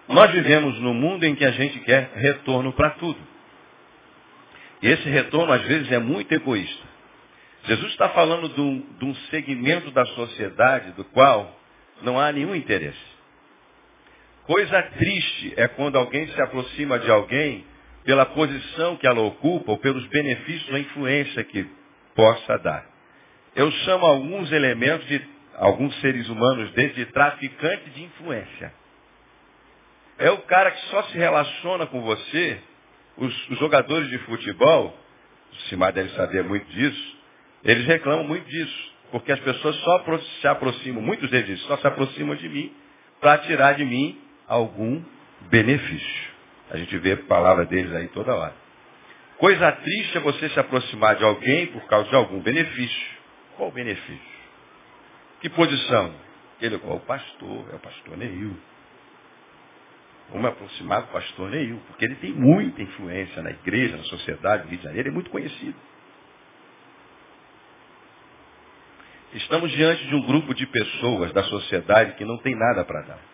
Nós 0.07 0.31
vivemos 0.31 0.79
num 0.79 0.93
mundo 0.93 1.23
em 1.23 1.35
que 1.35 1.45
a 1.45 1.51
gente 1.51 1.79
quer 1.79 2.11
retorno 2.15 2.71
para 2.73 2.91
tudo. 2.91 3.19
E 4.81 4.87
esse 4.87 5.09
retorno, 5.09 5.51
às 5.53 5.61
vezes, 5.63 5.91
é 5.91 5.99
muito 5.99 6.31
egoísta. 6.33 6.93
Jesus 7.65 7.91
está 7.91 8.09
falando 8.09 8.49
de 8.49 8.59
um, 8.59 8.79
de 8.99 9.05
um 9.05 9.15
segmento 9.29 9.91
da 9.91 10.05
sociedade 10.07 10.91
do 10.91 11.05
qual 11.05 11.57
não 12.01 12.19
há 12.19 12.31
nenhum 12.31 12.53
interesse. 12.53 13.13
Coisa 14.45 14.81
triste 14.97 15.53
é 15.55 15.69
quando 15.69 15.97
alguém 15.97 16.27
se 16.27 16.41
aproxima 16.41 16.99
de 16.99 17.09
alguém 17.09 17.65
pela 18.03 18.25
posição 18.25 18.97
que 18.97 19.07
ela 19.07 19.21
ocupa 19.21 19.71
ou 19.71 19.77
pelos 19.77 20.05
benefícios 20.07 20.69
ou 20.69 20.77
influência 20.77 21.43
que 21.45 21.65
possa 22.15 22.57
dar. 22.59 22.85
Eu 23.55 23.71
chamo 23.71 24.05
alguns 24.05 24.51
elementos 24.51 25.07
de 25.07 25.21
alguns 25.55 25.95
seres 26.01 26.27
humanos 26.29 26.71
desde 26.71 27.05
de 27.05 27.11
traficante 27.11 27.89
de 27.91 28.03
influência. 28.03 28.73
É 30.17 30.29
o 30.31 30.39
cara 30.39 30.71
que 30.71 30.85
só 30.87 31.03
se 31.03 31.17
relaciona 31.17 31.85
com 31.85 32.01
você, 32.01 32.59
os, 33.17 33.49
os 33.49 33.59
jogadores 33.59 34.09
de 34.09 34.17
futebol, 34.19 34.97
o 35.51 35.55
Simar 35.69 35.91
deve 35.91 36.09
saber 36.09 36.43
muito 36.43 36.65
disso, 36.67 37.17
eles 37.63 37.85
reclamam 37.85 38.23
muito 38.23 38.47
disso, 38.47 38.93
porque 39.11 39.31
as 39.31 39.39
pessoas 39.39 39.75
só 39.77 40.03
se 40.41 40.47
aproximam, 40.47 41.01
muitos 41.01 41.29
deles 41.29 41.59
só 41.61 41.77
se 41.77 41.87
aproximam 41.87 42.35
de 42.35 42.49
mim 42.49 42.73
para 43.19 43.37
tirar 43.39 43.73
de 43.73 43.85
mim 43.85 44.19
algum 44.47 45.01
benefício. 45.49 46.33
A 46.69 46.77
gente 46.77 46.97
vê 46.97 47.13
a 47.13 47.17
palavra 47.17 47.65
deles 47.65 47.93
aí 47.93 48.07
toda 48.09 48.35
hora. 48.35 48.62
Coisa 49.43 49.73
triste 49.73 50.17
é 50.17 50.21
você 50.21 50.47
se 50.47 50.57
aproximar 50.57 51.17
de 51.17 51.23
alguém 51.25 51.67
por 51.67 51.85
causa 51.87 52.07
de 52.07 52.15
algum 52.15 52.39
benefício. 52.39 53.07
Qual 53.57 53.69
benefício? 53.73 54.31
Que 55.41 55.49
posição? 55.49 56.15
Ele 56.61 56.75
é 56.75 56.77
o 56.77 56.99
pastor, 57.01 57.69
é 57.73 57.75
o 57.75 57.79
pastor 57.79 58.15
Neil. 58.15 58.57
Vamos 60.29 60.47
aproximar 60.47 61.01
do 61.01 61.07
pastor 61.09 61.49
Neil, 61.49 61.77
porque 61.87 62.05
ele 62.05 62.15
tem 62.15 62.31
muita 62.31 62.81
influência 62.81 63.41
na 63.41 63.51
igreja, 63.51 63.97
na 63.97 64.03
sociedade 64.03 64.63
do 64.63 64.69
Rio 64.69 64.77
de 64.77 64.83
Janeiro, 64.85 65.09
é 65.09 65.11
muito 65.11 65.29
conhecido. 65.29 65.75
Estamos 69.33 69.69
diante 69.73 70.07
de 70.07 70.15
um 70.15 70.25
grupo 70.25 70.53
de 70.53 70.65
pessoas 70.67 71.33
da 71.33 71.43
sociedade 71.43 72.15
que 72.15 72.23
não 72.23 72.37
tem 72.37 72.55
nada 72.55 72.85
para 72.85 73.01
dar. 73.01 73.32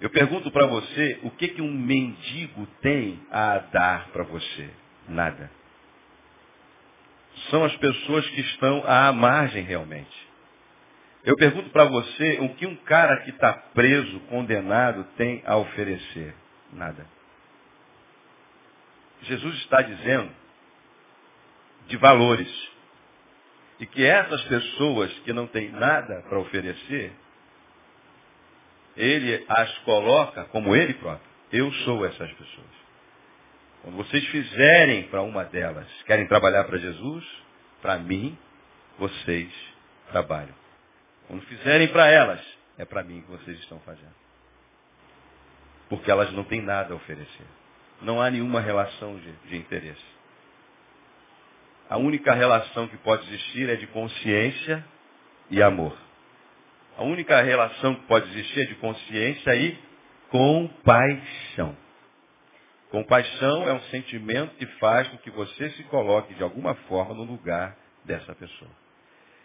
Eu 0.00 0.10
pergunto 0.10 0.50
para 0.50 0.66
você, 0.66 1.20
o 1.22 1.30
que, 1.30 1.48
que 1.48 1.62
um 1.62 1.72
mendigo 1.72 2.66
tem 2.82 3.20
a 3.30 3.58
dar 3.58 4.08
para 4.08 4.24
você? 4.24 4.70
Nada. 5.08 5.50
São 7.50 7.64
as 7.64 7.74
pessoas 7.76 8.26
que 8.30 8.40
estão 8.40 8.82
à 8.86 9.12
margem 9.12 9.62
realmente. 9.62 10.26
Eu 11.24 11.34
pergunto 11.36 11.70
para 11.70 11.84
você, 11.86 12.38
o 12.40 12.54
que 12.54 12.66
um 12.66 12.76
cara 12.76 13.22
que 13.22 13.30
está 13.30 13.52
preso, 13.52 14.20
condenado, 14.28 15.04
tem 15.16 15.42
a 15.46 15.56
oferecer? 15.56 16.34
Nada. 16.72 17.06
Jesus 19.22 19.56
está 19.56 19.82
dizendo 19.82 20.30
de 21.88 21.96
valores. 21.96 22.70
E 23.80 23.86
que 23.86 24.04
essas 24.04 24.42
pessoas 24.44 25.12
que 25.20 25.32
não 25.32 25.46
têm 25.46 25.70
nada 25.70 26.22
para 26.28 26.38
oferecer, 26.38 27.12
ele 28.96 29.44
as 29.48 29.78
coloca 29.78 30.44
como 30.44 30.74
ele 30.74 30.94
próprio. 30.94 31.28
Eu 31.52 31.72
sou 31.84 32.04
essas 32.04 32.30
pessoas. 32.32 32.66
Quando 33.82 33.96
vocês 33.96 34.24
fizerem 34.28 35.04
para 35.04 35.22
uma 35.22 35.44
delas, 35.44 35.86
querem 36.06 36.26
trabalhar 36.26 36.64
para 36.64 36.78
Jesus, 36.78 37.24
para 37.80 37.98
mim, 37.98 38.36
vocês 38.98 39.48
trabalham. 40.10 40.54
Quando 41.28 41.42
fizerem 41.42 41.88
para 41.88 42.08
elas, 42.08 42.40
é 42.78 42.84
para 42.84 43.02
mim 43.02 43.20
que 43.20 43.30
vocês 43.30 43.58
estão 43.60 43.78
fazendo. 43.80 44.14
Porque 45.88 46.10
elas 46.10 46.32
não 46.32 46.44
têm 46.44 46.62
nada 46.62 46.94
a 46.94 46.96
oferecer. 46.96 47.46
Não 48.02 48.20
há 48.20 48.30
nenhuma 48.30 48.60
relação 48.60 49.16
de, 49.18 49.32
de 49.48 49.56
interesse. 49.56 50.16
A 51.88 51.96
única 51.96 52.34
relação 52.34 52.88
que 52.88 52.96
pode 52.96 53.26
existir 53.28 53.68
é 53.68 53.76
de 53.76 53.86
consciência 53.86 54.84
e 55.48 55.62
amor. 55.62 55.96
A 56.96 57.02
única 57.02 57.40
relação 57.42 57.94
que 57.94 58.06
pode 58.06 58.26
existir 58.30 58.60
é 58.60 58.64
de 58.66 58.74
consciência 58.76 59.54
e 59.54 59.78
compaixão. 60.30 61.76
Compaixão 62.90 63.68
é 63.68 63.72
um 63.74 63.80
sentimento 63.82 64.54
que 64.56 64.66
faz 64.78 65.06
com 65.08 65.18
que 65.18 65.30
você 65.30 65.70
se 65.70 65.82
coloque 65.84 66.34
de 66.34 66.42
alguma 66.42 66.74
forma 66.88 67.14
no 67.14 67.24
lugar 67.24 67.76
dessa 68.04 68.34
pessoa. 68.34 68.70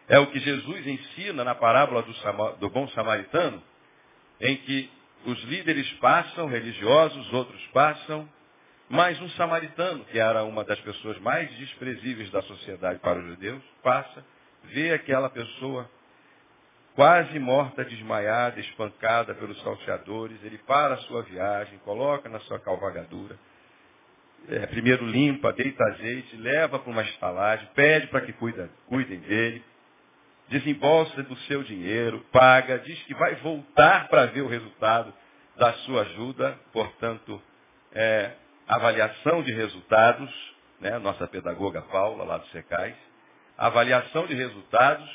É 0.08 0.18
o 0.20 0.28
que 0.28 0.40
Jesus 0.40 0.88
ensina 0.88 1.44
na 1.44 1.54
parábola 1.54 2.04
do, 2.04 2.14
do 2.58 2.70
bom 2.70 2.88
samaritano, 2.90 3.62
em 4.40 4.56
que 4.58 4.90
os 5.26 5.44
líderes 5.44 5.92
passam, 5.94 6.48
religiosos, 6.48 7.34
outros 7.34 7.62
passam, 7.68 8.30
mas 8.90 9.20
um 9.22 9.30
samaritano, 9.32 10.06
que 10.06 10.20
era 10.20 10.44
uma 10.44 10.64
das 10.64 10.80
pessoas 10.82 11.20
mais 11.20 11.50
desprezíveis 11.58 12.30
da 12.32 12.42
sociedade 12.44 13.00
para 13.00 13.20
os 13.20 13.26
judeus, 13.26 13.64
passa, 13.84 14.26
vê 14.66 14.94
aquela 14.94 15.30
pessoa 15.30 15.90
quase 16.96 17.40
morta, 17.40 17.86
desmaiada, 17.86 18.60
espancada 18.60 19.34
pelos 19.34 19.62
salteadores, 19.62 20.44
ele 20.44 20.58
para 20.60 20.96
a 20.96 20.98
sua 21.00 21.24
viagem, 21.24 21.80
coloca 21.80 22.28
na 22.30 22.40
sua 22.42 22.60
cavalgadura, 22.60 23.38
é, 24.50 24.66
primeiro 24.68 25.06
limpa, 25.06 25.54
deita 25.54 25.84
azeite, 25.86 26.36
leva 26.36 26.80
para 26.80 26.92
uma 26.92 27.04
estalagem, 27.04 27.68
pede 27.76 28.08
para 28.08 28.22
que 28.22 28.34
cuida, 28.34 28.70
cuidem 28.88 29.20
dele, 29.20 29.64
desembolsa 30.50 31.24
do 31.24 31.36
seu 31.42 31.64
dinheiro, 31.64 32.26
paga, 32.32 32.80
diz 32.80 33.02
que 33.04 33.14
vai 33.14 33.36
voltar 33.36 34.08
para 34.10 34.26
ver 34.28 34.42
o 34.42 34.48
resultado 34.48 35.14
da 35.56 35.74
sua 35.74 36.02
ajuda, 36.02 36.60
portanto, 36.74 37.42
é, 37.94 38.32
avaliação 38.68 39.44
de 39.44 39.52
resultados, 39.54 40.30
né, 40.80 40.98
nossa 40.98 41.28
pedagoga 41.28 41.82
Paula, 41.84 42.24
lá 42.24 42.38
do 42.38 42.48
Secais, 42.48 42.96
avaliação 43.58 44.26
de 44.26 44.34
resultados, 44.34 45.08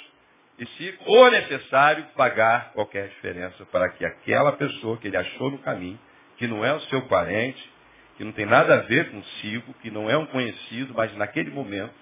e 0.58 0.66
se 0.66 0.92
for 1.04 1.30
necessário, 1.30 2.06
pagar 2.16 2.72
qualquer 2.72 3.08
diferença 3.08 3.64
para 3.66 3.90
que 3.90 4.04
aquela 4.04 4.52
pessoa 4.52 4.96
que 4.96 5.06
ele 5.06 5.16
achou 5.16 5.50
no 5.50 5.58
caminho, 5.58 5.98
que 6.38 6.46
não 6.46 6.64
é 6.64 6.72
o 6.72 6.80
seu 6.82 7.02
parente, 7.02 7.70
que 8.16 8.24
não 8.24 8.32
tem 8.32 8.46
nada 8.46 8.74
a 8.74 8.82
ver 8.82 9.10
consigo, 9.10 9.74
que 9.82 9.90
não 9.90 10.08
é 10.08 10.16
um 10.16 10.24
conhecido, 10.26 10.94
mas 10.94 11.14
naquele 11.16 11.50
momento, 11.50 11.94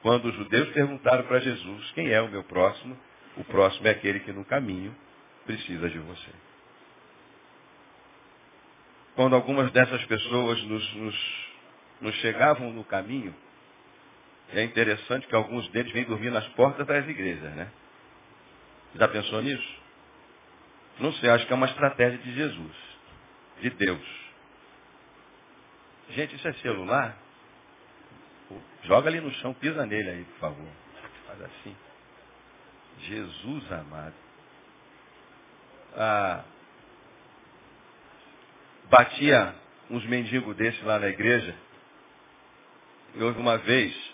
quando 0.00 0.26
os 0.26 0.34
judeus 0.34 0.70
perguntaram 0.70 1.24
para 1.24 1.40
Jesus 1.40 1.90
quem 1.92 2.10
é 2.10 2.20
o 2.22 2.28
meu 2.28 2.42
próximo, 2.44 2.98
o 3.36 3.44
próximo 3.44 3.86
é 3.86 3.90
aquele 3.90 4.20
que 4.20 4.32
no 4.32 4.44
caminho 4.44 4.94
precisa 5.44 5.90
de 5.90 5.98
você. 5.98 6.30
Quando 9.14 9.36
algumas 9.36 9.70
dessas 9.70 10.02
pessoas 10.06 10.62
nos, 10.62 10.94
nos, 10.94 11.48
nos 12.00 12.14
chegavam 12.16 12.72
no 12.72 12.84
caminho, 12.84 13.34
é 14.54 14.62
interessante 14.62 15.26
que 15.26 15.34
alguns 15.34 15.68
deles 15.68 15.92
vêm 15.92 16.04
dormir 16.04 16.30
nas 16.30 16.46
portas 16.48 16.86
das 16.86 17.06
igrejas, 17.06 17.52
né? 17.54 17.70
Já 18.94 19.08
pensou 19.08 19.42
nisso? 19.42 19.82
Não 20.98 21.12
sei, 21.14 21.30
acho 21.30 21.46
que 21.46 21.52
é 21.52 21.56
uma 21.56 21.66
estratégia 21.66 22.18
de 22.18 22.34
Jesus, 22.34 22.76
de 23.60 23.70
Deus. 23.70 24.22
Gente, 26.10 26.36
isso 26.36 26.46
é 26.46 26.52
celular? 26.54 27.16
Joga 28.84 29.08
ali 29.08 29.20
no 29.20 29.32
chão, 29.34 29.54
pisa 29.54 29.86
nele 29.86 30.10
aí, 30.10 30.24
por 30.24 30.38
favor. 30.38 30.68
Faz 31.26 31.42
assim. 31.42 31.76
Jesus 33.00 33.72
amado. 33.72 34.14
Ah, 35.94 36.44
batia 38.90 39.54
uns 39.90 40.04
mendigos 40.06 40.54
desses 40.56 40.82
lá 40.82 40.98
na 40.98 41.08
igreja. 41.08 41.54
E 43.14 43.22
houve 43.22 43.38
uma 43.38 43.58
vez 43.58 44.11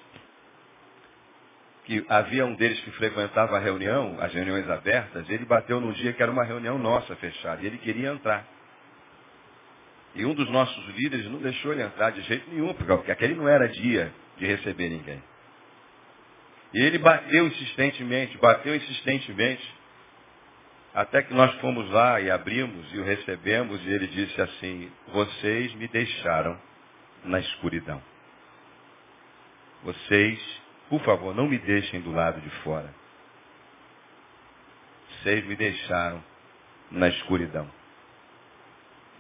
que 1.89 2.05
havia 2.07 2.45
um 2.45 2.55
deles 2.55 2.78
que 2.80 2.91
frequentava 2.91 3.57
a 3.57 3.59
reunião, 3.59 4.18
as 4.20 4.30
reuniões 4.34 4.68
abertas, 4.68 5.26
ele 5.30 5.47
bateu 5.47 5.80
num 5.80 5.93
dia 5.93 6.12
que 6.12 6.22
era 6.22 6.30
uma 6.30 6.45
reunião 6.45 6.78
nossa 6.78 7.16
fechada, 7.16 7.62
e 7.62 7.66
ele 7.66 7.78
queria 7.78 8.11
entrar. 8.11 8.47
E 10.14 10.22
um 10.26 10.34
dos 10.34 10.51
nossos 10.51 10.86
líderes 10.97 11.24
não 11.30 11.39
deixou 11.39 11.72
ele 11.72 11.82
entrar 11.82 12.11
de 12.11 12.20
jeito 12.20 12.51
nenhum, 12.51 12.74
porque 12.74 13.11
aquele 13.11 13.34
não 13.34 13.49
era 13.49 13.66
dia 13.70 14.12
de 14.36 14.45
receber 14.45 14.91
ninguém. 14.91 15.22
E 16.74 16.82
ele 16.82 16.99
bateu 16.99 17.47
insistentemente, 17.47 18.36
bateu 18.36 18.76
insistentemente, 18.76 19.74
até 20.95 21.22
que 21.22 21.32
nós 21.32 21.55
fomos 21.55 21.89
lá 21.91 22.20
e 22.20 22.30
abrimos 22.30 22.93
e 22.93 22.99
o 22.99 23.05
recebemos, 23.05 23.82
e 23.86 23.89
ele 23.89 24.09
disse 24.09 24.39
assim, 24.43 24.93
vocês 25.11 25.72
me 25.76 25.89
deixaram 25.89 26.61
na 27.24 27.41
escuridão. 27.41 28.03
Vocês 29.84 30.39
por 30.89 31.01
favor, 31.03 31.34
não 31.34 31.49
me 31.49 31.59
deixem 31.59 32.01
do 32.01 32.12
lado 32.12 32.41
de 32.41 32.51
fora. 32.62 32.93
Vocês 35.11 35.45
me 35.47 35.57
deixaram 35.57 36.22
na 36.91 37.09
escuridão. 37.09 37.68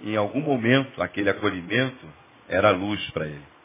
Em 0.02 0.16
algum 0.16 0.40
momento, 0.40 1.02
aquele 1.02 1.28
acolhimento 1.28 2.06
era 2.48 2.70
luz 2.70 3.10
para 3.10 3.26
ele. 3.26 3.58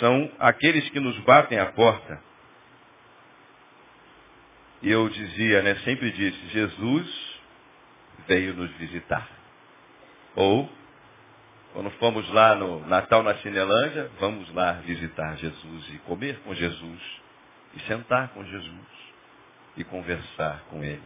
são 0.00 0.30
aqueles 0.38 0.88
que 0.90 1.00
nos 1.00 1.18
batem 1.20 1.58
à 1.58 1.66
porta. 1.66 2.20
E 4.82 4.90
eu 4.90 5.08
dizia, 5.08 5.62
né, 5.62 5.76
sempre 5.76 6.10
disse, 6.10 6.48
Jesus 6.48 7.40
veio 8.26 8.54
nos 8.54 8.70
visitar. 8.72 9.26
Ou, 10.34 10.70
quando 11.74 11.90
fomos 11.98 12.26
lá 12.30 12.54
no 12.54 12.86
Natal 12.86 13.24
na 13.24 13.34
Cinelândia, 13.38 14.08
vamos 14.20 14.48
lá 14.54 14.74
visitar 14.86 15.36
Jesus 15.36 15.88
e 15.92 15.98
comer 16.06 16.38
com 16.44 16.54
Jesus, 16.54 17.00
e 17.74 17.80
sentar 17.80 18.28
com 18.28 18.44
Jesus, 18.44 18.88
e 19.76 19.82
conversar 19.82 20.62
com 20.70 20.84
Ele. 20.84 21.02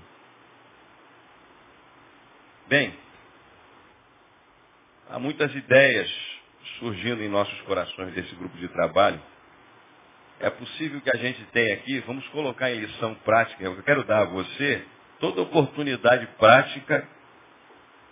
Bem, 2.68 2.94
há 5.08 5.18
muitas 5.18 5.54
ideias 5.54 6.10
surgindo 6.78 7.22
em 7.22 7.30
nossos 7.30 7.58
corações 7.62 8.12
desse 8.12 8.34
grupo 8.34 8.58
de 8.58 8.68
trabalho. 8.68 9.22
É 10.38 10.50
possível 10.50 11.00
que 11.00 11.10
a 11.10 11.16
gente 11.16 11.42
tenha 11.46 11.76
aqui, 11.76 11.98
vamos 12.00 12.28
colocar 12.28 12.70
em 12.70 12.80
lição 12.80 13.14
prática, 13.24 13.64
eu 13.64 13.82
quero 13.84 14.04
dar 14.04 14.20
a 14.20 14.26
você 14.26 14.84
toda 15.18 15.40
oportunidade 15.40 16.26
prática 16.38 17.08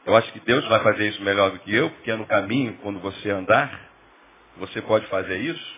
eu 0.07 0.17
acho 0.17 0.33
que 0.33 0.39
Deus 0.41 0.65
vai 0.69 0.81
fazer 0.85 1.09
isso 1.09 1.21
melhor 1.23 1.51
do 1.51 1.59
que 1.59 1.75
eu, 1.75 1.91
porque 1.91 2.13
é 2.13 2.17
no 2.17 2.27
caminho, 2.27 2.79
quando 2.81 3.01
você 3.01 3.29
andar, 3.29 3.91
você 4.57 4.81
pode 4.81 5.05
fazer 5.07 5.37
isso. 5.39 5.77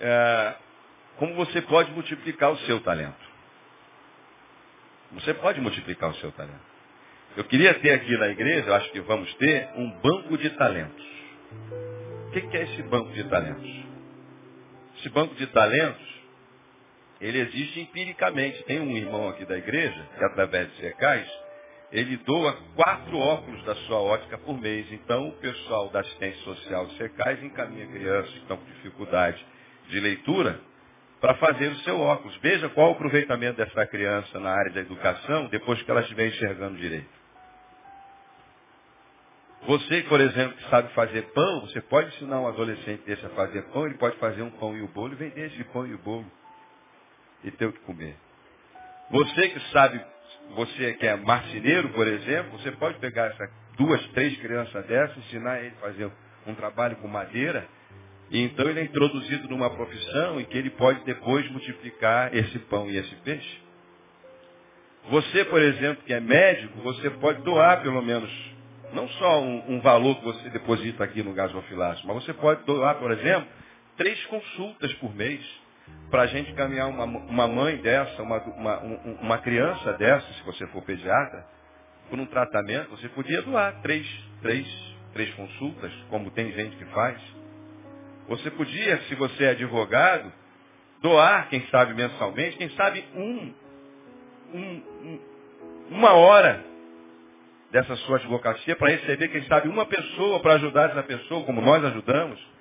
É, 0.00 0.54
como 1.18 1.34
você 1.34 1.60
pode 1.60 1.90
multiplicar 1.92 2.50
o 2.50 2.56
seu 2.60 2.80
talento? 2.80 3.22
Você 5.12 5.34
pode 5.34 5.60
multiplicar 5.60 6.10
o 6.10 6.14
seu 6.14 6.32
talento. 6.32 6.74
Eu 7.36 7.44
queria 7.44 7.74
ter 7.74 7.90
aqui 7.90 8.16
na 8.16 8.28
igreja, 8.28 8.68
eu 8.68 8.74
acho 8.74 8.90
que 8.90 9.00
vamos 9.02 9.32
ter, 9.34 9.68
um 9.76 9.90
banco 10.00 10.38
de 10.38 10.48
talentos. 10.50 11.06
O 12.28 12.30
que 12.30 12.56
é 12.56 12.62
esse 12.62 12.82
banco 12.84 13.12
de 13.12 13.24
talentos? 13.24 13.70
Esse 14.98 15.10
banco 15.10 15.34
de 15.34 15.46
talentos, 15.48 16.06
ele 17.20 17.38
existe 17.38 17.80
empiricamente. 17.80 18.62
Tem 18.64 18.80
um 18.80 18.96
irmão 18.96 19.28
aqui 19.28 19.44
da 19.44 19.58
igreja, 19.58 20.08
que 20.16 20.24
através 20.24 20.70
de 20.70 20.76
secais, 20.80 21.43
ele 21.94 22.16
doa 22.16 22.52
quatro 22.74 23.16
óculos 23.16 23.62
da 23.62 23.76
sua 23.86 24.00
ótica 24.00 24.36
por 24.36 24.60
mês. 24.60 24.90
Então, 24.90 25.28
o 25.28 25.32
pessoal 25.34 25.88
da 25.90 26.00
assistência 26.00 26.42
social 26.42 26.86
de 26.86 26.96
Secais 26.96 27.40
encaminha 27.40 27.86
crianças 27.86 28.32
que 28.32 28.38
estão 28.38 28.56
com 28.56 28.64
dificuldade 28.64 29.46
de 29.88 30.00
leitura 30.00 30.60
para 31.20 31.36
fazer 31.36 31.68
o 31.68 31.76
seu 31.78 32.00
óculos. 32.00 32.36
Veja 32.38 32.68
qual 32.70 32.88
o 32.88 32.92
aproveitamento 32.94 33.58
dessa 33.58 33.86
criança 33.86 34.40
na 34.40 34.50
área 34.50 34.72
da 34.72 34.80
educação 34.80 35.46
depois 35.46 35.80
que 35.82 35.90
ela 35.90 36.00
estiver 36.00 36.26
enxergando 36.26 36.76
direito. 36.76 37.08
Você, 39.62 40.02
por 40.08 40.20
exemplo, 40.20 40.56
que 40.56 40.68
sabe 40.70 40.92
fazer 40.94 41.22
pão, 41.32 41.60
você 41.60 41.80
pode 41.80 42.08
ensinar 42.08 42.40
um 42.40 42.48
adolescente 42.48 43.04
desse 43.06 43.24
a 43.24 43.30
fazer 43.30 43.62
pão, 43.68 43.86
ele 43.86 43.96
pode 43.98 44.16
fazer 44.16 44.42
um 44.42 44.50
pão 44.50 44.76
e 44.76 44.82
o 44.82 44.88
bolo 44.88 45.12
e 45.12 45.16
vender 45.16 45.46
esse 45.46 45.62
pão 45.64 45.86
e 45.86 45.94
o 45.94 45.98
bolo 45.98 46.26
e 47.44 47.52
ter 47.52 47.66
o 47.66 47.72
que 47.72 47.80
comer. 47.80 48.16
Você 49.10 49.48
que 49.50 49.60
sabe 49.70 50.04
você 50.54 50.94
que 50.94 51.06
é 51.06 51.16
marceneiro, 51.16 51.88
por 51.90 52.06
exemplo, 52.06 52.58
você 52.58 52.70
pode 52.72 52.98
pegar 52.98 53.26
essa, 53.26 53.50
duas, 53.76 54.04
três 54.08 54.36
crianças 54.38 54.86
dessas, 54.86 55.16
ensinar 55.18 55.60
ele 55.60 55.74
a 55.78 55.80
fazer 55.80 56.10
um 56.46 56.54
trabalho 56.54 56.96
com 56.96 57.08
madeira, 57.08 57.66
e 58.30 58.40
então 58.42 58.68
ele 58.68 58.80
é 58.80 58.84
introduzido 58.84 59.48
numa 59.48 59.70
profissão 59.70 60.40
em 60.40 60.44
que 60.44 60.56
ele 60.56 60.70
pode 60.70 61.04
depois 61.04 61.48
multiplicar 61.50 62.34
esse 62.34 62.58
pão 62.60 62.88
e 62.90 62.96
esse 62.96 63.14
peixe. 63.16 63.62
Você, 65.10 65.44
por 65.44 65.60
exemplo, 65.60 66.02
que 66.04 66.14
é 66.14 66.20
médico, 66.20 66.80
você 66.80 67.10
pode 67.10 67.42
doar 67.42 67.82
pelo 67.82 68.00
menos, 68.00 68.30
não 68.92 69.08
só 69.08 69.42
um, 69.42 69.74
um 69.74 69.80
valor 69.80 70.16
que 70.16 70.24
você 70.24 70.48
deposita 70.50 71.04
aqui 71.04 71.22
no 71.22 71.34
gasofilácio, 71.34 72.06
mas 72.06 72.24
você 72.24 72.32
pode 72.32 72.64
doar, 72.64 72.94
por 72.96 73.10
exemplo, 73.10 73.46
três 73.96 74.24
consultas 74.26 74.92
por 74.94 75.14
mês 75.14 75.63
para 76.10 76.22
a 76.22 76.26
gente 76.26 76.52
caminhar 76.54 76.88
uma, 76.88 77.04
uma 77.04 77.48
mãe 77.48 77.76
dessa, 77.78 78.22
uma, 78.22 78.38
uma, 78.38 78.78
uma 79.20 79.38
criança 79.38 79.92
dessa, 79.94 80.26
se 80.34 80.42
você 80.44 80.66
for 80.68 80.82
pediatra, 80.82 81.44
por 82.08 82.18
um 82.18 82.26
tratamento, 82.26 82.90
você 82.90 83.08
podia 83.08 83.42
doar 83.42 83.80
três, 83.82 84.06
três, 84.40 84.66
três 85.12 85.34
consultas, 85.34 85.92
como 86.10 86.30
tem 86.30 86.52
gente 86.52 86.76
que 86.76 86.84
faz. 86.86 87.20
Você 88.28 88.50
podia, 88.52 89.00
se 89.02 89.14
você 89.16 89.44
é 89.44 89.50
advogado, 89.50 90.32
doar, 91.02 91.48
quem 91.48 91.66
sabe 91.66 91.94
mensalmente, 91.94 92.56
quem 92.56 92.70
sabe 92.70 93.04
um, 93.14 93.54
um, 94.54 94.60
um 94.60 95.20
uma 95.90 96.12
hora 96.12 96.64
dessa 97.70 97.96
sua 97.96 98.16
advocacia 98.18 98.76
para 98.76 98.90
receber, 98.90 99.28
quem 99.28 99.42
sabe, 99.44 99.68
uma 99.68 99.84
pessoa 99.84 100.40
para 100.40 100.54
ajudar 100.54 100.90
essa 100.90 101.02
pessoa, 101.02 101.44
como 101.44 101.60
nós 101.60 101.84
ajudamos 101.84 102.53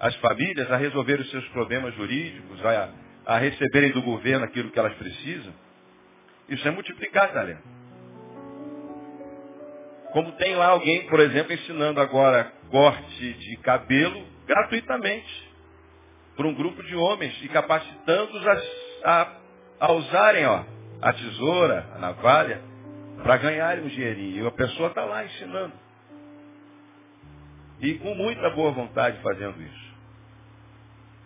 as 0.00 0.14
famílias 0.16 0.70
a 0.70 0.76
resolver 0.76 1.20
os 1.20 1.30
seus 1.30 1.46
problemas 1.48 1.94
jurídicos, 1.94 2.64
a, 2.64 2.90
a 3.26 3.38
receberem 3.38 3.90
do 3.92 4.02
governo 4.02 4.44
aquilo 4.44 4.70
que 4.70 4.78
elas 4.78 4.94
precisam. 4.94 5.52
Isso 6.48 6.66
é 6.66 6.70
multiplicar 6.70 7.32
talento. 7.32 7.62
Como 10.12 10.32
tem 10.32 10.54
lá 10.54 10.68
alguém, 10.68 11.06
por 11.08 11.20
exemplo, 11.20 11.52
ensinando 11.52 12.00
agora 12.00 12.52
corte 12.70 13.34
de 13.34 13.56
cabelo 13.58 14.26
gratuitamente 14.46 15.48
para 16.34 16.46
um 16.46 16.54
grupo 16.54 16.82
de 16.82 16.94
homens 16.94 17.36
e 17.42 17.48
capacitando-os 17.48 18.46
a, 18.46 18.62
a, 19.04 19.36
a, 19.80 19.92
usarem 19.92 20.46
ó, 20.46 20.64
a 21.02 21.12
tesoura, 21.12 21.86
a 21.94 21.98
navalha, 21.98 22.62
para 23.22 23.36
ganharem 23.36 23.84
um 23.84 23.88
dinheirinho. 23.88 24.44
E 24.44 24.46
a 24.46 24.52
pessoa 24.52 24.88
está 24.88 25.04
lá 25.04 25.24
ensinando. 25.24 25.72
E 27.80 27.94
com 27.94 28.14
muita 28.14 28.48
boa 28.50 28.70
vontade 28.70 29.20
fazendo 29.20 29.60
isso. 29.60 29.87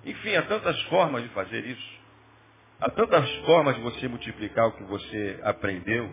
Enfim, 0.04 0.34
há 0.34 0.42
tantas 0.42 0.80
formas 0.84 1.22
de 1.22 1.28
fazer 1.30 1.64
isso. 1.64 2.02
Há 2.80 2.90
tantas 2.90 3.30
formas 3.46 3.76
de 3.76 3.80
você 3.82 4.08
multiplicar 4.08 4.66
o 4.66 4.72
que 4.72 4.82
você 4.84 5.38
aprendeu. 5.44 6.10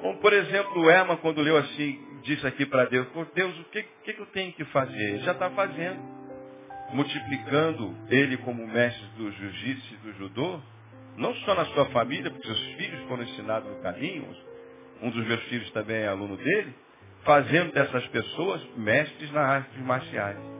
Como, 0.00 0.18
por 0.18 0.32
exemplo, 0.32 0.80
o 0.80 0.90
Herman, 0.90 1.18
quando 1.18 1.42
leu 1.42 1.58
assim, 1.58 2.00
disse 2.22 2.46
aqui 2.46 2.64
para 2.64 2.86
Deus, 2.86 3.06
por 3.08 3.26
Deus, 3.34 3.58
o 3.58 3.64
que, 3.64 3.82
que, 4.04 4.18
eu 4.18 4.26
tenho 4.26 4.52
que 4.52 4.64
fazer? 4.66 4.96
Ele 4.96 5.18
já 5.18 5.32
está 5.32 5.50
fazendo. 5.50 6.00
Multiplicando 6.92 7.94
ele 8.08 8.38
como 8.38 8.66
mestre 8.66 9.04
do 9.18 9.30
jiu-jitsu 9.30 9.94
e 9.94 9.96
do 9.98 10.12
judô, 10.14 10.60
não 11.18 11.34
só 11.36 11.54
na 11.54 11.66
sua 11.66 11.84
família, 11.86 12.30
porque 12.30 12.46
seus 12.46 12.64
filhos 12.76 13.02
foram 13.08 13.24
ensinados 13.24 13.68
no 13.68 13.82
caminho, 13.82 14.34
um 15.02 15.10
dos 15.10 15.26
meus 15.26 15.42
filhos 15.44 15.70
também 15.72 15.98
é 15.98 16.08
aluno 16.08 16.36
dele, 16.36 16.74
fazendo 17.24 17.72
dessas 17.72 18.06
pessoas 18.06 18.62
mestres 18.76 19.30
nas 19.32 19.44
artes 19.44 19.78
marciais. 19.82 20.57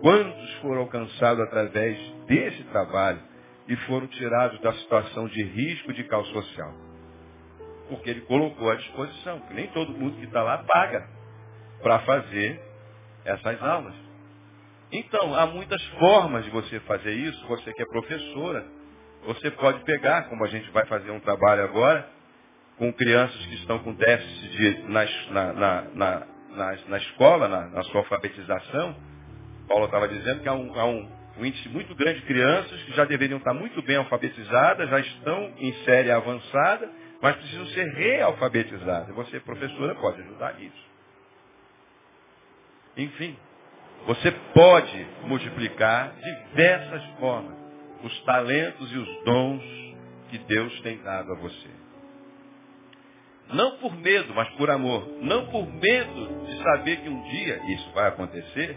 Quantos 0.00 0.54
foram 0.56 0.82
alcançados 0.82 1.42
através 1.44 1.98
desse 2.26 2.64
trabalho 2.64 3.20
e 3.68 3.76
foram 3.76 4.06
tirados 4.06 4.58
da 4.60 4.72
situação 4.72 5.28
de 5.28 5.42
risco 5.42 5.92
de 5.92 6.04
caos 6.04 6.28
social? 6.28 6.72
Porque 7.88 8.08
ele 8.08 8.22
colocou 8.22 8.70
à 8.70 8.76
disposição, 8.76 9.40
que 9.40 9.54
nem 9.54 9.66
todo 9.68 9.92
mundo 9.92 10.16
que 10.16 10.24
está 10.24 10.42
lá 10.42 10.64
paga 10.66 11.06
para 11.82 11.98
fazer 12.00 12.60
essas 13.24 13.62
aulas. 13.62 13.94
Então, 14.92 15.34
há 15.34 15.46
muitas 15.46 15.82
formas 15.98 16.44
de 16.44 16.50
você 16.50 16.80
fazer 16.80 17.12
isso. 17.12 17.46
Você 17.46 17.72
que 17.72 17.82
é 17.82 17.86
professora, 17.86 18.66
você 19.24 19.50
pode 19.52 19.84
pegar, 19.84 20.28
como 20.28 20.44
a 20.44 20.48
gente 20.48 20.68
vai 20.70 20.86
fazer 20.86 21.10
um 21.10 21.20
trabalho 21.20 21.62
agora, 21.64 22.08
com 22.78 22.92
crianças 22.92 23.46
que 23.46 23.54
estão 23.56 23.78
com 23.80 23.92
déficit 23.92 24.50
de, 24.50 24.82
na, 24.88 25.04
na, 25.30 25.82
na, 25.94 26.26
na, 26.88 26.98
escola, 26.98 27.46
na, 27.46 27.66
na 27.68 27.82
sua 27.84 28.00
alfabetização, 28.00 28.96
Paulo 29.70 29.84
estava 29.84 30.08
dizendo 30.08 30.42
que 30.42 30.48
há, 30.48 30.52
um, 30.52 30.80
há 30.80 30.84
um, 30.84 31.08
um, 31.38 31.46
índice 31.46 31.68
muito 31.68 31.94
grande 31.94 32.18
de 32.18 32.26
crianças 32.26 32.82
que 32.82 32.92
já 32.92 33.04
deveriam 33.04 33.38
estar 33.38 33.54
muito 33.54 33.80
bem 33.82 33.98
alfabetizadas, 33.98 34.90
já 34.90 34.98
estão 34.98 35.52
em 35.58 35.72
série 35.84 36.10
avançada, 36.10 36.90
mas 37.22 37.36
precisam 37.36 37.66
ser 37.66 37.84
realfabetizadas. 37.94 39.14
Você, 39.14 39.38
professora, 39.38 39.94
pode 39.94 40.22
ajudar 40.22 40.54
nisso. 40.54 40.90
Enfim, 42.96 43.38
você 44.08 44.32
pode 44.52 45.06
multiplicar 45.26 46.16
diversas 46.16 47.04
formas 47.20 47.56
os 48.02 48.20
talentos 48.22 48.90
e 48.90 48.98
os 48.98 49.24
dons 49.24 49.62
que 50.30 50.38
Deus 50.38 50.80
tem 50.80 50.98
dado 50.98 51.30
a 51.30 51.36
você. 51.36 51.68
Não 53.52 53.76
por 53.76 53.94
medo, 53.94 54.34
mas 54.34 54.48
por 54.54 54.68
amor. 54.68 55.08
Não 55.20 55.46
por 55.46 55.64
medo 55.72 56.44
de 56.44 56.60
saber 56.60 57.02
que 57.02 57.08
um 57.08 57.22
dia 57.28 57.60
isso 57.72 57.88
vai 57.92 58.08
acontecer, 58.08 58.76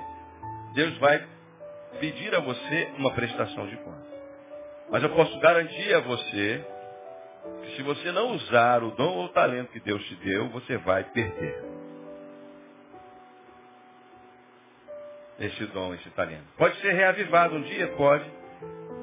Deus 0.73 0.97
vai 0.97 1.25
pedir 1.99 2.33
a 2.35 2.39
você 2.39 2.91
uma 2.97 3.11
prestação 3.11 3.67
de 3.67 3.77
conta. 3.77 4.13
Mas 4.89 5.03
eu 5.03 5.09
posso 5.09 5.39
garantir 5.39 5.93
a 5.93 5.99
você 5.99 6.65
que 7.63 7.75
se 7.75 7.83
você 7.83 8.11
não 8.11 8.31
usar 8.31 8.83
o 8.83 8.91
dom 8.91 9.17
ou 9.17 9.25
o 9.25 9.29
talento 9.29 9.71
que 9.71 9.79
Deus 9.79 10.03
te 10.05 10.15
deu, 10.15 10.49
você 10.49 10.77
vai 10.77 11.03
perder. 11.03 11.63
Esse 15.39 15.65
dom, 15.67 15.93
esse 15.95 16.09
talento. 16.11 16.45
Pode 16.57 16.75
ser 16.79 16.93
reavivado 16.93 17.55
um 17.55 17.61
dia? 17.61 17.87
Pode. 17.87 18.25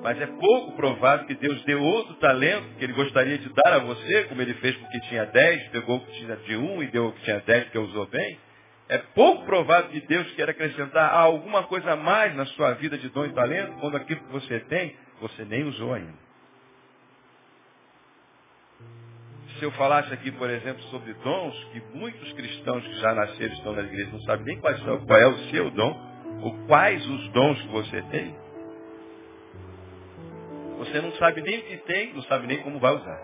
Mas 0.02 0.18
é 0.20 0.26
pouco 0.26 0.72
provável 0.76 1.26
que 1.26 1.34
Deus 1.34 1.62
dê 1.64 1.74
outro 1.74 2.14
talento 2.14 2.76
que 2.78 2.84
Ele 2.84 2.94
gostaria 2.94 3.36
de 3.36 3.52
dar 3.52 3.74
a 3.74 3.78
você, 3.80 4.24
como 4.24 4.40
Ele 4.40 4.54
fez 4.54 4.76
com 4.76 4.86
o 4.86 4.88
que 4.88 5.00
tinha 5.08 5.26
dez, 5.26 5.68
pegou 5.68 5.96
o 5.96 6.06
que 6.06 6.12
tinha 6.12 6.36
de 6.36 6.56
um 6.56 6.82
e 6.82 6.86
deu 6.86 7.08
o 7.08 7.12
que 7.12 7.22
tinha 7.22 7.40
dez 7.40 7.64
porque 7.64 7.78
usou 7.78 8.06
bem. 8.06 8.38
É 8.91 8.99
pouco 9.14 9.45
provável 9.45 9.88
que 9.91 10.01
Deus 10.01 10.28
queira 10.32 10.51
acrescentar 10.51 11.14
alguma 11.14 11.62
coisa 11.62 11.93
a 11.93 11.97
mais 11.97 12.34
na 12.34 12.45
sua 12.47 12.72
vida 12.72 12.99
de 12.99 13.09
dom 13.11 13.24
e 13.24 13.32
talento, 13.32 13.78
quando 13.78 13.97
aquilo 13.97 14.20
que 14.20 14.32
você 14.32 14.59
tem, 14.61 14.97
você 15.20 15.45
nem 15.45 15.62
usou 15.62 15.95
ainda. 15.95 16.18
Se 19.57 19.64
eu 19.64 19.70
falasse 19.72 20.12
aqui, 20.12 20.32
por 20.32 20.51
exemplo, 20.51 20.82
sobre 20.84 21.12
dons, 21.14 21.64
que 21.72 21.80
muitos 21.95 22.32
cristãos 22.32 22.84
que 22.84 22.97
já 22.97 23.14
nasceram 23.14 23.55
estão 23.55 23.72
na 23.74 23.82
igreja 23.82 24.11
não 24.11 24.20
sabem 24.22 24.47
nem 24.47 24.61
quais 24.61 24.82
são, 24.82 25.07
qual 25.07 25.20
é 25.20 25.26
o 25.26 25.38
seu 25.51 25.70
dom, 25.70 26.11
ou 26.43 26.66
quais 26.66 27.07
os 27.07 27.28
dons 27.28 27.62
que 27.62 27.68
você 27.68 28.03
tem, 28.11 28.34
você 30.78 31.01
não 31.01 31.12
sabe 31.12 31.43
nem 31.43 31.61
o 31.61 31.62
que 31.62 31.76
tem, 31.76 32.12
não 32.12 32.22
sabe 32.22 32.49
nem 32.49 32.61
como 32.62 32.80
vai 32.80 32.93
usar. 32.93 33.20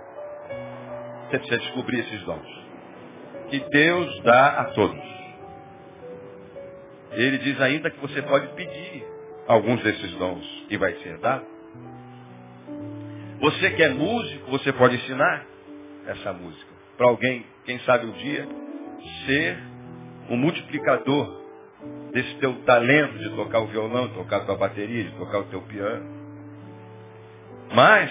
Você 1.29 1.39
precisa 1.39 1.59
descobrir 1.59 1.99
esses 2.01 2.23
dons. 2.23 2.67
Que 3.51 3.59
Deus 3.71 4.23
dá 4.23 4.61
a 4.61 4.65
todos. 4.67 5.16
Ele 7.17 7.39
diz 7.39 7.59
ainda 7.63 7.91
que 7.91 7.99
você 7.99 8.21
pode 8.23 8.47
pedir 8.49 9.05
alguns 9.49 9.83
desses 9.83 10.11
dons 10.13 10.67
e 10.69 10.77
vai 10.77 10.93
ser 10.97 11.17
dado. 11.19 11.47
Você 13.41 13.71
que 13.71 13.83
é 13.83 13.89
músico, 13.89 14.51
você 14.51 14.71
pode 14.73 14.97
ensinar 14.97 15.47
essa 16.07 16.33
música. 16.35 16.71
Para 16.99 17.09
alguém, 17.09 17.45
quem 17.65 17.79
sabe 17.81 18.07
um 18.07 18.13
dia, 18.13 18.47
ser 19.25 19.59
um 20.29 20.37
multiplicador 20.37 21.43
desse 22.13 22.35
teu 22.37 22.55
talento 22.65 23.19
de 23.19 23.31
tocar 23.31 23.61
o 23.61 23.67
violão, 23.67 24.09
de 24.09 24.15
tocar 24.15 24.39
a 24.39 24.45
tua 24.45 24.57
bateria, 24.57 25.05
de 25.05 25.17
tocar 25.17 25.39
o 25.39 25.45
teu 25.45 25.63
piano. 25.63 26.07
Mas, 27.75 28.11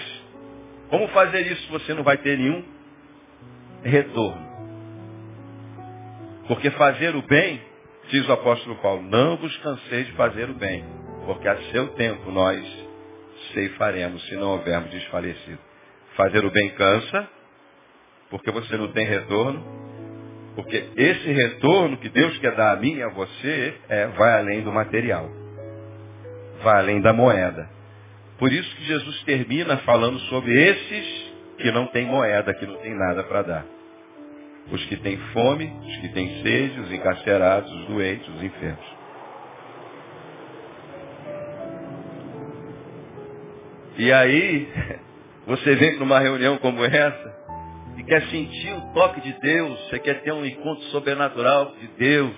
como 0.88 1.06
fazer 1.08 1.46
isso 1.46 1.62
se 1.62 1.70
você 1.70 1.94
não 1.94 2.02
vai 2.02 2.16
ter 2.18 2.38
nenhum 2.38 2.64
retorno? 3.82 4.46
Porque 6.48 6.70
fazer 6.72 7.14
o 7.14 7.22
bem 7.22 7.60
Diz 8.08 8.28
o 8.28 8.32
apóstolo 8.32 8.76
Paulo, 8.76 9.02
não 9.02 9.36
vos 9.36 9.56
canseis 9.58 10.06
de 10.06 10.12
fazer 10.12 10.48
o 10.48 10.54
bem, 10.54 10.84
porque 11.24 11.48
a 11.48 11.56
seu 11.72 11.88
tempo 11.94 12.30
nós 12.30 12.64
ceifaremos, 13.52 14.24
se 14.28 14.36
não 14.36 14.50
houvermos 14.50 14.90
desfalecido. 14.90 15.58
Fazer 16.14 16.44
o 16.44 16.50
bem 16.50 16.70
cansa, 16.70 17.28
porque 18.30 18.50
você 18.52 18.76
não 18.76 18.92
tem 18.92 19.04
retorno, 19.04 19.60
porque 20.54 20.88
esse 20.96 21.32
retorno 21.32 21.96
que 21.98 22.08
Deus 22.08 22.38
quer 22.38 22.54
dar 22.54 22.72
a 22.72 22.76
mim 22.76 22.94
e 22.94 23.02
a 23.02 23.08
você 23.08 23.74
é, 23.88 24.06
vai 24.08 24.38
além 24.38 24.62
do 24.62 24.72
material, 24.72 25.28
vai 26.62 26.78
além 26.78 27.00
da 27.00 27.12
moeda. 27.12 27.68
Por 28.38 28.52
isso 28.52 28.76
que 28.76 28.84
Jesus 28.84 29.22
termina 29.24 29.78
falando 29.78 30.18
sobre 30.20 30.52
esses 30.52 31.32
que 31.58 31.72
não 31.72 31.88
têm 31.88 32.06
moeda, 32.06 32.54
que 32.54 32.66
não 32.66 32.76
têm 32.76 32.94
nada 32.94 33.24
para 33.24 33.42
dar 33.42 33.75
os 34.70 34.84
que 34.86 34.96
têm 34.96 35.16
fome, 35.32 35.72
os 35.86 35.96
que 35.98 36.08
têm 36.08 36.42
sede, 36.42 36.80
os 36.80 36.92
encarcerados, 36.92 37.70
os 37.72 37.86
doentes, 37.86 38.28
os 38.28 38.42
enfermos. 38.42 38.96
E 43.98 44.12
aí, 44.12 44.68
você 45.46 45.74
vem 45.76 45.94
para 45.94 46.04
uma 46.04 46.18
reunião 46.18 46.58
como 46.58 46.84
essa 46.84 47.36
e 47.96 48.02
quer 48.02 48.22
sentir 48.28 48.72
o 48.72 48.92
toque 48.92 49.20
de 49.20 49.32
Deus, 49.40 49.88
você 49.88 49.98
quer 49.98 50.22
ter 50.22 50.32
um 50.32 50.44
encontro 50.44 50.84
sobrenatural 50.86 51.74
de 51.80 51.86
Deus, 51.98 52.36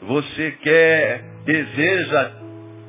você 0.00 0.52
quer, 0.62 1.22
deseja 1.44 2.32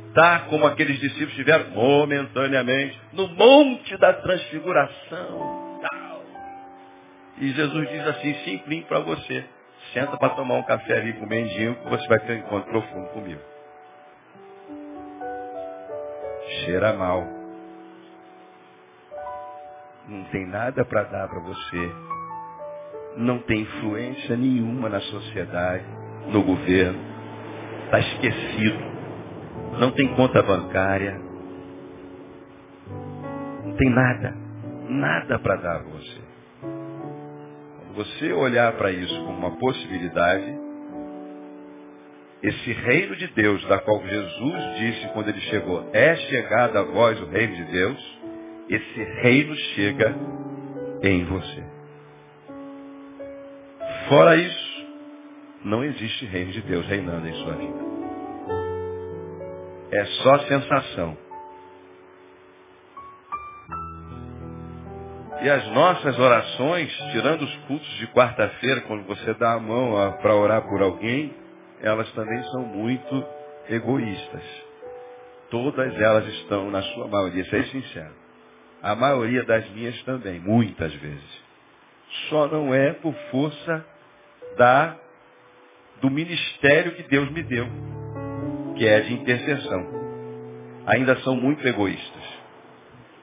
estar 0.07 0.45
como 0.45 0.65
aqueles 0.65 0.99
discípulos 0.99 1.33
tiveram 1.33 1.71
momentaneamente 1.71 2.99
no 3.13 3.27
monte 3.29 3.97
da 3.97 4.13
transfiguração. 4.13 5.62
E 7.37 7.51
Jesus 7.51 7.89
diz 7.89 8.07
assim, 8.07 8.33
simplinho 8.45 8.85
para 8.85 8.99
você. 8.99 9.45
Senta 9.91 10.17
para 10.17 10.35
tomar 10.35 10.55
um 10.55 10.63
café 10.63 10.97
ali 10.97 11.13
com 11.13 11.25
o 11.25 11.29
mendigo, 11.29 11.75
que 11.75 11.89
você 11.89 12.07
vai 12.07 12.19
ter 12.19 12.33
um 12.33 12.37
encontro 12.37 12.69
profundo 12.69 13.09
comigo. 13.09 13.41
Cheira 16.63 16.93
mal. 16.93 17.25
Não 20.07 20.23
tem 20.25 20.45
nada 20.45 20.85
para 20.85 21.03
dar 21.03 21.27
para 21.27 21.39
você. 21.39 21.91
Não 23.17 23.39
tem 23.39 23.61
influência 23.61 24.35
nenhuma 24.35 24.89
na 24.89 24.99
sociedade, 24.99 25.85
no 26.27 26.43
governo. 26.43 26.99
Está 27.85 27.99
esquecido. 27.99 28.93
Não 29.79 29.91
tem 29.91 30.15
conta 30.15 30.41
bancária. 30.41 31.19
Não 33.63 33.75
tem 33.75 33.89
nada. 33.89 34.35
Nada 34.89 35.39
para 35.39 35.55
dar 35.55 35.75
a 35.77 35.83
você 35.83 36.22
você 37.93 38.33
olhar 38.33 38.73
para 38.73 38.91
isso 38.91 39.15
como 39.23 39.37
uma 39.37 39.57
possibilidade, 39.57 40.59
esse 42.41 42.73
reino 42.73 43.15
de 43.15 43.27
Deus, 43.27 43.63
da 43.65 43.79
qual 43.79 44.05
Jesus 44.05 44.77
disse 44.77 45.07
quando 45.13 45.29
ele 45.29 45.39
chegou, 45.41 45.89
é 45.93 46.15
chegado 46.15 46.77
a 46.77 46.83
vós 46.83 47.19
o 47.21 47.25
reino 47.27 47.55
de 47.55 47.63
Deus, 47.71 48.19
esse 48.69 49.03
reino 49.21 49.55
chega 49.55 50.15
em 51.03 51.23
você. 51.25 51.63
Fora 54.09 54.35
isso, 54.35 54.85
não 55.63 55.83
existe 55.83 56.25
reino 56.25 56.51
de 56.51 56.61
Deus 56.61 56.85
reinando 56.85 57.27
em 57.27 57.33
sua 57.33 57.53
vida. 57.53 57.93
É 59.91 60.05
só 60.05 60.39
sensação. 60.39 61.22
E 65.43 65.49
as 65.49 65.67
nossas 65.71 66.17
orações, 66.17 66.89
tirando 67.11 67.41
os 67.41 67.53
cultos 67.67 67.89
de 67.97 68.07
quarta-feira, 68.07 68.79
quando 68.87 69.03
você 69.03 69.33
dá 69.33 69.55
a 69.55 69.59
mão 69.59 69.91
para 70.21 70.33
orar 70.33 70.61
por 70.61 70.81
alguém, 70.81 71.35
elas 71.81 72.09
também 72.13 72.41
são 72.45 72.61
muito 72.61 73.25
egoístas. 73.69 74.41
Todas 75.51 75.99
elas 75.99 76.25
estão, 76.35 76.71
na 76.71 76.81
sua 76.81 77.09
maioria, 77.09 77.43
ser 77.49 77.65
sincero. 77.65 78.13
A 78.81 78.95
maioria 78.95 79.43
das 79.43 79.69
minhas 79.71 80.01
também, 80.03 80.39
muitas 80.39 80.93
vezes. 80.93 81.43
Só 82.29 82.47
não 82.47 82.73
é 82.73 82.93
por 82.93 83.13
força 83.29 83.85
da, 84.57 84.95
do 85.99 86.09
ministério 86.09 86.95
que 86.95 87.03
Deus 87.03 87.29
me 87.31 87.43
deu, 87.43 87.67
que 88.77 88.87
é 88.87 89.01
de 89.01 89.13
intercessão. 89.13 89.87
Ainda 90.85 91.17
são 91.17 91.35
muito 91.35 91.67
egoístas. 91.67 92.12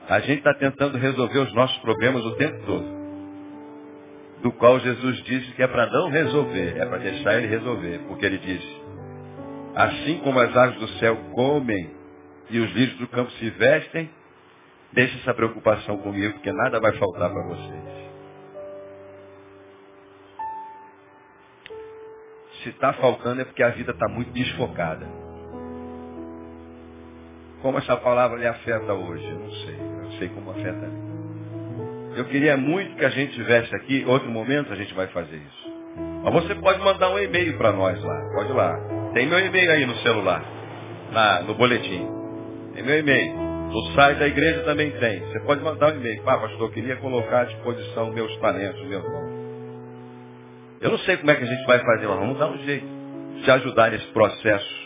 A 0.09 0.21
gente 0.21 0.39
está 0.39 0.55
tentando 0.55 0.99
resolver 0.99 1.39
os 1.39 1.53
nossos 1.55 1.77
problemas 1.79 2.25
o 2.25 2.35
tempo 2.37 2.67
todo. 2.67 3.01
Do 4.43 4.53
qual 4.53 4.81
Jesus 4.81 5.23
disse 5.25 5.53
que 5.53 5.63
é 5.63 5.69
para 5.69 5.87
não 5.87 6.09
resolver, 6.09 6.77
é 6.79 6.87
para 6.87 6.99
deixar 6.99 7.35
ele 7.37 7.47
resolver. 7.47 8.01
Porque 8.09 8.25
ele 8.25 8.39
disse, 8.39 8.83
assim 9.75 10.19
como 10.19 10.41
as 10.41 10.57
aves 10.57 10.79
do 10.81 10.89
céu 10.99 11.17
comem 11.33 11.91
e 12.49 12.59
os 12.59 12.73
lírios 12.73 12.97
do 12.99 13.07
campo 13.09 13.31
se 13.33 13.51
vestem, 13.51 14.11
deixe 14.93 15.19
essa 15.21 15.35
preocupação 15.35 15.99
comigo, 15.99 16.35
porque 16.35 16.53
nada 16.53 16.81
vai 16.81 16.93
faltar 16.93 17.31
para 17.31 17.47
vocês. 17.47 18.01
Se 22.63 22.71
está 22.71 22.93
faltando 22.95 23.41
é 23.41 23.45
porque 23.45 23.63
a 23.63 23.71
vida 23.71 23.93
está 23.93 24.09
muito 24.09 24.33
desfocada. 24.33 25.07
Como 27.63 27.79
essa 27.79 27.97
palavra 27.97 28.39
lhe 28.39 28.47
afeta 28.47 28.93
hoje? 28.93 29.25
Eu 29.25 29.39
não 29.39 29.51
sei 29.51 29.90
sei 30.21 30.29
como 30.29 30.51
afeta 30.51 30.87
a. 30.87 32.19
Eu 32.19 32.25
queria 32.27 32.57
muito 32.57 32.97
que 32.97 33.05
a 33.05 33.09
gente 33.09 33.33
tivesse 33.33 33.75
aqui, 33.75 34.05
outro 34.07 34.31
momento 34.31 34.73
a 34.73 34.77
gente 34.77 34.93
vai 34.95 35.07
fazer 35.09 35.37
isso. 35.37 35.71
Mas 36.23 36.35
você 36.35 36.55
pode 36.57 36.79
mandar 36.81 37.11
um 37.11 37.19
e-mail 37.19 37.57
para 37.57 37.73
nós 37.73 38.03
lá, 38.03 38.31
pode 38.35 38.51
ir 38.51 38.55
lá. 38.55 38.79
Tem 39.15 39.27
meu 39.27 39.39
e-mail 39.39 39.71
aí 39.73 39.87
no 39.87 39.97
celular, 39.97 40.45
na, 41.13 41.43
no 41.43 41.55
boletim. 41.55 42.07
Tem 42.75 42.85
meu 42.85 42.99
e-mail. 42.99 43.35
No 43.71 43.83
site 43.95 44.19
da 44.19 44.27
igreja 44.27 44.61
também 44.65 44.91
tem. 44.91 45.21
Você 45.21 45.41
pode 45.41 45.63
mandar 45.63 45.93
um 45.93 45.97
e-mail. 45.97 46.23
Ah, 46.27 46.39
pastor, 46.39 46.61
eu 46.61 46.71
queria 46.73 46.97
colocar 46.97 47.43
à 47.43 47.45
disposição 47.45 48.13
meus 48.13 48.37
talentos, 48.39 48.85
meus 48.87 49.03
dons. 49.03 49.41
Eu 50.81 50.91
não 50.91 50.99
sei 50.99 51.17
como 51.17 51.31
é 51.31 51.37
que 51.37 51.45
a 51.45 51.47
gente 51.47 51.67
vai 51.67 51.79
fazer, 51.79 52.09
mas 52.09 52.19
vamos 52.19 52.39
dar 52.39 52.49
um 52.49 52.59
jeito 52.59 52.87
de 53.45 53.51
ajudar 53.51 53.93
nesse 53.93 54.07
processo 54.09 54.81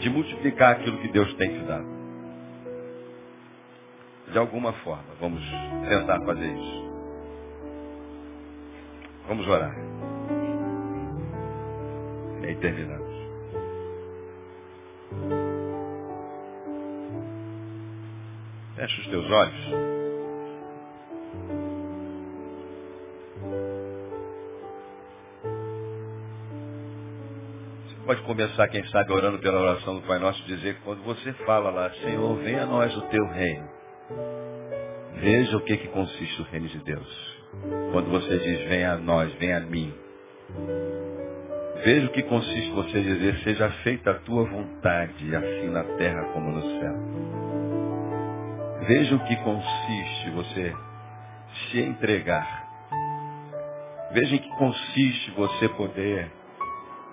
de 0.00 0.10
multiplicar 0.10 0.72
aquilo 0.72 0.98
que 0.98 1.08
Deus 1.08 1.32
tem 1.34 1.48
te 1.48 1.64
dado 1.64 1.93
de 4.34 4.38
alguma 4.38 4.72
forma. 4.72 5.04
Vamos 5.20 5.40
tentar 5.88 6.20
fazer 6.22 6.52
isso. 6.52 6.84
Vamos 9.28 9.46
orar. 9.46 9.72
E 12.42 12.46
aí 12.46 12.56
terminamos. 12.56 13.14
Feche 18.74 19.00
os 19.02 19.06
teus 19.06 19.30
olhos. 19.30 19.64
Você 27.86 27.96
pode 28.04 28.22
começar, 28.22 28.66
quem 28.66 28.84
sabe, 28.88 29.12
orando 29.12 29.38
pela 29.38 29.60
oração 29.60 29.94
do 29.94 30.02
Pai 30.02 30.18
Nosso, 30.18 30.42
dizer 30.42 30.74
que 30.74 30.82
quando 30.82 31.04
você 31.04 31.32
fala 31.46 31.70
lá, 31.70 31.88
Senhor, 31.90 32.36
venha 32.38 32.64
a 32.64 32.66
nós 32.66 32.96
o 32.96 33.02
teu 33.02 33.24
reino. 33.28 33.83
Veja 35.24 35.56
o 35.56 35.60
que, 35.62 35.78
que 35.78 35.88
consiste 35.88 36.42
o 36.42 36.44
reino 36.44 36.68
de 36.68 36.78
Deus. 36.80 37.34
Quando 37.92 38.10
você 38.10 38.38
diz, 38.40 38.68
venha 38.68 38.92
a 38.92 38.98
nós, 38.98 39.32
venha 39.36 39.56
a 39.56 39.60
mim. 39.60 39.90
Veja 41.82 42.06
o 42.06 42.10
que 42.10 42.22
consiste 42.24 42.70
você 42.72 43.00
dizer, 43.00 43.38
seja 43.38 43.70
feita 43.82 44.10
a 44.10 44.18
tua 44.18 44.44
vontade, 44.44 45.34
assim 45.34 45.70
na 45.70 45.82
terra 45.96 46.24
como 46.24 46.50
no 46.50 46.60
céu. 46.60 46.94
Veja 48.86 49.16
o 49.16 49.24
que 49.24 49.36
consiste 49.36 50.30
você 50.34 50.76
se 51.70 51.80
entregar. 51.80 52.68
Veja 54.12 54.34
em 54.34 54.38
que 54.38 54.50
consiste 54.58 55.30
você 55.30 55.70
poder 55.70 56.30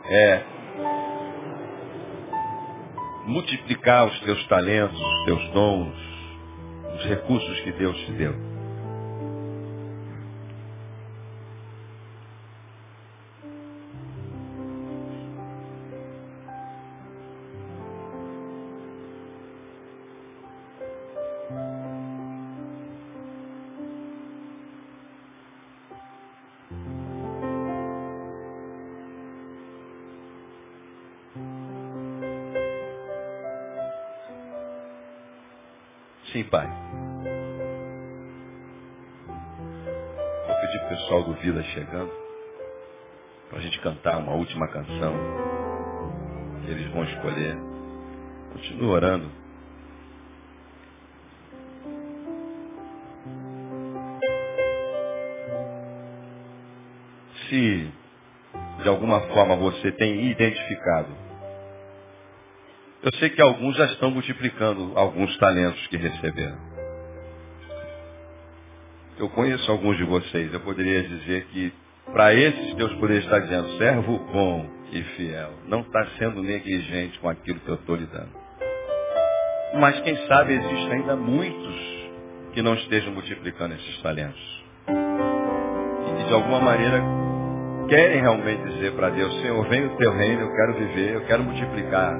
é, 0.09 0.43
multiplicar 3.25 4.07
os 4.07 4.19
teus 4.19 4.45
talentos, 4.47 4.99
os 4.99 5.25
teus 5.25 5.49
dons, 5.51 6.10
os 7.01 7.07
recursos 7.07 7.59
que 7.61 7.71
Deus 7.71 7.97
te 8.05 8.11
deu. 8.13 8.50
Chegando 41.73 42.11
para 43.49 43.59
a 43.59 43.61
gente 43.61 43.79
cantar 43.81 44.17
uma 44.17 44.33
última 44.33 44.67
canção 44.67 45.13
eles 46.67 46.89
vão 46.91 47.03
escolher. 47.03 47.57
Continua 48.53 48.93
orando. 48.93 49.31
Se 57.49 57.91
de 58.81 58.89
alguma 58.89 59.19
forma 59.21 59.55
você 59.55 59.91
tem 59.91 60.31
identificado 60.31 61.21
eu 63.03 63.11
sei 63.15 63.31
que 63.31 63.41
alguns 63.41 63.75
já 63.75 63.85
estão 63.85 64.11
multiplicando 64.11 64.93
alguns 64.95 65.35
talentos 65.39 65.87
que 65.87 65.97
receberam. 65.97 66.70
Eu 69.21 69.29
conheço 69.29 69.69
alguns 69.71 69.97
de 69.97 70.03
vocês. 70.03 70.51
Eu 70.51 70.61
poderia 70.61 71.03
dizer 71.03 71.45
que 71.51 71.71
para 72.11 72.33
esses 72.33 72.73
Deus 72.73 72.91
poderia 72.95 73.21
estar 73.21 73.37
dizendo, 73.37 73.77
servo 73.77 74.17
bom 74.17 74.65
e 74.91 75.03
fiel, 75.15 75.51
não 75.67 75.81
está 75.81 76.07
sendo 76.17 76.41
negligente 76.41 77.19
com 77.19 77.29
aquilo 77.29 77.59
que 77.59 77.69
eu 77.69 77.75
estou 77.75 77.95
lhe 77.95 78.07
dando. 78.07 78.31
Mas 79.79 79.99
quem 80.01 80.15
sabe 80.25 80.53
existem 80.53 80.93
ainda 80.93 81.15
muitos 81.15 82.09
que 82.53 82.63
não 82.63 82.73
estejam 82.73 83.13
multiplicando 83.13 83.75
esses 83.75 84.01
talentos. 84.01 84.63
E 84.87 86.17
que 86.17 86.27
de 86.27 86.33
alguma 86.33 86.59
maneira 86.59 86.99
querem 87.89 88.21
realmente 88.21 88.63
dizer 88.71 88.93
para 88.93 89.11
Deus, 89.11 89.31
Senhor, 89.39 89.67
vem 89.69 89.85
o 89.85 89.97
teu 89.97 90.11
reino, 90.13 90.41
eu 90.41 90.55
quero 90.55 90.73
viver, 90.73 91.13
eu 91.13 91.25
quero 91.25 91.43
multiplicar 91.43 92.17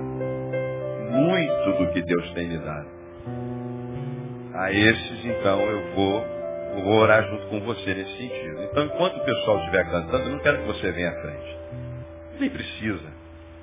muito 1.10 1.80
do 1.80 1.94
que 1.94 2.02
Deus 2.04 2.32
tem 2.34 2.48
me 2.48 2.60
dado. 2.60 2.88
A 4.54 4.72
esses, 4.72 5.26
então, 5.26 5.60
eu 5.62 5.96
vou, 5.96 6.41
vou 6.76 6.94
orar 7.00 7.24
junto 7.30 7.48
com 7.48 7.60
você 7.62 7.94
nesse 7.94 8.18
sentido. 8.18 8.64
Então, 8.64 8.86
enquanto 8.86 9.18
o 9.18 9.26
pessoal 9.26 9.60
estiver 9.60 9.90
cantando, 9.90 10.24
eu 10.24 10.32
não 10.32 10.40
quero 10.40 10.60
que 10.60 10.68
você 10.68 10.92
venha 10.92 11.10
à 11.10 11.22
frente. 11.22 11.58
Nem 12.40 12.50
precisa. 12.50 13.22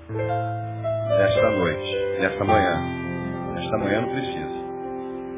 Nesta 0.08 1.50
noite, 1.50 1.96
nesta 2.20 2.44
manhã. 2.44 2.80
Nesta 3.54 3.78
manhã 3.78 4.00
não 4.02 4.10
precisa. 4.10 4.58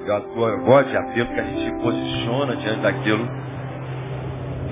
Eu 0.07 0.65
gosto 0.65 0.91
de 0.91 0.97
apelo 0.97 1.29
que 1.29 1.41
a 1.41 1.45
gente 1.45 1.65
se 1.65 1.83
posiciona 1.83 2.57
diante 2.57 2.81
daquilo, 2.81 3.29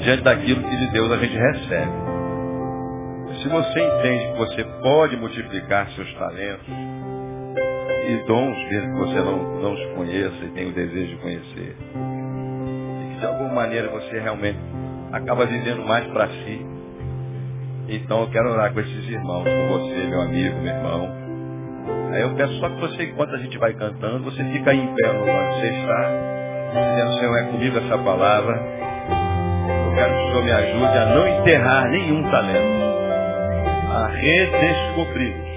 diante 0.00 0.22
daquilo 0.22 0.62
que 0.62 0.76
de 0.76 0.90
Deus 0.92 1.12
a 1.12 1.16
gente 1.16 1.36
recebe. 1.36 1.92
Se 3.42 3.48
você 3.48 3.80
entende 3.80 4.32
que 4.32 4.38
você 4.38 4.64
pode 4.82 5.16
multiplicar 5.16 5.88
seus 5.90 6.12
talentos, 6.14 6.66
e 8.08 8.16
dons 8.26 8.56
mesmo 8.70 8.92
que 8.94 8.98
você 9.00 9.20
não, 9.20 9.60
não 9.60 9.74
os 9.74 9.94
conheça 9.94 10.44
e 10.44 10.48
tem 10.50 10.70
o 10.70 10.72
desejo 10.72 11.16
de 11.16 11.22
conhecer. 11.22 11.76
De 13.18 13.26
alguma 13.26 13.52
maneira 13.52 13.88
você 13.88 14.20
realmente 14.20 14.58
acaba 15.12 15.46
vivendo 15.46 15.84
mais 15.84 16.06
para 16.08 16.28
si. 16.28 16.66
Então 17.88 18.20
eu 18.20 18.30
quero 18.30 18.50
orar 18.50 18.72
com 18.72 18.80
esses 18.80 19.08
irmãos, 19.08 19.44
com 19.44 19.68
você, 19.68 20.06
meu 20.06 20.20
amigo, 20.20 20.60
meu 20.60 20.74
irmão. 20.74 21.08
Aí 22.12 22.22
eu 22.22 22.34
peço 22.34 22.52
só 22.58 22.68
que 22.68 22.80
você, 22.80 23.04
enquanto 23.04 23.34
a 23.34 23.38
gente 23.38 23.56
vai 23.58 23.72
cantando, 23.74 24.24
você 24.24 24.42
fica 24.44 24.70
aí 24.70 24.78
em 24.78 24.94
pé 24.94 25.12
no 25.12 25.20
lugar 25.20 25.48
que 25.48 25.60
você 25.60 25.68
está, 25.68 26.10
dizendo, 26.74 27.18
Senhor, 27.18 27.36
é 27.36 27.42
comigo 27.44 27.78
essa 27.78 27.98
palavra. 27.98 28.56
Eu 29.86 29.94
quero 29.94 30.14
que 30.14 30.20
o 30.20 30.28
Senhor 30.28 30.44
me 30.44 30.52
ajude 30.52 30.98
a 30.98 31.06
não 31.06 31.28
enterrar 31.28 31.88
nenhum 31.90 32.30
talento, 32.30 32.78
a 33.90 34.06
redescobri-los 34.06 35.48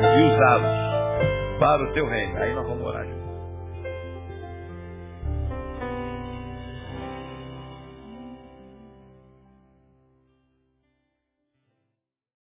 e 0.00 0.22
usá-los 0.22 1.58
para 1.58 1.82
o 1.82 1.92
teu 1.92 2.08
reino. 2.08 2.36
Aí 2.38 2.54
nós 2.54 2.66
vamos 2.66 2.84
orar. 2.84 3.19